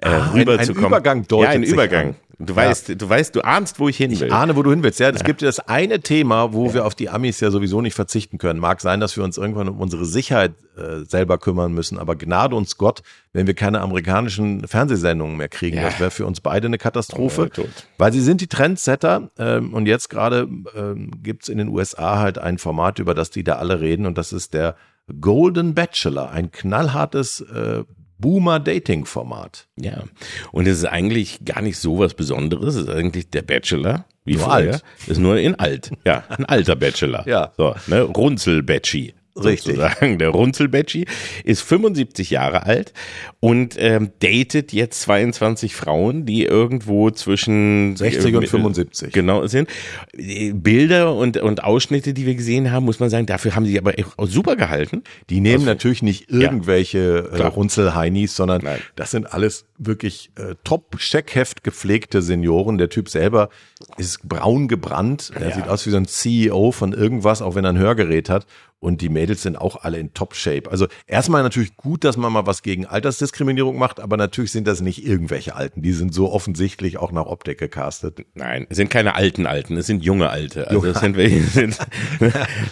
ah, 0.00 0.32
rüberzukommen. 0.32 0.58
Ein, 0.58 0.68
ein 0.68 0.86
Übergang 0.86 1.28
deutet 1.28 1.44
Ja, 1.44 1.50
ein 1.50 1.62
Übergang. 1.62 2.14
Du 2.38 2.54
weißt, 2.54 3.00
du 3.00 3.08
weißt, 3.08 3.34
du 3.34 3.40
ahnst, 3.40 3.78
wo 3.78 3.88
ich 3.88 3.96
hin 3.96 4.10
will. 4.10 4.26
Ich 4.26 4.32
ahne, 4.32 4.56
wo 4.56 4.62
du 4.62 4.70
hin 4.70 4.82
willst. 4.82 5.00
Ja, 5.00 5.08
es 5.08 5.24
gibt 5.24 5.40
ja 5.40 5.46
das 5.46 5.58
eine 5.58 6.00
Thema, 6.00 6.52
wo 6.52 6.74
wir 6.74 6.84
auf 6.84 6.94
die 6.94 7.08
Amis 7.08 7.40
ja 7.40 7.50
sowieso 7.50 7.80
nicht 7.80 7.94
verzichten 7.94 8.36
können. 8.36 8.60
Mag 8.60 8.82
sein, 8.82 9.00
dass 9.00 9.16
wir 9.16 9.24
uns 9.24 9.38
irgendwann 9.38 9.70
um 9.70 9.80
unsere 9.80 10.04
Sicherheit 10.04 10.52
äh, 10.76 11.04
selber 11.06 11.38
kümmern 11.38 11.72
müssen, 11.72 11.98
aber 11.98 12.14
Gnade 12.14 12.54
uns 12.54 12.76
Gott, 12.76 13.02
wenn 13.32 13.46
wir 13.46 13.54
keine 13.54 13.80
amerikanischen 13.80 14.68
Fernsehsendungen 14.68 15.38
mehr 15.38 15.48
kriegen. 15.48 15.78
Ja. 15.78 15.84
Das 15.84 15.98
wäre 15.98 16.10
für 16.10 16.26
uns 16.26 16.42
beide 16.42 16.66
eine 16.66 16.76
Katastrophe, 16.76 17.50
Ja, 17.56 17.64
weil 17.96 18.12
sie 18.12 18.20
sind 18.20 18.42
die 18.42 18.48
Trendsetter 18.48 19.30
ähm, 19.38 19.72
und 19.72 19.86
jetzt 19.86 20.10
gerade 20.10 20.46
ähm, 20.74 21.12
gibt's 21.22 21.48
in 21.48 21.56
den 21.56 21.68
USA 21.68 22.18
halt 22.18 22.36
ein 22.36 22.58
Format, 22.58 22.98
über 22.98 23.14
das 23.14 23.30
die 23.30 23.44
da 23.44 23.54
alle 23.54 23.80
reden 23.80 24.04
und 24.04 24.18
das 24.18 24.34
ist 24.34 24.52
der 24.52 24.76
Golden 25.20 25.74
Bachelor, 25.74 26.30
ein 26.32 26.50
knallhartes 26.50 27.40
äh, 27.40 27.84
Boomer-Dating-Format. 28.18 29.66
Ja. 29.76 30.04
Und 30.52 30.66
es 30.66 30.78
ist 30.78 30.84
eigentlich 30.84 31.44
gar 31.44 31.62
nicht 31.62 31.78
so 31.78 31.98
was 31.98 32.14
Besonderes. 32.14 32.74
Es 32.74 32.82
ist 32.82 32.90
eigentlich 32.90 33.30
der 33.30 33.42
Bachelor. 33.42 34.04
Wie 34.24 34.34
Nur 34.34 34.44
vorher. 34.44 34.72
alt. 34.74 34.84
Ist 35.06 35.18
nur 35.18 35.38
in 35.38 35.54
alt. 35.56 35.90
Ja, 36.04 36.24
ein 36.28 36.44
alter 36.46 36.76
Bachelor. 36.76 37.26
Ja. 37.28 37.52
So, 37.56 37.74
ne? 37.86 38.02
Runzel-Betschi. 38.02 39.14
Richtig. 39.36 39.76
Sozusagen. 39.76 40.18
Der 40.18 40.30
Runzel-Betschi 40.30 41.06
ist 41.44 41.60
75 41.62 42.30
Jahre 42.30 42.64
alt 42.64 42.92
und 43.40 43.76
ähm, 43.78 44.10
datet 44.20 44.72
jetzt 44.72 45.02
22 45.02 45.74
Frauen, 45.74 46.24
die 46.26 46.44
irgendwo 46.44 47.10
zwischen 47.10 47.96
60 47.96 48.34
und 48.36 48.44
äh, 48.44 48.46
75. 48.46 49.12
Genau 49.12 49.46
sind. 49.46 49.68
Äh, 50.16 50.52
Bilder 50.52 51.14
und, 51.14 51.36
und 51.36 51.64
Ausschnitte, 51.64 52.14
die 52.14 52.26
wir 52.26 52.34
gesehen 52.34 52.72
haben, 52.72 52.84
muss 52.86 52.98
man 53.00 53.10
sagen, 53.10 53.26
dafür 53.26 53.54
haben 53.54 53.66
sie 53.66 53.78
aber 53.78 53.92
auch 54.16 54.26
super 54.26 54.56
gehalten. 54.56 55.02
Die 55.30 55.40
nehmen 55.40 55.64
natürlich 55.64 56.02
nicht 56.02 56.30
irgendwelche 56.30 57.28
äh, 57.32 57.36
Klar. 57.36 57.50
Runzelheinis, 57.52 58.34
sondern 58.36 58.62
Nein. 58.64 58.78
das 58.96 59.10
sind 59.10 59.32
alles 59.32 59.66
wirklich 59.78 60.30
äh, 60.38 60.54
top 60.64 60.96
Checkheft 60.98 61.62
gepflegte 61.62 62.22
Senioren. 62.22 62.78
Der 62.78 62.88
Typ 62.88 63.08
selber 63.10 63.50
ist 63.98 64.26
braun 64.26 64.68
gebrannt. 64.68 65.30
Er 65.34 65.48
Ja. 65.50 65.54
sieht 65.54 65.68
aus 65.68 65.84
wie 65.86 65.90
so 65.90 65.98
ein 65.98 66.06
CEO 66.06 66.72
von 66.72 66.92
irgendwas, 66.92 67.42
auch 67.42 67.54
wenn 67.54 67.64
er 67.64 67.70
ein 67.70 67.78
Hörgerät 67.78 68.30
hat. 68.30 68.46
Und 68.86 69.00
die 69.00 69.08
Mädels 69.08 69.42
sind 69.42 69.56
auch 69.56 69.82
alle 69.82 69.98
in 69.98 70.14
Top-Shape. 70.14 70.70
Also 70.70 70.86
erstmal 71.08 71.42
natürlich 71.42 71.76
gut, 71.76 72.04
dass 72.04 72.16
man 72.16 72.32
mal 72.32 72.46
was 72.46 72.62
gegen 72.62 72.86
Altersdiskriminierung 72.86 73.76
macht, 73.76 73.98
aber 73.98 74.16
natürlich 74.16 74.52
sind 74.52 74.68
das 74.68 74.80
nicht 74.80 75.04
irgendwelche 75.04 75.56
Alten. 75.56 75.82
Die 75.82 75.90
sind 75.90 76.14
so 76.14 76.30
offensichtlich 76.30 76.96
auch 76.96 77.10
nach 77.10 77.26
Optik 77.26 77.58
gecastet. 77.58 78.24
Nein, 78.34 78.64
es 78.70 78.76
sind 78.76 78.88
keine 78.88 79.16
alten 79.16 79.44
Alten, 79.44 79.76
es 79.76 79.88
sind 79.88 80.04
junge 80.04 80.30
Alte. 80.30 80.68
Also 80.70 80.86
es 80.86 81.00
sind 81.00 81.16
welche, 81.16 81.40
sind, 81.42 81.76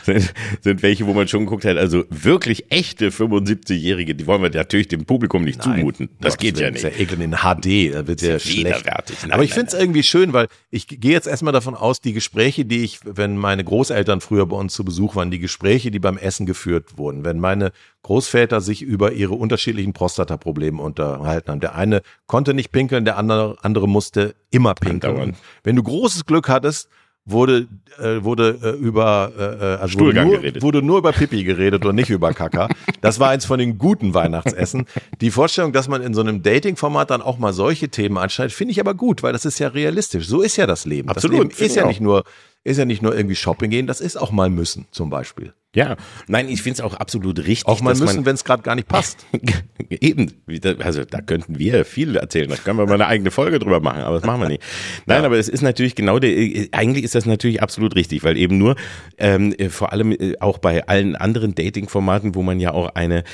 sind, 0.04 0.32
sind 0.60 0.82
welche, 0.84 1.04
wo 1.08 1.14
man 1.14 1.26
schon 1.26 1.46
geguckt 1.46 1.64
hat, 1.64 1.78
also 1.78 2.04
wirklich 2.10 2.70
echte 2.70 3.10
75-Jährige, 3.10 4.14
die 4.14 4.28
wollen 4.28 4.40
wir 4.40 4.50
natürlich 4.50 4.86
dem 4.86 5.06
Publikum 5.06 5.42
nicht 5.42 5.64
zumuten. 5.64 6.10
Das 6.20 6.34
Gott, 6.34 6.42
geht 6.42 6.60
ja 6.60 6.70
Das 6.70 6.84
nicht. 6.84 6.92
ist 6.92 6.96
ja 6.96 7.02
ekelnd 7.02 7.24
in 7.24 7.32
HD, 7.32 7.92
da 7.92 8.06
wird 8.06 8.22
ja 8.22 8.38
schlecht. 8.38 8.86
Nein, 8.86 9.32
Aber 9.32 9.42
ich 9.42 9.50
nein, 9.50 9.66
finde 9.66 9.66
es 9.66 9.74
irgendwie 9.74 10.04
schön, 10.04 10.32
weil 10.32 10.46
ich 10.70 10.86
gehe 10.86 11.10
jetzt 11.10 11.26
erstmal 11.26 11.52
davon 11.52 11.74
aus, 11.74 12.00
die 12.00 12.12
Gespräche, 12.12 12.64
die 12.64 12.84
ich, 12.84 13.00
wenn 13.02 13.36
meine 13.36 13.64
Großeltern 13.64 14.20
früher 14.20 14.46
bei 14.46 14.56
uns 14.56 14.74
zu 14.74 14.84
Besuch 14.84 15.16
waren, 15.16 15.32
die 15.32 15.40
Gespräche, 15.40 15.90
die 15.90 16.03
beim 16.04 16.18
Essen 16.18 16.46
geführt 16.46 16.96
wurden, 16.98 17.24
wenn 17.24 17.40
meine 17.40 17.72
Großväter 18.02 18.60
sich 18.60 18.82
über 18.82 19.12
ihre 19.12 19.34
unterschiedlichen 19.34 19.92
Prostataprobleme 19.92 20.80
unterhalten 20.80 21.50
haben. 21.50 21.60
Der 21.60 21.74
eine 21.74 22.02
konnte 22.26 22.54
nicht 22.54 22.70
pinkeln, 22.70 23.04
der 23.04 23.16
andere, 23.16 23.56
andere 23.62 23.88
musste 23.88 24.34
immer 24.50 24.74
pinkeln. 24.74 25.16
Und 25.16 25.36
wenn 25.64 25.74
du 25.74 25.82
großes 25.82 26.26
Glück 26.26 26.48
hattest, 26.48 26.88
wurde 27.26 27.68
äh, 27.98 28.22
wurde 28.22 28.58
äh, 28.62 28.70
über 28.72 29.32
äh, 29.38 29.42
äh, 29.42 29.76
also 29.76 29.88
Stuhlgang 29.88 30.28
nur, 30.28 30.36
geredet. 30.36 30.62
wurde 30.62 30.82
nur 30.82 30.98
über 30.98 31.12
Pipi 31.12 31.42
geredet 31.42 31.84
und 31.86 31.94
nicht 31.94 32.10
über 32.10 32.34
Kaka. 32.34 32.68
Das 33.00 33.18
war 33.18 33.30
eins 33.30 33.46
von 33.46 33.58
den 33.58 33.78
guten 33.78 34.12
Weihnachtsessen. 34.12 34.84
Die 35.22 35.30
Vorstellung, 35.30 35.72
dass 35.72 35.88
man 35.88 36.02
in 36.02 36.12
so 36.12 36.20
einem 36.20 36.42
Dating-Format 36.42 37.10
dann 37.10 37.22
auch 37.22 37.38
mal 37.38 37.54
solche 37.54 37.88
Themen 37.88 38.18
anschneidet, 38.18 38.52
finde 38.52 38.72
ich 38.72 38.80
aber 38.80 38.92
gut, 38.92 39.22
weil 39.22 39.32
das 39.32 39.46
ist 39.46 39.58
ja 39.58 39.68
realistisch. 39.68 40.26
So 40.26 40.42
ist 40.42 40.56
ja 40.56 40.66
das 40.66 40.84
Leben. 40.84 41.08
Absolut, 41.08 41.50
Das 41.52 41.58
Leben 41.58 41.66
ist 41.66 41.76
ja 41.76 41.82
ich 41.84 41.88
nicht 41.88 42.00
nur 42.02 42.24
ist 42.64 42.78
ja 42.78 42.84
nicht 42.84 43.02
nur 43.02 43.14
irgendwie 43.14 43.36
shopping 43.36 43.70
gehen, 43.70 43.86
das 43.86 44.00
ist 44.00 44.16
auch 44.16 44.32
mal 44.32 44.50
müssen 44.50 44.86
zum 44.90 45.10
Beispiel. 45.10 45.52
Ja, 45.74 45.96
nein, 46.28 46.48
ich 46.48 46.62
finde 46.62 46.74
es 46.74 46.80
auch 46.80 46.94
absolut 46.94 47.38
richtig. 47.40 47.66
Auch 47.66 47.80
mal 47.80 47.96
müssen, 47.96 48.24
wenn 48.24 48.36
es 48.36 48.44
gerade 48.44 48.62
gar 48.62 48.76
nicht 48.76 48.86
passt. 48.86 49.26
Eben, 49.90 50.32
also 50.78 51.04
da 51.04 51.20
könnten 51.20 51.58
wir 51.58 51.84
viel 51.84 52.16
erzählen, 52.16 52.48
da 52.48 52.56
können 52.56 52.78
wir 52.78 52.86
mal 52.86 52.94
eine 52.94 53.06
eigene 53.06 53.32
Folge 53.32 53.58
drüber 53.58 53.80
machen, 53.80 54.02
aber 54.02 54.16
das 54.16 54.24
machen 54.24 54.40
wir 54.40 54.48
nicht. 54.48 54.62
Nein, 55.06 55.24
aber 55.24 55.36
es 55.36 55.48
ist 55.48 55.62
natürlich 55.62 55.96
genau 55.96 56.20
der, 56.20 56.30
äh, 56.30 56.68
eigentlich 56.70 57.04
ist 57.04 57.16
das 57.16 57.26
natürlich 57.26 57.60
absolut 57.60 57.96
richtig, 57.96 58.22
weil 58.22 58.36
eben 58.36 58.56
nur 58.56 58.76
ähm, 59.18 59.52
äh, 59.58 59.68
vor 59.68 59.92
allem 59.92 60.12
äh, 60.12 60.38
auch 60.38 60.58
bei 60.58 60.86
allen 60.86 61.16
anderen 61.16 61.56
Dating-Formaten, 61.56 62.36
wo 62.36 62.42
man 62.42 62.60
ja 62.60 62.72
auch 62.72 62.94
eine 62.94 63.24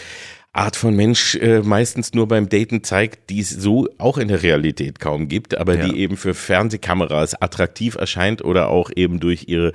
Art 0.52 0.74
von 0.74 0.96
Mensch 0.96 1.36
äh, 1.36 1.60
meistens 1.62 2.12
nur 2.12 2.26
beim 2.26 2.48
Daten 2.48 2.82
zeigt, 2.82 3.30
die 3.30 3.38
es 3.40 3.50
so 3.50 3.88
auch 3.98 4.18
in 4.18 4.26
der 4.28 4.42
Realität 4.42 4.98
kaum 4.98 5.28
gibt, 5.28 5.56
aber 5.56 5.76
Ja. 5.76 5.86
die 5.86 5.98
eben 6.00 6.16
für 6.16 6.34
Fernsehkameras 6.34 7.40
attraktiv 7.40 7.94
erscheint 7.94 8.42
oder 8.44 8.68
auch 8.68 8.90
eben 8.94 9.20
durch 9.20 9.44
ihre 9.46 9.72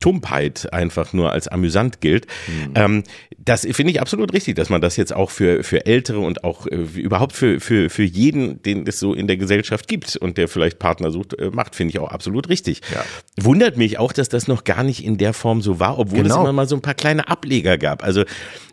Tumpheit 0.00 0.72
einfach 0.72 1.12
nur 1.12 1.30
als 1.32 1.46
amüsant 1.46 2.00
gilt. 2.00 2.26
Ähm, 2.74 3.04
das 3.38 3.62
finde 3.70 3.92
ich 3.92 4.00
absolut 4.00 4.32
richtig, 4.32 4.56
dass 4.56 4.68
man 4.70 4.80
das 4.80 4.96
jetzt 4.96 5.14
auch 5.14 5.30
für, 5.30 5.62
für 5.62 5.86
Ältere 5.86 6.18
und 6.20 6.42
auch 6.44 6.66
äh, 6.66 6.76
überhaupt 6.76 7.32
für, 7.34 7.60
für, 7.60 7.88
für 7.90 8.02
jeden, 8.02 8.62
den 8.62 8.86
es 8.86 8.98
so 8.98 9.14
in 9.14 9.26
der 9.26 9.36
Gesellschaft 9.36 9.88
gibt 9.88 10.16
und 10.16 10.38
der 10.38 10.48
vielleicht 10.48 10.78
Partner 10.78 11.10
sucht, 11.10 11.38
äh, 11.38 11.50
macht, 11.50 11.74
finde 11.74 11.92
ich 11.92 11.98
auch 11.98 12.10
absolut 12.10 12.48
richtig. 12.48 12.80
Ja. 12.92 13.04
Wundert 13.40 13.76
mich 13.76 13.98
auch, 13.98 14.12
dass 14.12 14.28
das 14.28 14.48
noch 14.48 14.64
gar 14.64 14.82
nicht 14.82 15.04
in 15.04 15.18
der 15.18 15.32
Form 15.32 15.62
so 15.62 15.78
war, 15.80 15.98
obwohl 15.98 16.20
es 16.20 16.24
Genau. 16.24 16.40
immer 16.42 16.52
mal 16.52 16.68
so 16.68 16.76
ein 16.76 16.82
paar 16.82 16.94
kleine 16.94 17.28
Ableger 17.28 17.78
gab. 17.78 18.02
Also 18.02 18.24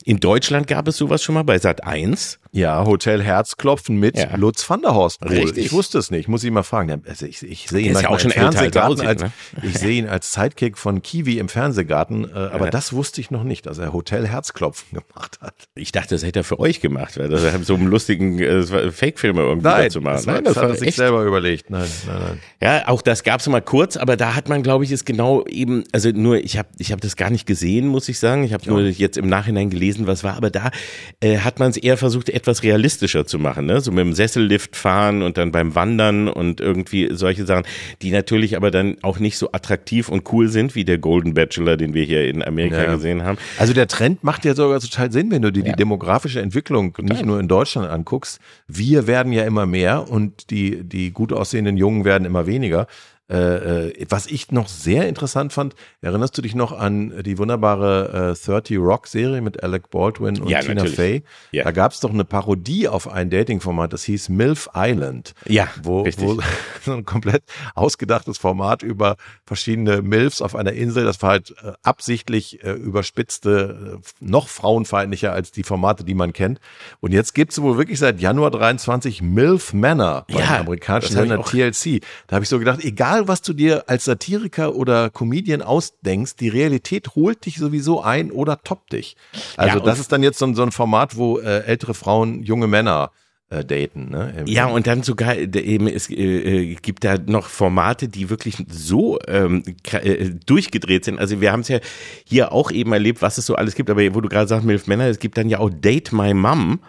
in 0.05 0.19
Deutschland 0.19 0.67
gab 0.67 0.88
es 0.88 0.97
sowas 0.97 1.21
schon 1.23 1.36
mal 1.36 1.43
bei 1.43 1.59
Sat 1.59 1.84
1. 1.84 2.39
Ja, 2.58 2.84
Hotel 2.86 3.22
Herzklopfen 3.22 3.97
mit 3.97 4.18
Ja. 4.18 4.36
Lutz 4.36 4.68
van 4.68 4.82
der 4.82 4.95
Horst. 4.95 5.22
wohl. 5.22 5.30
Richtig. 5.30 5.66
Ich 5.68 5.72
wusste 5.74 5.99
es 5.99 6.10
nicht, 6.10 6.28
muss 6.28 6.43
ich 6.43 6.49
mal 6.49 6.64
fragen. 6.64 6.89
Ja, 6.89 6.97
Also 7.08 7.28
ich, 7.28 7.43
ich 7.43 7.68
sehe 7.70 7.86
ihn 7.88 7.93
ja 7.93 8.10
auch 8.10 8.20
schon 8.20 8.32
im 8.32 8.43
als 8.43 8.55
er 8.55 8.62
Fernsehgarten 8.72 9.08
als, 9.08 9.24
ich 9.62 9.78
sehe 9.78 9.99
ihn 9.99 10.08
als 10.08 10.34
Sidekick 10.34 10.78
von 10.80 11.03
Kiwi 11.03 11.38
im 11.38 11.49
Fernsehgarten, 11.49 12.24
äh, 12.26 12.34
aber 12.34 12.66
Ja. 12.66 12.72
das 12.72 12.93
wusste 12.93 13.22
ich 13.22 13.30
noch 13.30 13.43
nicht, 13.43 13.68
dass 13.68 13.78
er 13.78 13.93
Hotel 13.93 14.28
Herzklopfen 14.28 14.97
gemacht 15.14 15.38
hat. 15.39 15.53
Ich 15.76 15.91
dachte, 15.91 16.16
das 16.16 16.24
hätte 16.24 16.39
er 16.39 16.43
für 16.43 16.60
euch 16.60 16.82
gemacht, 16.82 17.20
weil 17.20 17.30
das 17.30 17.43
er 17.43 17.60
so 17.64 17.76
einen 17.76 17.88
lustigen 17.88 18.39
äh, 18.39 18.64
Fake-Filme 18.91 19.41
irgendwie 19.41 19.64
dazu 19.68 20.01
machen. 20.01 20.16
das, 20.16 20.26
war, 20.28 20.41
das, 20.41 20.58
hat 20.58 20.70
er 20.70 20.76
sich 20.78 20.95
selber 20.95 21.24
überlegt. 21.26 21.70
Nein, 21.70 21.86
nein, 22.08 22.16
nein. 22.20 22.39
Ja, 22.60 22.88
auch 22.88 23.03
das 23.03 23.24
gab's 23.24 23.47
mal 23.47 23.62
kurz, 23.62 23.97
aber 23.97 24.18
da 24.18 24.34
hat 24.34 24.49
man, 24.49 24.64
glaube 24.64 24.84
ich, 24.84 24.91
es 24.91 25.05
genau 25.05 25.45
eben, 25.45 25.84
also 25.91 26.10
nur, 26.10 26.38
ich 26.43 26.58
habe 26.58 26.70
ich 26.80 26.91
hab 26.91 27.01
das 27.01 27.16
gar 27.16 27.30
nicht 27.30 27.45
gesehen, 27.45 27.88
muss 27.88 28.10
ich 28.10 28.18
sagen. 28.18 28.43
Ich 28.43 28.53
habe 28.53 28.68
nur 28.68 28.82
jetzt 28.82 29.18
im 29.18 29.28
Nachhinein 29.30 29.70
gelesen, 29.70 30.08
was 30.08 30.24
war, 30.24 30.36
aber 30.36 30.49
da 30.49 30.72
äh, 31.20 31.38
hat 31.38 31.60
man 31.60 31.70
es 31.70 31.78
eher 31.78 31.97
versucht, 31.97 32.30
etwas 32.30 32.46
realistischer 32.63 33.25
zu 33.25 33.39
machen, 33.39 33.65
ne? 33.65 33.81
So 33.81 33.91
mit 33.91 34.05
dem 34.05 34.13
Sessellift 34.13 34.75
fahren 34.75 35.21
und 35.21 35.37
dann 35.37 35.51
beim 35.51 35.75
Wandern 35.75 36.27
und 36.27 36.61
irgendwie 36.61 37.09
solche 37.11 37.45
Sachen, 37.45 37.63
die 38.01 38.11
natürlich 38.11 38.55
aber 38.55 38.71
dann 38.71 38.97
auch 39.01 39.19
nicht 39.19 39.37
so 39.37 39.51
attraktiv 39.51 40.09
und 40.09 40.31
cool 40.31 40.47
sind 40.49 40.75
wie 40.75 40.85
der 40.85 40.97
Golden 40.97 41.33
Bachelor, 41.33 41.77
den 41.77 41.93
wir 41.93 42.03
hier 42.03 42.27
in 42.27 42.43
Amerika 42.43 42.83
Ja. 42.83 42.93
gesehen 42.95 43.23
haben. 43.23 43.37
Also 43.57 43.73
der 43.73 43.87
Trend 43.87 44.23
macht 44.23 44.45
ja 44.45 44.55
sogar 44.55 44.79
total 44.79 45.11
Sinn, 45.11 45.31
wenn 45.31 45.41
du 45.41 45.51
dir 45.51 45.63
die 45.63 45.73
demografische 45.73 46.41
Entwicklung 46.41 46.95
nicht 47.01 47.25
nur 47.25 47.39
in 47.39 47.47
Deutschland 47.47 47.89
anguckst. 47.89 48.39
Wir 48.67 49.07
werden 49.07 49.31
ja 49.33 49.43
immer 49.43 49.65
mehr 49.65 50.09
und 50.09 50.49
die, 50.49 50.83
die 50.83 51.11
gut 51.11 51.33
aussehenden 51.33 51.77
Jungen 51.77 52.05
werden 52.05 52.25
immer 52.25 52.47
weniger. 52.47 52.87
Äh, 53.30 53.89
äh, 53.89 54.05
was 54.09 54.25
ich 54.28 54.51
noch 54.51 54.69
sehr 54.69 55.07
interessant 55.09 55.51
fand, 55.51 55.75
erinnerst 56.01 56.38
du 56.38 56.41
dich 56.41 56.55
noch 56.55 56.71
an 56.71 57.23
die 57.23 57.38
wunderbare 57.38 58.34
äh, 58.34 58.45
30 58.45 58.78
Rock 58.78 59.07
Serie 59.07 59.41
mit 59.41 59.61
Alec 59.63 59.89
Baldwin 59.89 60.39
und 60.39 60.49
Ja, 60.49 60.61
Tina 60.61 60.75
natürlich. 60.75 60.95
Fey? 60.95 61.23
Ja. 61.51 61.65
Da 61.65 61.71
gab 61.71 61.91
es 61.91 61.99
doch 61.99 62.11
eine 62.11 62.23
Parodie 62.23 62.88
auf 62.88 63.09
ein 63.09 63.30
Dating-Format, 63.30 63.91
das 63.91 64.03
hieß 64.03 64.30
MILF 64.30 64.69
Island. 64.73 65.34
Ja, 65.45 65.67
wo, 65.84 66.03
richtig. 66.03 66.25
wo 66.25 66.39
so 66.86 66.93
ein 66.93 67.03
komplett 67.03 67.43
ausgedachtes 67.75 68.38
Format 68.38 68.82
über 68.82 69.17
verschiedene 69.45 70.01
MILFs 70.01 70.41
auf 70.41 70.55
einer 70.55 70.71
Insel. 70.71 71.03
Das 71.03 71.21
war 71.21 71.32
halt 71.32 71.53
äh, 71.61 71.73
absichtlich 71.84 72.63
äh, 72.63 72.71
überspitzte, 72.71 73.97
äh, 73.97 74.25
noch 74.25 74.47
frauenfeindlicher 74.47 75.34
als 75.34 75.51
die 75.51 75.63
Formate, 75.63 76.05
die 76.05 76.13
man 76.13 76.32
kennt. 76.32 76.61
Und 77.01 77.11
jetzt 77.11 77.34
gibt's 77.34 77.61
wohl 77.61 77.78
wirklich 77.78 77.99
seit 77.99 78.21
Januar 78.21 78.51
23 78.51 79.21
MILF 79.21 79.73
Männer 79.73 80.25
beim 80.30 80.39
Ja, 80.39 80.59
amerikanischen 80.59 81.13
Sender 81.13 81.43
TLC. 81.43 82.01
Da 82.28 82.36
habe 82.36 82.43
ich 82.43 82.49
so 82.49 82.59
gedacht, 82.59 82.84
egal 82.84 83.16
was 83.28 83.41
du 83.41 83.53
dir 83.53 83.86
als 83.88 84.05
Satiriker 84.05 84.76
oder 84.76 85.09
Comedian 85.09 85.61
ausdenkst, 85.61 86.36
die 86.39 86.49
Realität 86.49 87.15
holt 87.15 87.45
dich 87.45 87.55
sowieso 87.57 88.01
ein 88.01 88.32
oder 88.32 88.61
toppt 88.61 88.91
dich. 88.93 89.15
Also 89.55 89.80
Ja, 89.80 89.84
das 89.86 89.99
ist 89.99 90.11
dann 90.11 90.24
jetzt 90.24 90.39
so, 90.39 90.45
ein- 90.45 90.55
so 90.55 90.63
ein 90.63 90.72
Format, 90.74 91.15
wo 91.15 91.39
äh, 91.39 91.59
ältere 91.65 91.93
Frauen 91.93 92.43
junge 92.43 92.68
Männer 92.68 93.11
äh, 93.49 93.63
daten. 93.63 94.09
Ne? 94.11 94.34
Im- 94.39 94.47
Ja, 94.47 94.65
und 94.65 94.88
dann 94.88 95.03
sogar 95.03 95.36
äh, 95.38 95.45
eben, 95.59 95.88
es 95.88 96.09
äh, 96.09 96.13
äh, 96.15 96.76
gibt 96.76 97.05
da 97.05 97.15
noch 97.18 97.47
Formate, 97.47 98.09
die 98.09 98.30
wirklich 98.30 98.57
so 98.68 99.20
ähm, 99.26 99.63
äh, 99.93 100.32
durchgedreht 100.45 101.05
sind. 101.05 101.18
Also 101.18 101.39
wir 101.39 101.53
haben 101.53 101.61
es 101.61 101.70
ja 101.70 101.80
hier 102.26 102.51
auch 102.51 102.72
eben 102.72 102.91
erlebt, 102.91 103.22
was 103.22 103.38
es 103.38 103.45
so 103.45 103.55
alles 103.55 103.76
gibt, 103.76 103.89
aber 103.89 104.01
wo 104.13 104.20
du 104.20 104.28
gerade 104.28 104.49
sagst, 104.49 104.65
Milf 104.65 104.88
Männer, 104.88 105.05
es 105.05 105.20
gibt 105.20 105.38
dann 105.38 105.47
ja 105.47 105.59
auch 105.59 105.70
Date 105.70 106.11
My 106.11 106.34
Mom. 106.34 106.80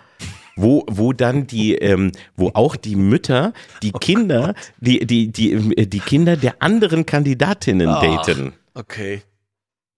Wo, 0.61 0.85
wo 0.89 1.13
dann 1.13 1.47
die, 1.47 1.77
ähm, 1.77 2.13
wo 2.37 2.51
auch 2.55 2.77
die 2.77 2.97
Mütter, 2.97 3.53
die 3.83 3.93
Kinder, 4.01 4.55
die, 4.81 5.07
die, 5.07 5.29
die, 5.31 5.53
äh, 5.53 5.87
die 5.87 6.01
Kinder 6.01 6.37
der 6.37 6.61
anderen 6.63 7.07
Kandidatinnen 7.07 7.89
Ah. 7.89 8.01
daten. 8.01 8.53
Okay. 8.75 9.23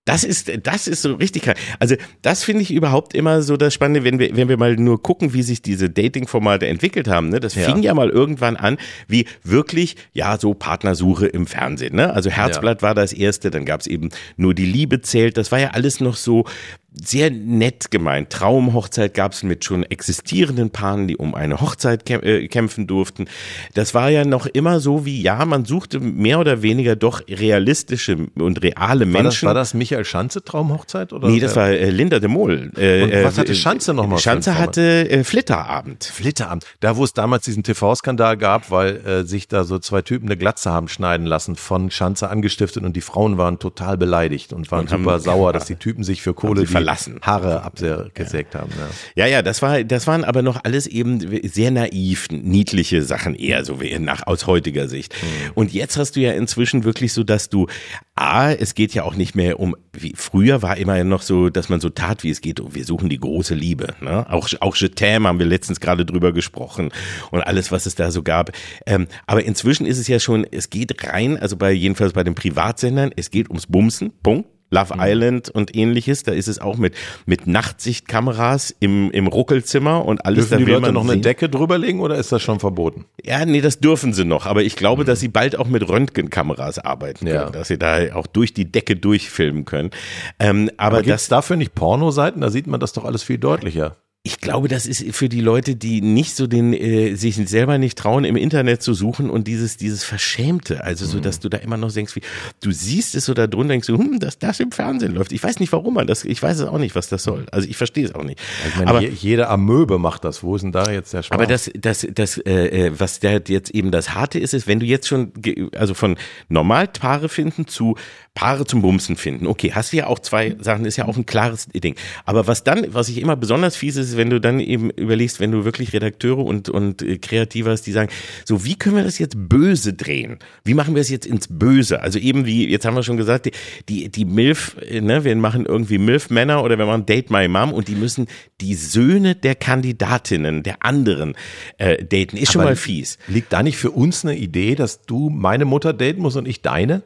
Das 0.07 0.25
ist, 0.25 0.51
das 0.65 0.89
ist 0.89 1.03
so 1.03 1.15
richtig 1.15 1.43
krass. 1.43 1.57
Also, 1.79 1.95
das 2.23 2.43
finde 2.43 2.63
ich 2.63 2.73
überhaupt 2.73 3.15
immer 3.15 3.43
so 3.43 3.57
das 3.57 3.75
Spannende, 3.75 4.03
wenn 4.03 4.19
wir, 4.19 4.35
wenn 4.35 4.49
wir 4.49 4.57
mal 4.57 4.75
nur 4.75 5.01
gucken, 5.03 5.35
wie 5.35 5.43
sich 5.43 5.61
diese 5.63 5.91
Dating-Formate 5.91 6.67
entwickelt 6.67 7.07
haben. 7.07 7.29
Ne? 7.29 7.39
Das 7.39 7.53
fing 7.53 7.77
ja. 7.77 7.91
ja 7.91 7.95
mal 7.95 8.09
irgendwann 8.09 8.57
an, 8.57 8.79
wie 9.09 9.27
wirklich, 9.45 9.97
ja, 10.13 10.39
so 10.39 10.55
Partnersuche 10.55 11.27
im 11.27 11.47
Fernsehen. 11.47 11.95
Ne? 11.95 12.13
Also 12.13 12.31
Herzblatt 12.31 12.81
ja. 12.81 12.89
war 12.89 12.95
das 12.95 13.13
erste, 13.13 13.51
dann 13.51 13.65
gab 13.67 13.83
es 13.83 13.87
eben 13.87 14.09
nur 14.37 14.55
die 14.55 14.65
Liebe 14.65 15.01
zählt. 15.03 15.37
Das 15.37 15.53
war 15.53 15.61
ja 15.61 15.71
alles 15.73 16.01
noch 16.01 16.17
so 16.17 16.45
sehr 16.93 17.31
nett 17.31 17.91
gemeint. 17.91 18.31
Traumhochzeit 18.31 19.15
gab 19.15 19.33
es 19.33 19.43
mit 19.45 19.65
schon 19.65 19.85
existierenden 19.85 20.71
Paaren, 20.71 21.07
die 21.07 21.17
um 21.17 21.35
eine 21.35 21.61
Hochzeit 21.61 22.09
äh, 22.11 22.49
kämpfen 22.49 22.87
durften. 22.89 23.27
Das 23.75 23.95
war 23.95 24.11
ja 24.11 24.25
noch 24.25 24.47
immer 24.47 24.81
so 24.81 25.05
wie, 25.05 25.23
ja, 25.23 25.45
man 25.45 25.65
suchte 25.65 26.01
mehr 26.01 26.41
oder 26.41 26.63
weniger 26.63 26.97
doch 26.97 27.23
realistische 27.29 28.27
und 28.35 28.63
reale 28.63 29.07
Menschen. 29.07 29.25
War 29.25 29.25
das, 29.25 29.43
war 29.45 29.55
das 29.55 29.75
Michael 29.75 30.05
Schanze 30.05 30.43
Traumhochzeit? 30.43 31.13
Oder? 31.13 31.29
Nee, 31.29 31.39
das 31.39 31.55
war 31.55 31.69
äh, 31.69 31.91
Linda 31.91 32.19
de 32.19 32.29
Mol. 32.29 32.73
Äh, 32.77 33.03
und 33.03 33.25
was 33.25 33.39
hatte 33.39 33.53
äh, 33.53 33.55
Schanze 33.55 33.95
nochmal? 33.95 34.19
Schanze 34.19 34.59
hatte 34.59 35.09
äh, 35.09 35.23
Flitterabend. 35.23 36.05
Flitterabend. 36.05 36.67
Da, 36.81 36.97
wo 36.97 37.05
es 37.05 37.13
damals 37.13 37.45
diesen 37.45 37.63
TV-Skandal 37.63 38.37
gab, 38.37 38.73
weil 38.73 38.97
äh, 39.07 39.25
sich 39.25 39.47
da 39.47 39.63
so 39.63 39.79
zwei 39.79 40.03
Typen 40.03 40.27
eine 40.27 40.37
Glatze 40.37 40.71
haben 40.71 40.89
schneiden 40.89 41.27
lassen, 41.27 41.55
von 41.55 41.93
Schanze 41.93 42.31
angestiftet 42.31 42.83
und 42.83 42.97
die 42.97 43.01
Frauen 43.01 43.39
waren 43.39 43.61
total 43.61 43.97
beleidigt 43.97 44.53
und 44.53 44.71
waren 44.73 44.81
und 44.81 44.91
super 44.91 45.13
haben, 45.13 45.21
sauer, 45.21 45.53
dass 45.53 45.67
die 45.67 45.77
Typen 45.77 46.03
sich 46.03 46.21
für 46.21 46.35
Kohle 46.35 46.67
verlassen. 46.81 47.21
Haare 47.23 47.63
abgesägt 47.63 48.55
ja. 48.55 48.61
haben. 48.61 48.73
Ja. 49.15 49.25
ja, 49.25 49.31
ja, 49.31 49.43
das 49.43 49.63
war, 49.63 49.85
das 49.85 50.07
waren 50.07 50.25
aber 50.25 50.43
noch 50.43 50.65
alles 50.65 50.87
eben 50.87 51.21
sehr 51.49 51.71
naiv, 51.71 52.29
niedliche 52.31 53.03
Sachen 53.03 53.35
eher 53.35 53.65
so 53.65 53.81
wie 53.81 53.99
nach 53.99 54.27
aus 54.27 54.47
heutiger 54.47 54.89
Sicht. 54.89 55.15
Mhm. 55.15 55.53
Und 55.55 55.73
jetzt 55.73 55.97
hast 55.97 56.17
du 56.17 56.21
ja 56.21 56.33
inzwischen 56.33 56.85
wirklich 56.85 57.13
so, 57.13 57.23
dass 57.23 57.49
du 57.49 57.67
A, 58.15 58.53
es 58.53 58.75
geht 58.75 58.93
ja 58.93 59.05
auch 59.05 59.15
nicht 59.15 59.35
mehr 59.35 59.59
um, 59.61 59.77
wie 59.93 60.13
früher 60.15 60.63
war 60.63 60.77
immer 60.77 61.03
noch 61.05 61.23
so, 61.23 61.49
dass 61.49 61.69
man 61.69 61.81
so 61.81 61.89
tat, 61.89 62.23
wie 62.23 62.31
es 62.31 62.41
geht, 62.41 62.61
wir 62.63 62.85
suchen 62.85 63.09
die 63.09 63.19
große 63.19 63.55
Liebe. 63.55 63.95
Ne? 64.01 64.29
Auch, 64.31 64.49
auch 64.61 64.77
Je 64.77 64.89
t'aime 64.89 65.27
haben 65.27 65.39
wir 65.39 65.47
letztens 65.47 65.81
gerade 65.81 66.05
drüber 66.05 66.33
gesprochen 66.33 66.91
und 67.31 67.41
alles, 67.41 67.73
was 67.73 67.87
es 67.87 67.95
da 67.95 68.11
so 68.11 68.23
gab. 68.23 68.53
Ähm, 68.87 69.07
aber 69.27 69.45
inzwischen 69.45 69.87
ist 69.87 69.99
es 69.99 70.09
ja 70.09 70.19
schon, 70.19 70.47
es 70.51 70.71
geht 70.71 71.03
rein, 71.05 71.39
also 71.39 71.57
bei 71.57 71.73
jedenfalls 71.73 72.13
bei 72.13 72.25
den 72.25 72.35
Privatsendern, 72.35 73.11
es 73.17 73.31
geht 73.31 73.49
ums 73.49 73.67
Bumsen, 73.67 74.13
Punkt. 74.23 74.49
Love 74.71 74.95
mhm. 74.95 75.01
Island 75.03 75.49
und 75.51 75.75
ähnliches. 75.77 76.23
Da 76.23 76.33
ist 76.33 76.49
es 76.49 76.61
auch 76.61 76.77
mit, 76.77 76.95
mit 77.27 77.47
Nachtsichtkameras 77.47 78.75
im, 78.79 79.11
im 79.11 79.27
Ruckelzimmer 79.27 80.05
und 80.05 80.25
alles. 80.25 80.49
Dürfen 80.49 80.65
da 80.65 80.65
die 80.65 80.73
Leute 80.73 80.93
noch 80.93 81.09
eine 81.09 81.21
Decke 81.21 81.49
drüberlegen 81.49 82.01
oder 82.01 82.17
ist 82.17 82.31
das 82.33 82.43
schon 82.43 82.61
verboten? 82.61 83.07
Ja, 83.25 83.45
nee, 83.45 83.61
das 83.61 83.81
dürfen 83.81 84.13
sie 84.13 84.25
noch. 84.25 84.47
Aber 84.47 84.63
ich 84.63 84.77
glaube, 84.77 85.03
mhm. 85.03 85.07
dass 85.07 85.21
sie 85.21 85.29
bald 85.29 85.59
auch 85.59 85.67
mit 85.67 85.89
Röntgenkameras 85.89 86.79
arbeiten 86.79 87.27
können, 87.27 87.35
ja. 87.35 87.51
dass 87.51 87.69
sie 87.69 87.79
da 87.79 88.15
auch 88.15 88.27
durch 88.27 88.55
die 88.55 88.71
Decke 88.71 88.97
durchfilmen 88.97 89.65
können. 89.65 89.91
Ähm, 90.39 90.71
aber 90.77 91.01
aber 91.01 91.03
gibt 91.05 91.17
es 91.17 91.29
dafür 91.29 91.57
nicht 91.57 91.75
Pornoseiten? 91.75 92.41
Da 92.41 92.51
sieht 92.51 92.67
man 92.67 92.81
das 92.81 92.93
doch 92.93 93.05
alles 93.05 93.23
viel 93.23 93.39
deutlicher 93.39 93.97
ich 94.23 94.39
glaube, 94.39 94.69
das 94.69 94.85
ist 94.85 95.03
für 95.17 95.31
die 95.31 95.41
Leute, 95.41 95.77
die 95.77 96.03
nicht 96.03 96.37
so 96.37 96.47
den, 96.47 96.75
äh, 96.75 97.15
sich 97.15 97.37
selber 97.37 97.79
nicht 97.79 97.97
trauen, 97.97 98.25
im 98.25 98.37
Internet 98.37 98.83
zu 98.83 98.93
suchen 98.93 99.31
und 99.31 99.49
dieses, 99.49 99.79
dieses 99.79 100.05
Verschämte, 100.05 100.85
also 100.85 101.07
so, 101.07 101.21
dass 101.21 101.39
mhm. 101.39 101.43
du 101.43 101.49
da 101.49 101.59
immer 101.59 101.79
noch 101.79 101.91
denkst, 101.91 102.17
wie, 102.17 102.21
du 102.61 102.71
siehst 102.71 103.15
es 103.15 103.25
so 103.25 103.33
da 103.33 103.47
drunter, 103.47 103.71
denkst 103.71 103.87
du, 103.87 103.97
hm, 103.97 104.19
dass 104.21 104.39
das 104.39 104.61
im 104.61 104.73
Fernsehen 104.73 105.15
läuft. 105.15 105.33
Ich 105.33 105.43
weiß 105.43 105.59
nicht, 105.59 105.73
warum 105.73 105.95
man 105.95 106.07
das, 106.07 106.25
ich 106.25 106.43
weiß 106.43 106.59
es 106.59 106.69
auch 106.69 106.77
nicht, 106.77 106.95
was 106.95 107.09
das 107.09 107.23
soll. 107.23 107.47
Also 107.51 107.67
ich 107.67 107.79
verstehe 107.79 108.05
es 108.05 108.15
auch 108.15 108.23
nicht. 108.23 108.39
Ich 108.69 108.77
meine, 108.77 108.91
aber 108.91 109.01
jede 109.01 109.49
Amöbe 109.49 109.99
macht 109.99 110.23
das. 110.25 110.43
Wo 110.43 110.55
ist 110.55 110.63
denn 110.63 110.73
da 110.73 110.91
jetzt 110.91 111.15
der 111.15 111.23
Spaß? 111.23 111.35
Aber 111.35 111.47
das, 111.47 111.71
das, 111.75 112.07
das, 112.13 112.37
äh, 112.37 112.89
äh 112.89 112.93
was 113.01 113.21
da 113.21 113.39
jetzt 113.47 113.71
eben 113.71 113.91
das 113.91 114.13
Harte 114.15 114.39
ist, 114.39 114.53
ist, 114.53 114.67
wenn 114.67 114.81
du 114.81 114.87
jetzt 114.87 115.09
schon, 115.09 115.33
also 115.75 115.95
von 115.95 116.17
normal 116.51 116.89
Paare 116.89 117.31
finden 117.31 117.67
zu 117.67 117.97
Paare 118.41 118.65
zum 118.65 118.81
Bumsen 118.81 119.17
finden. 119.17 119.47
Okay, 119.47 119.73
hast 119.75 119.93
du 119.93 119.99
ja 119.99 120.07
auch 120.07 120.19
zwei 120.19 120.57
Sachen, 120.61 120.87
ist 120.87 120.97
ja 120.97 121.05
auch 121.05 121.19
ein 121.19 121.27
klares 121.27 121.67
Ding. 121.67 121.95
Aber 122.25 122.47
was 122.47 122.65
dann, 122.65 122.87
was 122.89 123.11
ich 123.11 123.21
immer 123.21 123.37
besonders 123.37 123.77
fies 123.77 123.97
ist, 123.97 124.17
wenn 124.17 124.31
du 124.31 124.41
dann 124.41 124.61
eben 124.61 124.89
überlegst, 124.89 125.41
wenn 125.41 125.53
du 125.53 125.67
wirklich 125.67 125.93
Redakteure 125.93 126.39
und, 126.39 126.71
und 126.71 127.03
äh, 127.03 127.19
Kreative 127.19 127.69
hast, 127.69 127.83
die 127.83 127.93
sagen, 127.93 128.09
so 128.47 128.65
wie 128.65 128.77
können 128.77 128.97
wir 128.97 129.05
das 129.05 129.19
jetzt 129.19 129.35
böse 129.37 129.93
drehen? 129.93 130.39
Wie 130.65 130.73
machen 130.73 130.95
wir 130.95 131.03
es 131.03 131.11
jetzt 131.11 131.27
ins 131.27 131.49
Böse? 131.51 132.01
Also 132.01 132.19
eben 132.19 132.47
wie, 132.47 132.67
jetzt 132.67 132.87
haben 132.87 132.95
wir 132.97 133.03
schon 133.03 133.19
gesagt, 133.19 133.45
die, 133.45 133.53
die, 133.91 134.09
die 134.09 134.25
MILF, 134.25 134.75
äh, 134.89 135.03
ne, 135.03 135.23
wir 135.23 135.37
machen 135.37 135.67
irgendwie 135.67 135.99
MILF-Männer 135.99 136.65
oder 136.65 136.79
wir 136.79 136.87
machen 136.87 137.05
Date 137.05 137.29
My 137.29 137.47
Mom 137.47 137.75
und 137.75 137.89
die 137.89 137.95
müssen 137.95 138.27
die 138.63 138.75
Söhne 138.75 139.35
der 139.35 139.55
Kandidatinnen, 139.55 140.63
der 140.63 140.83
anderen 140.83 141.35
äh, 141.77 142.03
daten. 142.03 142.39
Ist 142.39 142.49
Aber 142.49 142.53
schon 142.53 142.65
mal 142.65 142.77
fies. 142.77 143.19
Liegt 143.29 143.53
da 143.53 143.63
nicht 143.63 143.77
für 143.77 143.91
uns 143.91 144.25
eine 144.25 144.35
Idee, 144.35 144.77
dass 144.77 145.03
du 145.03 145.29
meine 145.29 145.67
Mutter 145.67 145.93
daten 145.93 146.23
musst 146.23 146.39
und 146.39 146.49
ich 146.49 146.63
deine? 146.63 147.03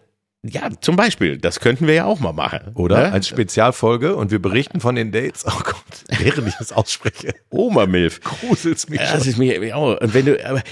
Ja, 0.47 0.69
zum 0.81 0.97
Beispiel. 0.97 1.39
Das 1.39 1.59
könnten 1.59 1.87
wir 1.87 1.95
ja 1.95 2.05
auch 2.05 2.21
mal 2.21 2.35
machen. 2.35 2.73
Oder? 2.75 3.09
Ne? 3.09 3.13
Als 3.13 3.29
Spezialfolge 3.29 4.15
und 4.15 4.31
wir 4.31 4.41
berichten 4.41 4.79
von 4.79 4.95
den 4.95 5.11
Dates. 5.11 5.45
Oh 5.47 5.63
Gott, 5.65 5.85
während 6.19 6.49
ich 6.49 6.55
das 6.59 6.71
ausspreche. 6.71 7.35
Oma 7.49 7.87
Milf. 7.87 8.21
Gruselt's 8.21 8.89
mich. 8.91 9.01
Das 9.01 9.27
ist 9.27 9.39
mir 9.39 9.75
auch. 9.75 9.99
Und 9.99 10.13
wenn 10.13 10.27
du, 10.27 10.47
aber, 10.47 10.63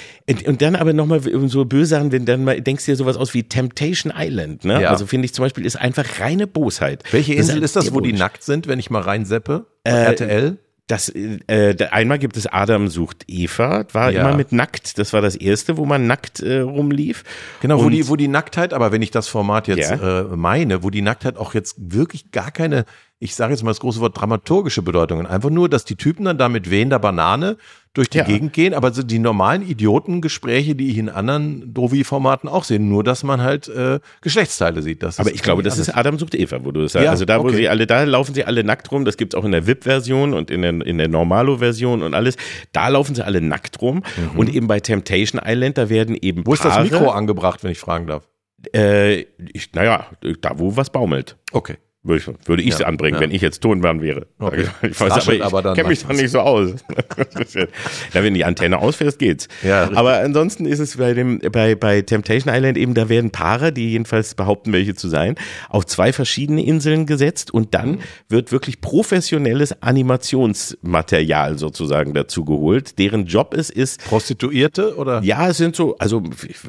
und 0.47 0.61
dann 0.61 0.77
aber 0.77 0.93
nochmal 0.93 1.23
so 1.49 1.65
böse 1.65 1.87
Sachen, 1.87 2.13
wenn 2.13 2.27
dann 2.27 2.45
mal, 2.45 2.61
denkst 2.61 2.85
du 2.85 2.93
dir 2.93 2.97
sowas 2.97 3.17
aus 3.17 3.33
wie 3.33 3.45
Temptation 3.45 4.13
Island, 4.15 4.65
ne? 4.65 4.83
Ja. 4.83 4.91
Also 4.91 5.07
finde 5.07 5.25
ich 5.25 5.33
zum 5.33 5.45
Beispiel 5.45 5.65
ist 5.65 5.77
einfach 5.77 6.21
reine 6.21 6.47
Bosheit. 6.47 7.03
Welche 7.11 7.33
Insel 7.33 7.63
ist 7.63 7.75
das, 7.75 7.95
wo 7.95 8.01
die 8.01 8.13
nackt 8.13 8.43
sind, 8.43 8.69
wenn 8.69 8.79
ich 8.79 8.91
mal 8.91 9.03
reinseppe? 9.03 9.67
Äh, 9.85 9.91
RTL? 9.91 10.59
Das, 10.89 11.09
äh, 11.09 11.77
einmal 11.91 12.19
gibt 12.19 12.37
es 12.37 12.47
Adam 12.47 12.89
sucht 12.89 13.25
Eva, 13.29 13.87
war 13.93 14.11
ja. 14.11 14.21
immer 14.21 14.37
mit 14.37 14.53
nackt. 14.53 14.99
Das 14.99 15.13
war 15.13 15.21
das 15.23 15.37
erste, 15.37 15.77
wo 15.77 15.87
man 15.87 16.07
nackt 16.07 16.41
äh, 16.41 16.59
rumlief. 16.59 17.25
Genau, 17.61 17.83
wo 17.83 17.89
die, 17.89 18.09
wo 18.09 18.17
die 18.17 18.29
Nacktheit, 18.29 18.75
aber 18.75 18.93
wenn 18.93 19.01
ich 19.01 19.11
das 19.11 19.29
Format 19.29 19.69
jetzt 19.69 19.91
ja. 19.91 20.21
äh, 20.21 20.37
meine, 20.37 20.83
wo 20.83 20.91
die 20.91 21.03
Nacktheit 21.03 21.37
auch 21.37 21.55
jetzt 21.55 21.77
wirklich 21.79 22.33
gar 22.33 22.51
keine 22.51 22.85
ich 23.23 23.37
sage 23.37 23.53
jetzt 23.53 23.63
mal 23.63 23.71
das 23.71 23.79
große 23.79 24.01
Wort 24.01 24.21
dramaturgische 24.21 24.83
Bedeutungen. 24.83 25.27
Einfach 25.27 25.49
nur, 25.49 25.69
dass 25.69 25.85
die 25.85 25.95
Typen 25.95 26.25
dann 26.25 26.39
da 26.39 26.49
mit 26.49 26.71
wehender 26.71 26.99
Banane 26.99 27.57
durch 27.95 28.11
die 28.11 28.19
ja. 28.19 28.25
Gegend 28.25 28.53
gehen, 28.53 28.75
aber 28.75 28.93
so 28.93 29.05
die 29.05 29.21
normalen 29.21 29.63
Idiotengespräche, 29.63 30.75
die 30.75 30.91
ich 30.91 30.99
in 30.99 31.09
anderen 31.09 31.73
Dovi-Formaten 31.73 32.49
auch 32.49 32.65
sehe, 32.65 32.81
nur 32.81 33.05
dass 33.05 33.23
man 33.23 33.41
halt 33.41 33.69
äh, 33.69 34.01
Geschlechtsteile 34.23 34.83
sieht. 34.83 35.05
Das 35.05 35.21
aber 35.21 35.31
ich 35.31 35.43
glaube, 35.43 35.63
das 35.63 35.79
ist 35.79 35.91
Adam 35.91 36.19
sucht 36.19 36.35
Eva, 36.35 36.65
wo 36.65 36.73
du 36.73 36.83
es 36.83 36.93
sagst. 36.93 37.05
Ja, 37.05 37.11
also 37.13 37.25
da, 37.25 37.39
wo 37.39 37.45
okay. 37.45 37.57
sie 37.57 37.69
alle, 37.69 37.87
da 37.87 38.03
laufen 38.03 38.35
sie 38.35 38.45
alle 38.45 38.65
nackt 38.65 38.91
rum. 38.91 39.05
Das 39.05 39.17
gibt's 39.17 39.37
auch 39.37 39.45
in 39.45 39.53
der 39.53 39.69
VIP-Version 39.69 40.35
und 40.35 40.51
in 40.51 40.63
der, 40.63 40.85
in 40.85 40.99
der 40.99 41.07
Normalo-Version 41.07 42.03
und 42.03 42.15
alles. 42.15 42.37
Da 42.73 42.89
laufen 42.89 43.15
sie 43.15 43.25
alle 43.25 43.41
nackt 43.41 43.81
rum. 43.81 44.03
Mhm. 44.17 44.39
Und 44.39 44.53
eben 44.53 44.67
bei 44.67 44.81
Temptation 44.81 45.41
Island, 45.45 45.79
da 45.79 45.89
werden 45.89 46.17
eben 46.21 46.45
Wo 46.45 46.55
Paare, 46.55 46.69
ist 46.69 46.77
das 46.77 46.83
Mikro 46.83 47.11
angebracht, 47.11 47.63
wenn 47.63 47.71
ich 47.71 47.79
fragen 47.79 48.09
darf? 48.09 48.27
Äh, 48.75 49.27
ich, 49.53 49.73
naja, 49.75 50.07
da 50.41 50.59
wo 50.59 50.77
was 50.77 50.91
baumelt. 50.91 51.37
Okay. 51.53 51.77
Würde 52.05 52.21
ich, 52.21 52.49
würde 52.49 52.63
ich 52.65 52.71
ja, 52.71 52.79
sie 52.79 52.85
anbringen, 52.85 53.15
ja. 53.15 53.21
wenn 53.21 53.31
ich 53.31 53.41
jetzt 53.43 53.61
Tonmann 53.61 54.03
wäre. 54.03 54.27
Okay. 54.41 54.67
Ich 54.83 55.01
weiß, 55.01 55.13
aber 55.13 55.35
ich 55.35 55.45
aber 55.45 55.75
kenne 55.75 55.89
mich 55.89 56.03
doch 56.03 56.13
nicht 56.13 56.31
so 56.31 56.41
aus. 56.41 56.71
ja, 57.55 58.25
wenn 58.25 58.35
die 58.35 58.45
Antenne 58.45 58.81
ausfährst, 58.81 59.21
geht's. 59.21 59.47
Ja, 59.63 59.89
aber 59.95 60.19
ansonsten 60.19 60.67
ist 60.67 60.81
es 60.81 60.97
bei 60.97 61.15
dem, 61.15 61.39
bei, 61.39 61.77
bei 61.77 62.03
Temptation 62.03 62.53
Island 62.53 62.77
eben, 62.77 62.95
da 62.95 63.09
werden 63.09 63.31
Paare, 63.31 63.73
die 63.73 63.91
jedenfalls 63.91 64.35
behaupten, 64.35 64.73
welche 64.73 64.97
zu 64.97 65.07
sein, 65.07 65.37
auf 65.69 65.87
zwei 65.87 66.13
verschiedene 66.13 66.67
Inseln 66.67 67.07
gesetzt 67.07 67.55
und 67.55 67.73
dann 67.73 67.93
mhm. 67.93 67.99
wird 68.29 68.51
wirklich 68.51 68.81
professionelles 68.81 69.81
Animationsmaterial 69.81 71.57
sozusagen 71.57 72.15
dazu 72.15 72.45
geholt, 72.45 72.99
deren 72.99 73.27
Job 73.27 73.55
es 73.57 73.71
ist. 73.71 74.05
Prostituierte 74.07 74.97
oder? 74.97 75.23
Ja, 75.23 75.49
es 75.51 75.59
sind 75.59 75.77
so, 75.77 75.97
also 75.99 76.21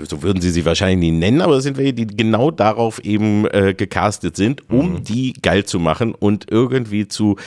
so 0.07 0.21
würden 0.21 0.43
sie 0.43 0.51
sie 0.51 0.63
wahrscheinlich 0.63 1.11
nie 1.11 1.17
nennen, 1.17 1.41
aber 1.41 1.55
es 1.55 1.63
sind 1.63 1.77
welche, 1.77 1.93
die 1.93 2.05
genau 2.05 2.51
darauf 2.51 3.03
eben 3.03 3.47
äh, 3.47 3.73
gecastet 3.75 4.35
sind, 4.35 4.69
um 4.69 4.91
mhm. 4.91 5.03
die 5.03 5.22
geil 5.31 5.63
zu 5.63 5.79
machen 5.79 6.13
und 6.13 6.51
irgendwie 6.51 7.07
zu 7.07 7.37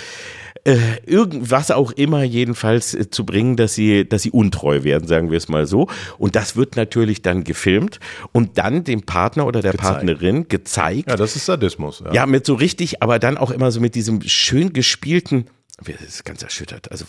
äh, 0.66 0.79
irgendwas 1.07 1.70
auch 1.70 1.93
immer 1.93 2.24
jedenfalls 2.24 2.93
äh, 2.93 3.09
zu 3.09 3.24
bringen, 3.24 3.57
dass 3.57 3.74
sie, 3.74 4.09
dass 4.09 4.22
sie 4.22 4.33
untreu 4.33 4.83
werden, 4.83 5.07
sagen 5.07 5.31
wir 5.31 5.39
es 5.39 5.49
mal 5.49 5.66
so. 5.66 5.87
Und 6.18 6.35
das 6.35 6.57
wird 6.57 6.74
natürlich 6.74 7.22
dann 7.22 7.45
gefilmt 7.45 8.01
und 8.33 8.59
dann 8.59 8.83
dem 8.83 9.03
Partner 9.03 9.47
oder 9.47 9.62
der 9.62 9.72
gezeigt. 9.72 9.93
Partnerin 9.95 10.49
gezeigt. 10.49 11.09
Ja, 11.09 11.16
das 11.16 11.37
ist 11.37 11.47
Sadismus. 11.47 12.03
Ja. 12.05 12.12
ja, 12.12 12.27
mit 12.27 12.47
so 12.47 12.55
richtig, 12.55 13.01
aber 13.01 13.20
dann 13.20 13.39
auch 13.39 13.53
immer 13.53 13.70
so 13.70 13.81
mit 13.81 13.95
diesem 13.95 14.22
schön 14.22 14.72
gespielten 14.72 15.47
wir 15.85 15.97
sind 15.99 16.24
ganz 16.24 16.43
erschüttert. 16.43 16.91
Also 16.91 17.05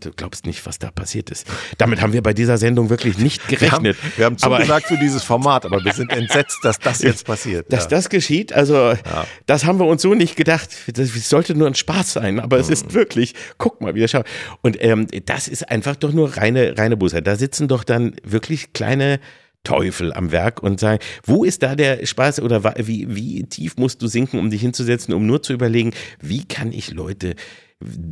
du 0.00 0.12
glaubst 0.12 0.46
nicht, 0.46 0.64
was 0.64 0.78
da 0.78 0.92
passiert 0.92 1.30
ist. 1.30 1.46
Damit 1.78 2.00
haben 2.00 2.12
wir 2.12 2.22
bei 2.22 2.32
dieser 2.32 2.56
Sendung 2.56 2.88
wirklich 2.88 3.18
nicht 3.18 3.48
gerechnet. 3.48 3.96
Wir 3.96 4.00
haben, 4.02 4.16
wir 4.16 4.24
haben 4.26 4.38
zugesagt 4.38 4.86
für 4.86 4.96
dieses 4.96 5.24
Format, 5.24 5.66
aber 5.66 5.84
wir 5.84 5.92
sind 5.92 6.12
entsetzt, 6.12 6.60
dass 6.62 6.78
das 6.78 7.02
jetzt 7.02 7.26
passiert. 7.26 7.72
Dass 7.72 7.84
ja. 7.84 7.90
das 7.90 8.08
geschieht, 8.08 8.52
also 8.52 8.74
ja. 8.92 9.26
das 9.46 9.64
haben 9.64 9.80
wir 9.80 9.86
uns 9.86 10.02
so 10.02 10.14
nicht 10.14 10.36
gedacht. 10.36 10.70
Das 10.94 11.12
sollte 11.28 11.56
nur 11.56 11.66
ein 11.66 11.74
Spaß 11.74 12.12
sein, 12.12 12.38
aber 12.38 12.56
mhm. 12.56 12.62
es 12.62 12.68
ist 12.68 12.94
wirklich, 12.94 13.34
guck 13.58 13.80
mal, 13.80 13.96
wie 13.96 14.02
er 14.02 14.08
schaut. 14.08 14.26
Und 14.60 14.76
ähm, 14.80 15.08
das 15.26 15.48
ist 15.48 15.68
einfach 15.68 15.96
doch 15.96 16.12
nur 16.12 16.36
reine, 16.36 16.78
reine 16.78 16.96
Buße. 16.96 17.22
Da 17.22 17.34
sitzen 17.34 17.66
doch 17.66 17.82
dann 17.82 18.14
wirklich 18.22 18.72
kleine 18.72 19.18
Teufel 19.64 20.12
am 20.12 20.30
Werk 20.32 20.62
und 20.62 20.78
sagen, 20.80 21.00
wo 21.24 21.44
ist 21.44 21.62
da 21.62 21.74
der 21.74 22.04
Spaß 22.04 22.40
oder 22.40 22.62
wie, 22.78 23.14
wie 23.14 23.44
tief 23.44 23.76
musst 23.76 24.02
du 24.02 24.06
sinken, 24.06 24.38
um 24.38 24.50
dich 24.50 24.60
hinzusetzen, 24.60 25.14
um 25.14 25.26
nur 25.26 25.42
zu 25.42 25.52
überlegen, 25.52 25.92
wie 26.20 26.44
kann 26.44 26.72
ich 26.72 26.92
Leute 26.92 27.34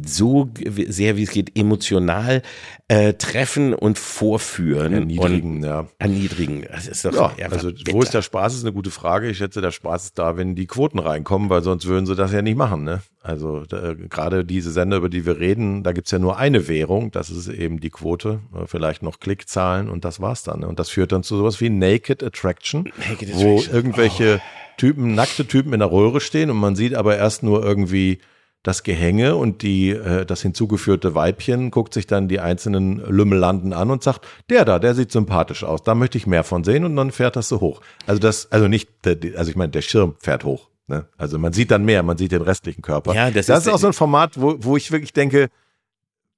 so 0.06 0.50
sehr 0.88 1.16
wie 1.16 1.22
es 1.22 1.30
geht 1.30 1.58
emotional 1.58 2.42
äh, 2.88 3.12
treffen 3.14 3.74
und 3.74 3.98
vorführen 3.98 4.92
Erniedrigen, 4.92 5.56
und 5.58 5.62
ja. 5.64 5.86
erniedrigen. 5.98 6.66
Das 6.70 6.86
ist 6.88 7.04
doch 7.04 7.38
Ja, 7.38 7.46
also 7.48 7.68
bitter. 7.72 7.92
wo 7.92 8.02
ist 8.02 8.14
der 8.14 8.22
Spaß, 8.22 8.54
ist 8.54 8.64
eine 8.64 8.72
gute 8.72 8.90
Frage. 8.90 9.28
Ich 9.30 9.38
schätze, 9.38 9.60
der 9.60 9.70
Spaß 9.70 10.06
ist 10.06 10.18
da, 10.18 10.36
wenn 10.36 10.54
die 10.54 10.66
Quoten 10.66 10.98
reinkommen, 10.98 11.50
weil 11.50 11.62
sonst 11.62 11.86
würden 11.86 12.06
sie 12.06 12.16
das 12.16 12.32
ja 12.32 12.42
nicht 12.42 12.56
machen. 12.56 12.84
Ne? 12.84 13.02
Also 13.22 13.64
da, 13.68 13.94
gerade 13.94 14.44
diese 14.44 14.72
Sender, 14.72 14.96
über 14.96 15.08
die 15.08 15.26
wir 15.26 15.38
reden, 15.38 15.82
da 15.82 15.92
gibt's 15.92 16.10
ja 16.10 16.18
nur 16.18 16.38
eine 16.38 16.68
Währung, 16.68 17.10
das 17.10 17.30
ist 17.30 17.48
eben 17.48 17.80
die 17.80 17.90
Quote, 17.90 18.40
äh, 18.54 18.66
vielleicht 18.66 19.02
noch 19.02 19.20
Klickzahlen 19.20 19.88
und 19.88 20.04
das 20.04 20.20
war's 20.20 20.42
dann. 20.42 20.60
Ne? 20.60 20.68
Und 20.68 20.78
das 20.78 20.88
führt 20.90 21.12
dann 21.12 21.22
zu 21.22 21.36
sowas 21.36 21.60
wie 21.60 21.70
Naked 21.70 22.22
Attraction, 22.22 22.90
Naked 23.08 23.34
wo 23.34 23.54
Attraction. 23.58 23.74
irgendwelche 23.74 24.40
Typen, 24.78 25.14
nackte 25.14 25.46
Typen 25.46 25.72
in 25.74 25.80
der 25.80 25.92
Röhre 25.92 26.20
stehen 26.20 26.50
und 26.50 26.56
man 26.56 26.74
sieht 26.74 26.94
aber 26.94 27.16
erst 27.18 27.42
nur 27.42 27.62
irgendwie 27.62 28.18
das 28.62 28.82
Gehänge 28.82 29.36
und 29.36 29.62
die 29.62 29.90
äh, 29.90 30.26
das 30.26 30.42
hinzugeführte 30.42 31.14
Weibchen 31.14 31.70
guckt 31.70 31.94
sich 31.94 32.06
dann 32.06 32.28
die 32.28 32.40
einzelnen 32.40 32.98
Lümmellanden 32.98 33.72
an 33.72 33.90
und 33.90 34.02
sagt, 34.02 34.26
der 34.50 34.64
da, 34.66 34.78
der 34.78 34.94
sieht 34.94 35.10
sympathisch 35.12 35.64
aus, 35.64 35.82
da 35.82 35.94
möchte 35.94 36.18
ich 36.18 36.26
mehr 36.26 36.44
von 36.44 36.62
sehen 36.62 36.84
und 36.84 36.94
dann 36.96 37.10
fährt 37.10 37.36
das 37.36 37.48
so 37.48 37.60
hoch. 37.60 37.80
Also 38.06 38.20
das, 38.20 38.52
also 38.52 38.68
nicht, 38.68 38.90
also 39.06 39.50
ich 39.50 39.56
meine, 39.56 39.70
der 39.70 39.80
Schirm 39.82 40.14
fährt 40.18 40.44
hoch. 40.44 40.68
Ne? 40.88 41.06
Also 41.16 41.38
man 41.38 41.52
sieht 41.54 41.70
dann 41.70 41.84
mehr, 41.84 42.02
man 42.02 42.18
sieht 42.18 42.32
den 42.32 42.42
restlichen 42.42 42.82
Körper. 42.82 43.14
Ja, 43.14 43.30
das 43.30 43.46
das 43.46 43.60
ist- 43.60 43.66
ist 43.68 43.72
auch 43.72 43.78
so 43.78 43.86
ein 43.86 43.92
Format, 43.94 44.38
wo, 44.40 44.56
wo 44.58 44.76
ich 44.76 44.90
wirklich 44.92 45.12
denke, 45.14 45.48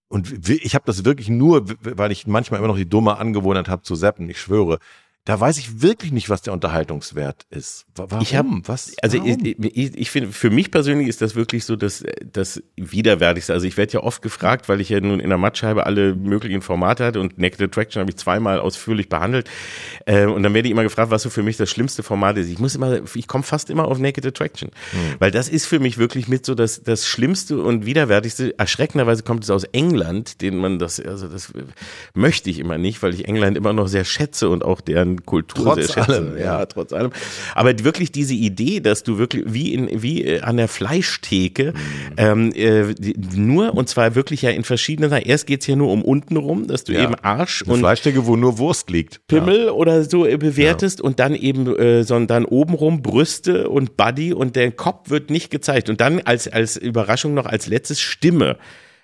und 0.09 0.49
ich 0.49 0.75
habe 0.75 0.85
das 0.87 1.05
wirklich 1.07 1.29
nur, 1.31 1.65
weil 1.81 2.13
ich 2.13 2.27
manchmal 2.27 2.59
immer 2.61 2.69
noch 2.69 2.77
die 2.77 2.89
dumme 2.89 3.17
Angewohnheit 3.17 3.69
habe 3.69 3.83
zu 3.83 3.97
zappen, 3.97 4.29
ich 4.29 4.39
schwöre. 4.41 4.79
Da 5.25 5.39
weiß 5.39 5.59
ich 5.59 5.83
wirklich 5.83 6.11
nicht, 6.11 6.31
was 6.31 6.43
der 6.43 6.53
Unterhaltungswert 6.53 7.47
ist. 7.51 7.87
Wa- 7.95 8.07
Warum? 8.09 8.23
Ich 8.23 8.35
hab- 8.35 8.47
was? 8.67 8.93
Also 9.03 9.23
ich, 9.25 9.57
ich, 9.57 9.97
ich 9.97 10.11
finde, 10.11 10.33
für 10.33 10.51
mich 10.51 10.73
persönlich 10.73 11.07
ist 11.07 11.21
das 11.23 11.37
wirklich 11.37 11.65
so 11.65 11.77
das, 11.77 12.03
das 12.33 12.61
Widerwärtigste. 12.77 13.53
Also 13.53 13.67
ich 13.69 13.77
werde 13.77 13.93
ja 13.93 14.01
oft 14.03 14.21
gefragt, 14.21 14.69
weil 14.69 14.81
ich 14.81 14.89
ja 14.89 14.99
nun 15.01 15.21
in 15.21 15.29
der 15.29 15.39
Mattscheibe 15.39 15.87
alle 15.87 16.17
möglichen 16.17 16.61
Formate 16.61 17.05
hatte 17.05 17.21
und 17.21 17.39
Naked 17.39 17.63
Attraction 17.63 18.01
habe 18.01 18.11
ich 18.11 18.17
zweimal 18.17 18.59
ausführlich 18.59 19.09
behandelt. 19.09 19.49
Äh, 20.07 20.27
und 20.27 20.43
dann 20.43 20.55
werde 20.55 20.67
ich 20.67 20.73
immer 20.73 20.83
gefragt, 20.83 21.13
was 21.13 21.23
so 21.23 21.31
für 21.31 21.45
mich 21.45 21.57
das 21.57 21.71
schlimmste 21.71 22.03
Format 22.03 22.37
ist. 22.39 22.49
Ich 22.49 22.59
muss 22.59 22.75
immer, 22.75 23.01
ich 23.15 23.29
komme 23.29 23.45
fast 23.45 23.71
immer 23.71 23.87
auf 23.87 24.01
Naked 24.01 24.27
Attraction. 24.27 24.71
Weil 25.21 25.31
das 25.31 25.49
ist 25.49 25.67
für 25.67 25.79
mich 25.79 25.99
wirklich 25.99 26.27
mit 26.27 26.45
so 26.45 26.57
das, 26.57 26.83
das 26.83 27.07
Schlimmste 27.07 27.63
und 27.63 27.87
Widerwärtigste. 27.87 28.59
Erschreckenderweise 28.59 29.23
kommt 29.23 29.45
es 29.45 29.51
aus 29.51 29.63
England, 29.65 30.41
den 30.41 30.57
man 30.57 30.81
das, 30.81 30.99
also 30.99 31.29
das 31.29 31.53
möchte 32.15 32.51
ich 32.51 32.59
immer 32.59 32.77
nicht, 32.77 33.05
weil 33.05 33.15
ich 33.15 33.29
England 33.29 33.57
immer 33.57 33.73
noch 33.73 33.87
sehr 33.87 34.05
schätze 34.05 34.49
und 34.49 34.65
auch 34.65 34.81
deren 34.81 35.12
Kultur 35.21 35.65
Trotz 35.75 35.87
sehr 35.87 36.05
schätze. 36.05 36.13
allem, 36.19 36.37
ja. 36.39 36.45
ja, 36.61 36.67
trotz 36.67 36.93
allem. 36.93 37.11
Aber 37.55 37.73
wirklich 37.85 38.13
diese 38.13 38.35
Idee, 38.35 38.81
dass 38.81 39.03
du 39.03 39.19
wirklich 39.19 39.45
wie 39.47 39.73
in 39.75 40.03
wie 40.03 40.25
äh, 40.25 40.41
an 40.41 40.57
der 40.57 40.69
Fleischtheke 40.69 41.73
Mhm. 41.73 42.15
ähm, 42.17 42.53
äh, 42.55 42.95
nur 43.35 43.75
und 43.75 43.89
zwar 43.89 44.15
wirklich 44.15 44.43
ja 44.43 44.51
in 44.51 44.65
verschiedenen. 44.65 45.11
Erst 45.13 45.47
geht's 45.47 45.67
ja 45.67 45.77
nur 45.77 45.91
um 45.91 46.03
unten 46.03 46.37
rum, 46.37 46.67
dass 46.67 46.85
du 46.85 46.93
Ja. 46.93 47.05
eben 47.05 47.15
Arsch 47.17 47.63
Eine 47.65 47.75
und 47.75 47.81
Fleischdecke, 47.81 48.27
wo 48.27 48.37
nur 48.37 48.59
Wurst 48.59 48.91
liegt. 48.91 49.27
Pimmel 49.27 49.71
oder 49.71 50.05
so 50.05 50.27
äh, 50.27 50.37
bewertest 50.37 51.01
und 51.01 51.19
dann 51.21 51.35
eben, 51.35 51.67
äh, 51.77 52.05
sondern 52.05 52.45
obenrum 52.45 53.03
Brüste 53.03 53.69
und 53.69 53.97
Body 53.97 54.33
und 54.33 54.57
der 54.57 54.71
Kopf 54.73 55.11
wird 55.11 55.31
nicht 55.31 55.51
gezeigt 55.51 55.89
und 55.91 56.01
dann 56.01 56.21
als, 56.21 56.49
als 56.49 56.77
Überraschung 56.77 57.35
noch 57.35 57.47
als 57.47 57.67
letztes 57.67 58.01
Stimme. 58.01 58.57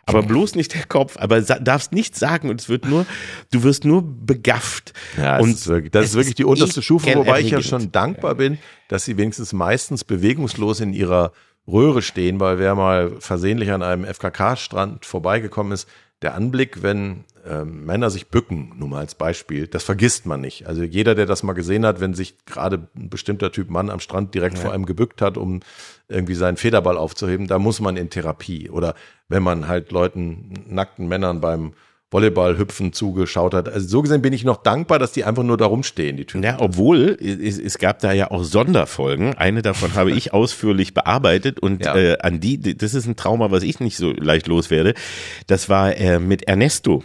Aber 0.09 0.23
bloß 0.23 0.55
nicht 0.55 0.75
der 0.75 0.85
Kopf, 0.85 1.17
aber 1.19 1.41
darfst 1.41 1.93
nichts 1.93 2.19
sagen 2.19 2.49
und 2.49 2.61
es 2.61 2.69
wird 2.69 2.87
nur, 2.87 3.07
du 3.51 3.63
wirst 3.63 3.85
nur 3.85 4.03
begafft. 4.03 4.93
Ja, 5.17 5.39
das 5.39 5.43
und 5.43 5.51
ist 5.51 5.67
wirklich, 5.67 5.93
das 5.93 6.07
ist 6.07 6.15
wirklich 6.15 6.35
die 6.35 6.45
unterste 6.45 6.83
Stufe, 6.83 7.15
wobei 7.15 7.41
ich 7.41 7.51
ja 7.51 7.63
schon 7.63 7.93
dankbar 7.93 8.35
bin, 8.35 8.59
dass 8.89 9.05
sie 9.05 9.17
wenigstens 9.17 9.53
meistens 9.53 10.05
bewegungslos 10.05 10.81
in 10.81 10.93
ihrer 10.93 11.33
Röhre 11.67 12.03
stehen, 12.03 12.41
weil 12.41 12.59
wer 12.59 12.75
mal 12.75 13.17
versehentlich 13.21 13.71
an 13.71 13.83
einem 13.83 14.05
FKK-Strand 14.05 15.05
vorbeigekommen 15.05 15.73
ist, 15.73 15.87
der 16.23 16.35
Anblick, 16.35 16.83
wenn 16.83 17.25
ähm, 17.49 17.85
Männer 17.87 18.11
sich 18.11 18.29
bücken, 18.29 18.73
nur 18.79 18.89
mal 18.89 18.99
als 19.01 19.15
Beispiel, 19.15 19.67
das 19.67 19.83
vergisst 19.85 20.27
man 20.27 20.41
nicht. 20.41 20.67
Also 20.67 20.83
jeder, 20.83 21.15
der 21.15 21.27
das 21.27 21.43
mal 21.43 21.53
gesehen 21.55 21.85
hat, 21.87 22.01
wenn 22.01 22.15
sich 22.15 22.35
gerade 22.47 22.89
ein 22.97 23.09
bestimmter 23.09 23.51
Typ 23.53 23.71
Mann 23.71 23.91
am 23.91 24.01
Strand 24.01 24.35
direkt 24.35 24.59
vor 24.59 24.73
einem 24.73 24.87
gebückt 24.87 25.23
hat, 25.23 25.37
um 25.37 25.61
irgendwie 26.09 26.35
seinen 26.35 26.57
Federball 26.57 26.97
aufzuheben, 26.97 27.47
da 27.47 27.59
muss 27.59 27.81
man 27.81 27.97
in 27.97 28.11
Therapie. 28.11 28.71
Oder 28.71 28.95
wenn 29.29 29.43
man 29.43 29.69
halt 29.69 29.93
Leuten, 29.93 30.53
nackten 30.69 31.09
Männern 31.09 31.41
beim 31.41 31.73
Volleyballhüpfen 32.11 32.95
zugeschaut 32.95 33.53
hat. 33.53 33.69
Also 33.69 33.87
so 33.87 34.01
gesehen 34.03 34.23
bin 34.23 34.33
ich 34.33 34.43
noch 34.43 34.63
dankbar, 34.63 34.99
dass 34.99 35.13
die 35.13 35.25
einfach 35.25 35.43
nur 35.43 35.59
da 35.59 35.67
rumstehen, 35.67 36.17
die 36.17 36.25
Typen. 36.25 36.43
Ja, 36.43 36.57
obwohl 36.59 37.19
es, 37.21 37.59
es 37.59 37.77
gab 37.77 37.99
da 37.99 38.13
ja 38.13 38.31
auch 38.31 38.45
Sonderfolgen. 38.45 39.35
Eine 39.35 39.61
davon 39.61 39.95
habe 39.95 40.13
ich 40.13 40.33
ausführlich 40.33 40.95
bearbeitet 40.95 41.61
und 41.61 41.85
Ja. 41.85 41.95
äh, 41.97 42.19
an 42.21 42.41
die, 42.41 42.59
das 42.77 42.95
ist 42.95 43.07
ein 43.07 43.17
Trauma, 43.17 43.51
was 43.51 43.63
ich 43.63 43.81
nicht 43.81 43.99
so 43.99 44.11
leicht 44.13 44.47
loswerde. 44.47 44.95
Das 45.49 45.69
war 45.69 45.95
äh, 45.97 46.19
mit 46.19 46.45
Ernesto 46.49 47.03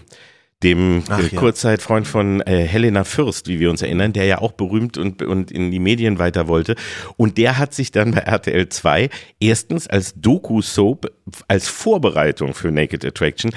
dem 0.64 1.04
Ach, 1.10 1.20
äh, 1.20 1.28
ja. 1.28 1.40
Kurzzeitfreund 1.40 2.08
von 2.08 2.42
äh, 2.42 2.66
Helena 2.66 3.04
Fürst, 3.04 3.48
wie 3.48 3.60
wir 3.60 3.70
uns 3.70 3.82
erinnern, 3.82 4.14
der 4.14 4.26
ja 4.26 4.40
auch 4.40 4.54
berühmt 4.54 4.98
und, 4.98 5.22
und 5.22 5.52
in 5.52 5.72
die 5.72 5.80
Medien 5.80 6.20
weiter 6.20 6.48
wollte. 6.48 6.76
Und 7.18 7.38
der 7.38 7.58
hat 7.58 7.74
sich 7.74 7.92
dann 7.92 8.12
bei 8.12 8.22
RTL 8.22 8.70
2 8.70 9.10
erstens 9.40 9.88
als 9.88 10.14
Doku-Soap 10.16 11.12
als 11.48 11.68
Vorbereitung 11.70 12.54
für 12.54 12.70
Naked 12.72 13.06
Attraction 13.06 13.52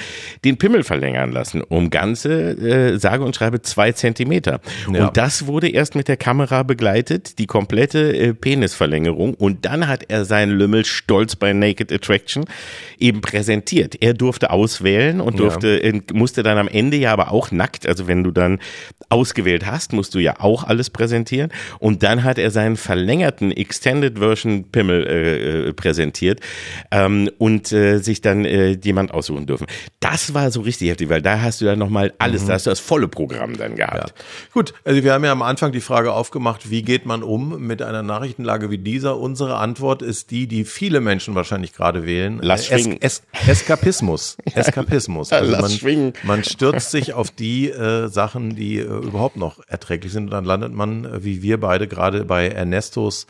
den 0.45 0.57
Pimmel 0.57 0.85
verlängern 0.85 1.33
lassen, 1.33 1.63
um 1.63 1.91
ganze, 1.91 2.51
äh, 2.51 2.99
sage 2.99 3.25
und 3.25 3.35
schreibe, 3.35 3.61
zwei 3.63 3.91
Zentimeter. 3.93 4.61
Ja. 4.93 5.07
Und 5.09 5.17
das 5.17 5.47
wurde 5.47 5.69
erst 5.69 5.97
mit 5.97 6.07
der 6.07 6.17
Kamera 6.17 6.63
begleitet, 6.63 7.39
die 7.41 7.47
komplette 7.47 8.17
äh, 8.17 8.35
Penisverlängerung. 8.35 9.35
Und 9.35 9.65
dann 9.65 9.89
hat 9.89 10.05
er 10.09 10.25
seinen 10.25 10.53
Lümmel 10.53 10.85
stolz 10.85 11.35
bei 11.35 11.53
Naked 11.53 11.93
Attraction 11.93 12.45
eben 12.99 13.21
präsentiert. 13.21 13.97
Er 14.01 14.15
durfte 14.15 14.51
auswählen 14.51 15.21
und 15.21 15.35
Ja. 15.35 15.41
durfte, 15.41 15.83
äh, 15.83 16.01
musste 16.13 16.43
dann 16.45 16.59
am 16.59 16.69
Ende 16.69 16.96
ja 16.97 17.13
aber 17.13 17.31
auch 17.33 17.51
nackt, 17.51 17.87
also 17.87 18.07
wenn 18.07 18.25
du 18.25 18.31
dann 18.31 18.59
ausgewählt 19.09 19.67
hast, 19.67 19.93
musst 19.93 20.15
du 20.15 20.19
ja 20.19 20.41
auch 20.41 20.65
alles 20.65 20.91
präsentieren. 20.91 21.53
Und 21.79 22.03
dann 22.03 22.25
hat 22.25 22.39
er 22.39 22.51
seinen 22.51 22.77
verlängerten 22.77 23.53
Extended 23.53 24.19
Version 24.19 24.65
Pimmel 24.71 25.07
äh, 25.07 25.69
äh, 25.69 25.73
präsentiert 25.73 26.41
ähm, 26.91 27.31
und 27.39 27.73
äh, 27.73 27.99
sich 27.99 28.21
dann 28.21 28.45
äh, 28.45 28.71
jemand 28.83 29.13
aussuchen 29.13 29.47
dürfen. 29.47 29.67
Das 30.01 30.35
war 30.35 30.51
so 30.51 30.61
richtig 30.63 30.91
heftig, 30.91 31.09
weil 31.09 31.23
da 31.23 31.41
hast 31.41 31.61
du 31.61 31.65
dann 31.65 31.79
nochmal 31.79 32.13
alles, 32.19 32.47
da 32.47 32.55
hast 32.55 32.67
du 32.67 32.71
das 32.71 32.81
volle 32.81 33.09
Programm 33.09 33.57
dann 33.57 33.77
Ja. 33.77 33.87
gehabt. 33.87 34.15
Gut, 34.53 34.75
also 34.85 35.03
wir 35.05 35.13
haben 35.13 35.25
ja 35.25 35.33
am 35.33 35.43
Anfang 35.43 35.73
die 35.73 35.81
Frage 35.81 36.13
aufgemacht, 36.13 36.71
wie 36.71 36.83
geht 36.83 37.07
man 37.07 37.23
um 37.23 37.61
mit 37.67 37.83
einer 37.83 38.03
Nachrichtenlage 38.03 38.71
wie 38.71 38.79
dieser? 38.79 39.19
Unsere 39.19 39.57
Antwort 39.57 40.03
ist 40.03 40.31
die, 40.31 40.47
die 40.47 40.65
viele 40.65 41.01
Menschen 41.01 41.35
wahrscheinlich 41.35 41.73
gerade 41.73 42.07
wählen. 42.07 42.39
Lass 42.43 42.71
Es, 42.71 42.87
es, 43.01 43.23
Eskapismus. 43.47 44.37
Eskapismus. 44.55 45.33
Also 45.33 45.51
Lass 45.53 45.61
man, 45.63 45.71
schwingen. 45.71 46.13
man 46.23 46.45
stürzt 46.45 46.86
sich 46.91 47.13
auf 47.15 47.31
die 47.31 47.71
äh, 47.71 48.09
Sachen, 48.09 48.57
die 48.57 48.79
äh, 48.79 48.83
überhaupt 48.85 49.37
noch 49.37 49.61
erträglich 49.69 50.13
sind. 50.13 50.25
Und 50.25 50.31
dann 50.31 50.45
landet 50.45 50.73
man, 50.73 51.05
äh, 51.05 51.25
wie 51.25 51.43
wir 51.43 51.59
beide, 51.61 51.89
gerade 51.89 52.25
bei 52.25 52.49
Ernestos 52.49 53.27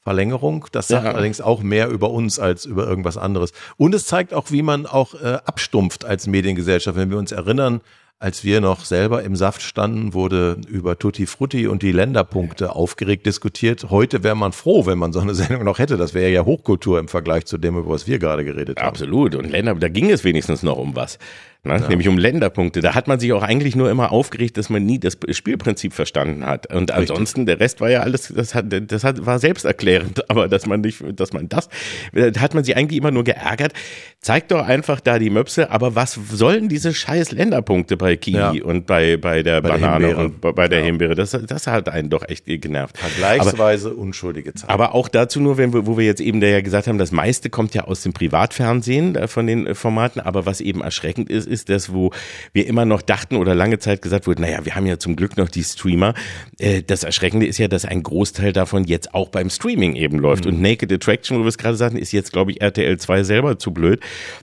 Verlängerung. 0.00 0.66
Das 0.72 0.88
sagt 0.88 1.04
Ja. 1.04 1.12
allerdings 1.12 1.40
auch 1.40 1.62
mehr 1.62 1.88
über 1.88 2.10
uns 2.10 2.38
als 2.38 2.64
über 2.64 2.86
irgendwas 2.86 3.16
anderes. 3.18 3.52
Und 3.76 3.94
es 3.94 4.06
zeigt 4.06 4.32
auch, 4.32 4.50
wie 4.50 4.62
man 4.62 4.86
auch 4.86 5.14
äh, 5.14 5.38
abstumpft 5.44 6.04
als 6.04 6.26
Mediengesellschaft. 6.26 6.96
Wenn 6.96 7.10
wir 7.10 7.18
uns 7.18 7.32
erinnern, 7.32 7.80
als 8.20 8.42
wir 8.42 8.60
noch 8.60 8.84
selber 8.84 9.22
im 9.22 9.36
Saft 9.36 9.62
standen, 9.62 10.12
wurde 10.12 10.56
über 10.66 10.98
Tutti 10.98 11.26
Frutti 11.26 11.68
und 11.68 11.82
die 11.82 11.92
Länderpunkte 11.92 12.74
aufgeregt 12.74 13.26
diskutiert. 13.26 13.90
Heute 13.90 14.24
wäre 14.24 14.34
man 14.34 14.52
froh, 14.52 14.86
wenn 14.86 14.98
man 14.98 15.12
so 15.12 15.20
eine 15.20 15.34
Sendung 15.34 15.64
noch 15.64 15.78
hätte. 15.78 15.96
Das 15.96 16.14
wäre 16.14 16.30
ja 16.30 16.44
Hochkultur 16.44 16.98
im 16.98 17.06
Vergleich 17.08 17.44
zu 17.46 17.58
dem, 17.58 17.76
über 17.76 17.90
was 17.90 18.06
wir 18.08 18.18
gerade 18.18 18.44
geredet 18.44 18.80
haben. 18.80 18.88
Absolut. 18.88 19.34
Und 19.36 19.48
Länder, 19.50 19.74
da 19.76 19.88
ging 19.88 20.10
es 20.10 20.24
wenigstens 20.24 20.62
noch 20.64 20.78
um 20.78 20.96
was. 20.96 21.18
Ne? 21.64 21.84
Nämlich 21.88 22.06
um 22.08 22.16
Länderpunkte. 22.16 22.80
Da 22.80 22.94
hat 22.94 23.08
man 23.08 23.18
sich 23.18 23.32
auch 23.32 23.42
eigentlich 23.42 23.74
nur 23.74 23.90
immer 23.90 24.12
aufgeregt, 24.12 24.56
dass 24.56 24.70
man 24.70 24.86
nie 24.86 25.00
das 25.00 25.18
Spielprinzip 25.32 25.92
verstanden 25.92 26.46
hat. 26.46 26.72
Und 26.72 26.92
ansonsten, 26.92 27.46
der 27.46 27.58
Rest 27.58 27.80
war 27.80 27.90
ja 27.90 28.00
alles, 28.00 28.32
das 28.34 28.54
hat, 28.54 28.66
das 28.90 29.02
hat, 29.02 29.26
war 29.26 29.38
selbsterklärend. 29.40 30.30
Aber 30.30 30.46
dass 30.48 30.66
man 30.66 30.80
nicht, 30.82 31.02
dass 31.18 31.32
man 31.32 31.48
das, 31.48 31.68
da 32.14 32.40
hat 32.40 32.54
man 32.54 32.62
sich 32.62 32.76
eigentlich 32.76 32.98
immer 32.98 33.10
nur 33.10 33.24
geärgert. 33.24 33.72
Zeigt 34.20 34.52
doch 34.52 34.64
einfach 34.64 35.00
da 35.00 35.18
die 35.18 35.30
Möpse. 35.30 35.70
Aber 35.70 35.94
was 35.96 36.14
sollen 36.30 36.68
diese 36.68 36.94
scheiß 36.94 37.32
Länderpunkte 37.32 37.96
bei 37.96 38.16
Kiwi 38.16 38.36
Ja. 38.38 38.52
und 38.64 38.86
bei, 38.86 39.16
bei 39.16 39.42
der 39.42 39.60
Bei 39.60 39.70
der 39.70 39.78
Banane 39.78 40.06
Himbeere. 40.06 40.24
und 40.26 40.40
bei- 40.54 40.68
der 40.68 40.82
Himbeere? 40.84 41.14
Das, 41.16 41.32
das 41.32 41.66
hat 41.66 41.88
einen 41.88 42.08
doch 42.08 42.26
echt 42.28 42.46
genervt. 42.46 42.96
Aber, 43.00 43.08
Vergleichsweise 43.10 43.94
unschuldige 43.94 44.54
Zahlen. 44.54 44.70
aber 44.70 44.94
auch 44.94 45.08
dazu 45.08 45.40
nur, 45.40 45.58
wenn 45.58 45.72
wir, 45.72 45.86
wo 45.86 45.98
wir 45.98 46.04
jetzt 46.06 46.20
eben 46.20 46.40
da 46.40 46.46
ja 46.46 46.60
gesagt 46.60 46.86
haben, 46.86 46.98
das 46.98 47.10
meiste 47.10 47.50
kommt 47.50 47.74
ja 47.74 47.82
aus 47.84 48.02
dem 48.02 48.12
Privatfernsehen 48.12 49.16
äh, 49.16 49.26
von 49.28 49.46
den 49.46 49.66
äh, 49.66 49.74
Formaten, 49.74 50.20
aber 50.20 50.46
was 50.46 50.60
eben 50.60 50.82
erschreckend 50.82 51.28
ist, 51.28 51.47
ist 51.48 51.68
das, 51.68 51.92
wo 51.92 52.10
wir 52.52 52.66
immer 52.66 52.84
noch 52.84 53.02
dachten 53.02 53.36
oder 53.36 53.54
lange 53.54 53.78
Zeit 53.78 54.02
gesagt 54.02 54.26
wurde, 54.26 54.42
naja, 54.42 54.64
wir 54.64 54.74
haben 54.74 54.86
ja 54.86 54.98
zum 54.98 55.16
Glück 55.16 55.36
noch 55.36 55.48
die 55.48 55.64
Streamer. 55.64 56.14
Äh, 56.58 56.82
das 56.82 57.04
Erschreckende 57.04 57.46
ist 57.46 57.58
ja, 57.58 57.68
dass 57.68 57.84
ein 57.84 58.02
Großteil 58.02 58.52
davon 58.52 58.84
jetzt 58.84 59.14
auch 59.14 59.30
beim 59.30 59.50
Streaming 59.50 59.96
eben 59.96 60.18
läuft. 60.18 60.44
Mhm. 60.44 60.52
Und 60.52 60.62
Naked 60.62 60.92
Attraction, 60.92 61.38
wo 61.38 61.42
wir 61.42 61.48
es 61.48 61.58
gerade 61.58 61.76
sagten, 61.76 61.96
ist 61.96 62.12
jetzt, 62.12 62.32
glaube 62.32 62.52
ich, 62.52 62.60
RTL 62.60 62.98
2 62.98 63.22
selber 63.22 63.58
zu 63.58 63.72
blöd. 63.72 64.00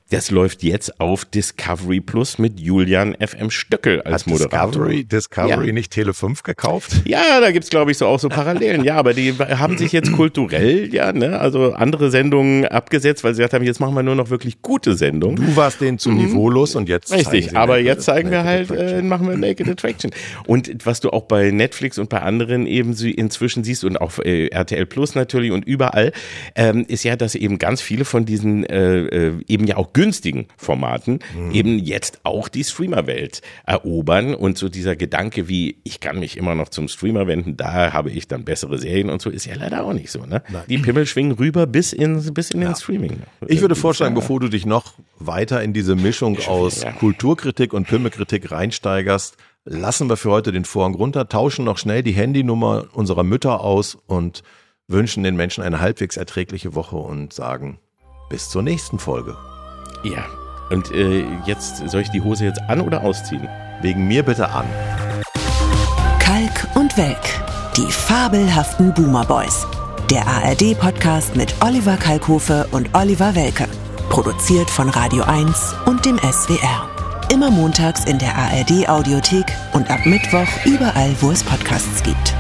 Das 0.10 0.32
läuft 0.32 0.64
jetzt 0.64 0.99
auf 0.99 1.26
Discovery 1.26 2.01
Plus 2.01 2.39
mit 2.39 2.60
Julian 2.60 3.16
FM 3.20 3.51
Stöckel 3.51 4.01
als 4.01 4.24
Hat 4.24 4.28
Moderator. 4.28 4.88
Discovery, 4.88 5.03
Discovery 5.06 5.68
ja. 5.68 5.74
nicht 5.74 5.91
Tele 5.91 6.14
5 6.14 6.43
gekauft? 6.43 7.03
Ja, 7.06 7.39
da 7.39 7.51
gibt's 7.51 7.70
glaube 7.70 7.91
ich, 7.91 7.97
so 7.97 8.08
auch 8.08 8.20
so 8.20 8.30
Parallelen. 8.30 8.84
ja, 8.84 8.95
aber 8.95 9.14
die 9.14 9.34
haben 9.34 9.78
sich 9.78 9.91
jetzt 9.91 10.14
kulturell, 10.14 10.93
ja, 10.93 11.12
ne, 11.12 11.39
also 11.39 11.74
andere 11.74 12.10
Sendungen 12.10 12.66
abgesetzt, 12.66 13.24
weil 13.24 13.34
sie 13.34 13.39
gesagt 13.39 13.53
haben, 13.53 13.66
jetzt 13.66 13.82
machen 13.82 13.93
wir 13.95 14.03
nur 14.03 14.16
noch 14.16 14.30
wirklich 14.30 14.62
gute 14.62 14.95
Sendungen. 14.95 15.36
Du 15.36 15.56
warst 15.58 15.82
denen 15.82 15.99
zu 15.99 16.10
mhm. 16.10 16.18
niveaulos 16.18 16.76
und 16.76 16.88
jetzt 16.88 16.95
Richtig, 17.12 17.56
aber 17.56 17.80
jetzt 17.80 18.06
zeigen 18.06 18.32
wir 18.32 18.43
halt, 18.43 18.72
äh, 18.72 19.02
machen 19.02 19.28
wir 19.28 19.38
Naked 19.38 19.68
Attraction. 19.68 20.12
Und 20.48 20.86
was 20.86 21.00
du 21.00 21.10
auch 21.12 21.24
bei 21.24 21.52
Netflix 21.52 21.98
und 21.98 22.10
bei 22.10 22.22
anderen 22.22 22.68
eben 22.68 22.93
inzwischen 22.93 23.64
siehst 23.64 23.84
und 23.84 23.98
auch 23.98 24.20
äh, 24.20 24.48
RTL 24.48 24.86
Plus 24.86 25.16
natürlich 25.16 25.52
und 25.52 25.66
überall, 25.66 26.12
ähm, 26.56 26.86
ist 26.88 27.04
ja, 27.04 27.16
dass 27.16 27.36
eben 27.36 27.60
ganz 27.60 27.82
viele 27.82 28.06
von 28.06 28.26
diesen 28.26 28.66
äh, 28.66 29.28
äh, 29.28 29.34
eben 29.48 29.66
ja 29.66 29.78
auch 29.78 29.93
günstigen 29.93 30.48
Formaten 30.58 31.20
mhm. 31.38 31.52
eben 31.52 31.80
jetzt 31.80 32.20
auch 32.24 32.48
die 32.48 32.64
Streamerwelt 32.64 33.41
erobern 33.66 34.36
und 34.36 34.58
so 34.58 34.70
dieser 34.70 34.96
Gedanke 34.96 35.48
wie, 35.48 35.78
ich 35.84 36.00
kann 36.00 36.20
mich 36.20 36.38
immer 36.38 36.56
noch 36.56 36.70
zum 36.70 36.88
Streamer 36.88 37.28
wenden, 37.28 37.58
da 37.58 37.93
habe 37.93 38.12
ich 38.12 38.28
dann 38.28 38.46
bessere 38.46 38.78
Serien 38.78 39.10
und 39.10 39.22
so, 39.22 39.30
ist 39.30 39.46
ja 39.46 39.56
leider 39.56 39.84
auch 39.84 39.93
nicht 39.93 40.12
so. 40.12 40.26
Ne? 40.26 40.41
Die 40.70 40.78
Pimmel 40.78 41.06
schwingen 41.06 41.34
rüber 41.34 41.68
bis 41.68 41.93
in, 41.93 42.34
bis 42.34 42.52
in 42.52 42.62
ja. 42.62 42.70
den 42.70 42.76
Streaming. 42.76 43.18
Ich 43.48 43.62
würde 43.62 43.76
vorschlagen, 43.76 44.16
bevor 44.16 44.39
du 44.39 44.48
dich 44.48 44.66
noch 44.66 44.93
weiter 45.20 45.62
in 45.64 45.74
diese 45.74 45.96
Mischung 45.96 46.38
aus 46.48 46.85
ja. 46.86 46.92
Kulturkritik 46.92 47.74
und 47.74 47.88
Pimmelkritik 47.88 48.52
reinsteigerst, 48.52 49.38
lassen 49.66 50.08
wir 50.10 50.18
für 50.18 50.32
heute 50.32 50.52
den 50.52 50.66
Vorhang 50.66 50.96
runter, 50.96 51.28
tauschen 51.28 51.66
noch 51.66 51.78
schnell 51.78 52.04
die 52.04 52.12
Handynummer 52.12 52.86
unserer 52.94 53.24
Mütter 53.24 53.62
aus 53.62 53.98
und 54.08 54.44
wünschen 54.88 55.24
den 55.24 55.36
Menschen 55.36 55.64
eine 55.64 55.82
halbwegs 55.82 56.16
erträgliche 56.16 56.76
Woche 56.76 56.96
und 56.96 57.34
sagen 57.34 57.80
bis 58.30 58.50
zur 58.50 58.62
nächsten 58.62 59.00
Folge. 59.00 59.36
Ja, 60.04 60.26
und 60.70 60.92
äh, 60.92 61.26
jetzt 61.46 61.88
soll 61.90 62.02
ich 62.02 62.10
die 62.10 62.22
Hose 62.22 62.46
jetzt 62.46 62.62
an 62.68 62.82
oder 62.82 63.04
ausziehen? 63.04 63.48
Wegen 63.82 64.08
mir 64.08 64.24
bitte 64.24 64.50
an. 64.50 64.66
Kalk 66.20 66.68
und 66.76 66.96
Welk, 66.98 67.18
die 67.78 67.92
fabelhaften 67.92 68.94
Boomer 68.94 69.26
Boys. 69.26 69.68
Der 70.12 70.28
ARD-Podcast 70.28 71.36
mit 71.36 71.54
Oliver 71.64 71.98
Kalkofe 71.98 72.68
und 72.72 72.94
Oliver 72.94 73.36
Welke. 73.36 73.68
Produziert 74.10 74.70
von 74.70 74.89
Radio 74.89 75.24
1 75.24 75.76
und 75.86 76.06
dem 76.06 76.18
SWR. 76.20 76.89
Immer 77.32 77.51
montags 77.51 78.06
in 78.06 78.18
der 78.18 78.36
ARD-Audiothek 78.36 79.45
und 79.74 79.89
ab 79.89 80.06
Mittwoch 80.06 80.47
überall, 80.66 81.16
wo 81.22 81.32
es 81.32 81.43
Podcasts 81.43 82.01
gibt. 82.03 82.34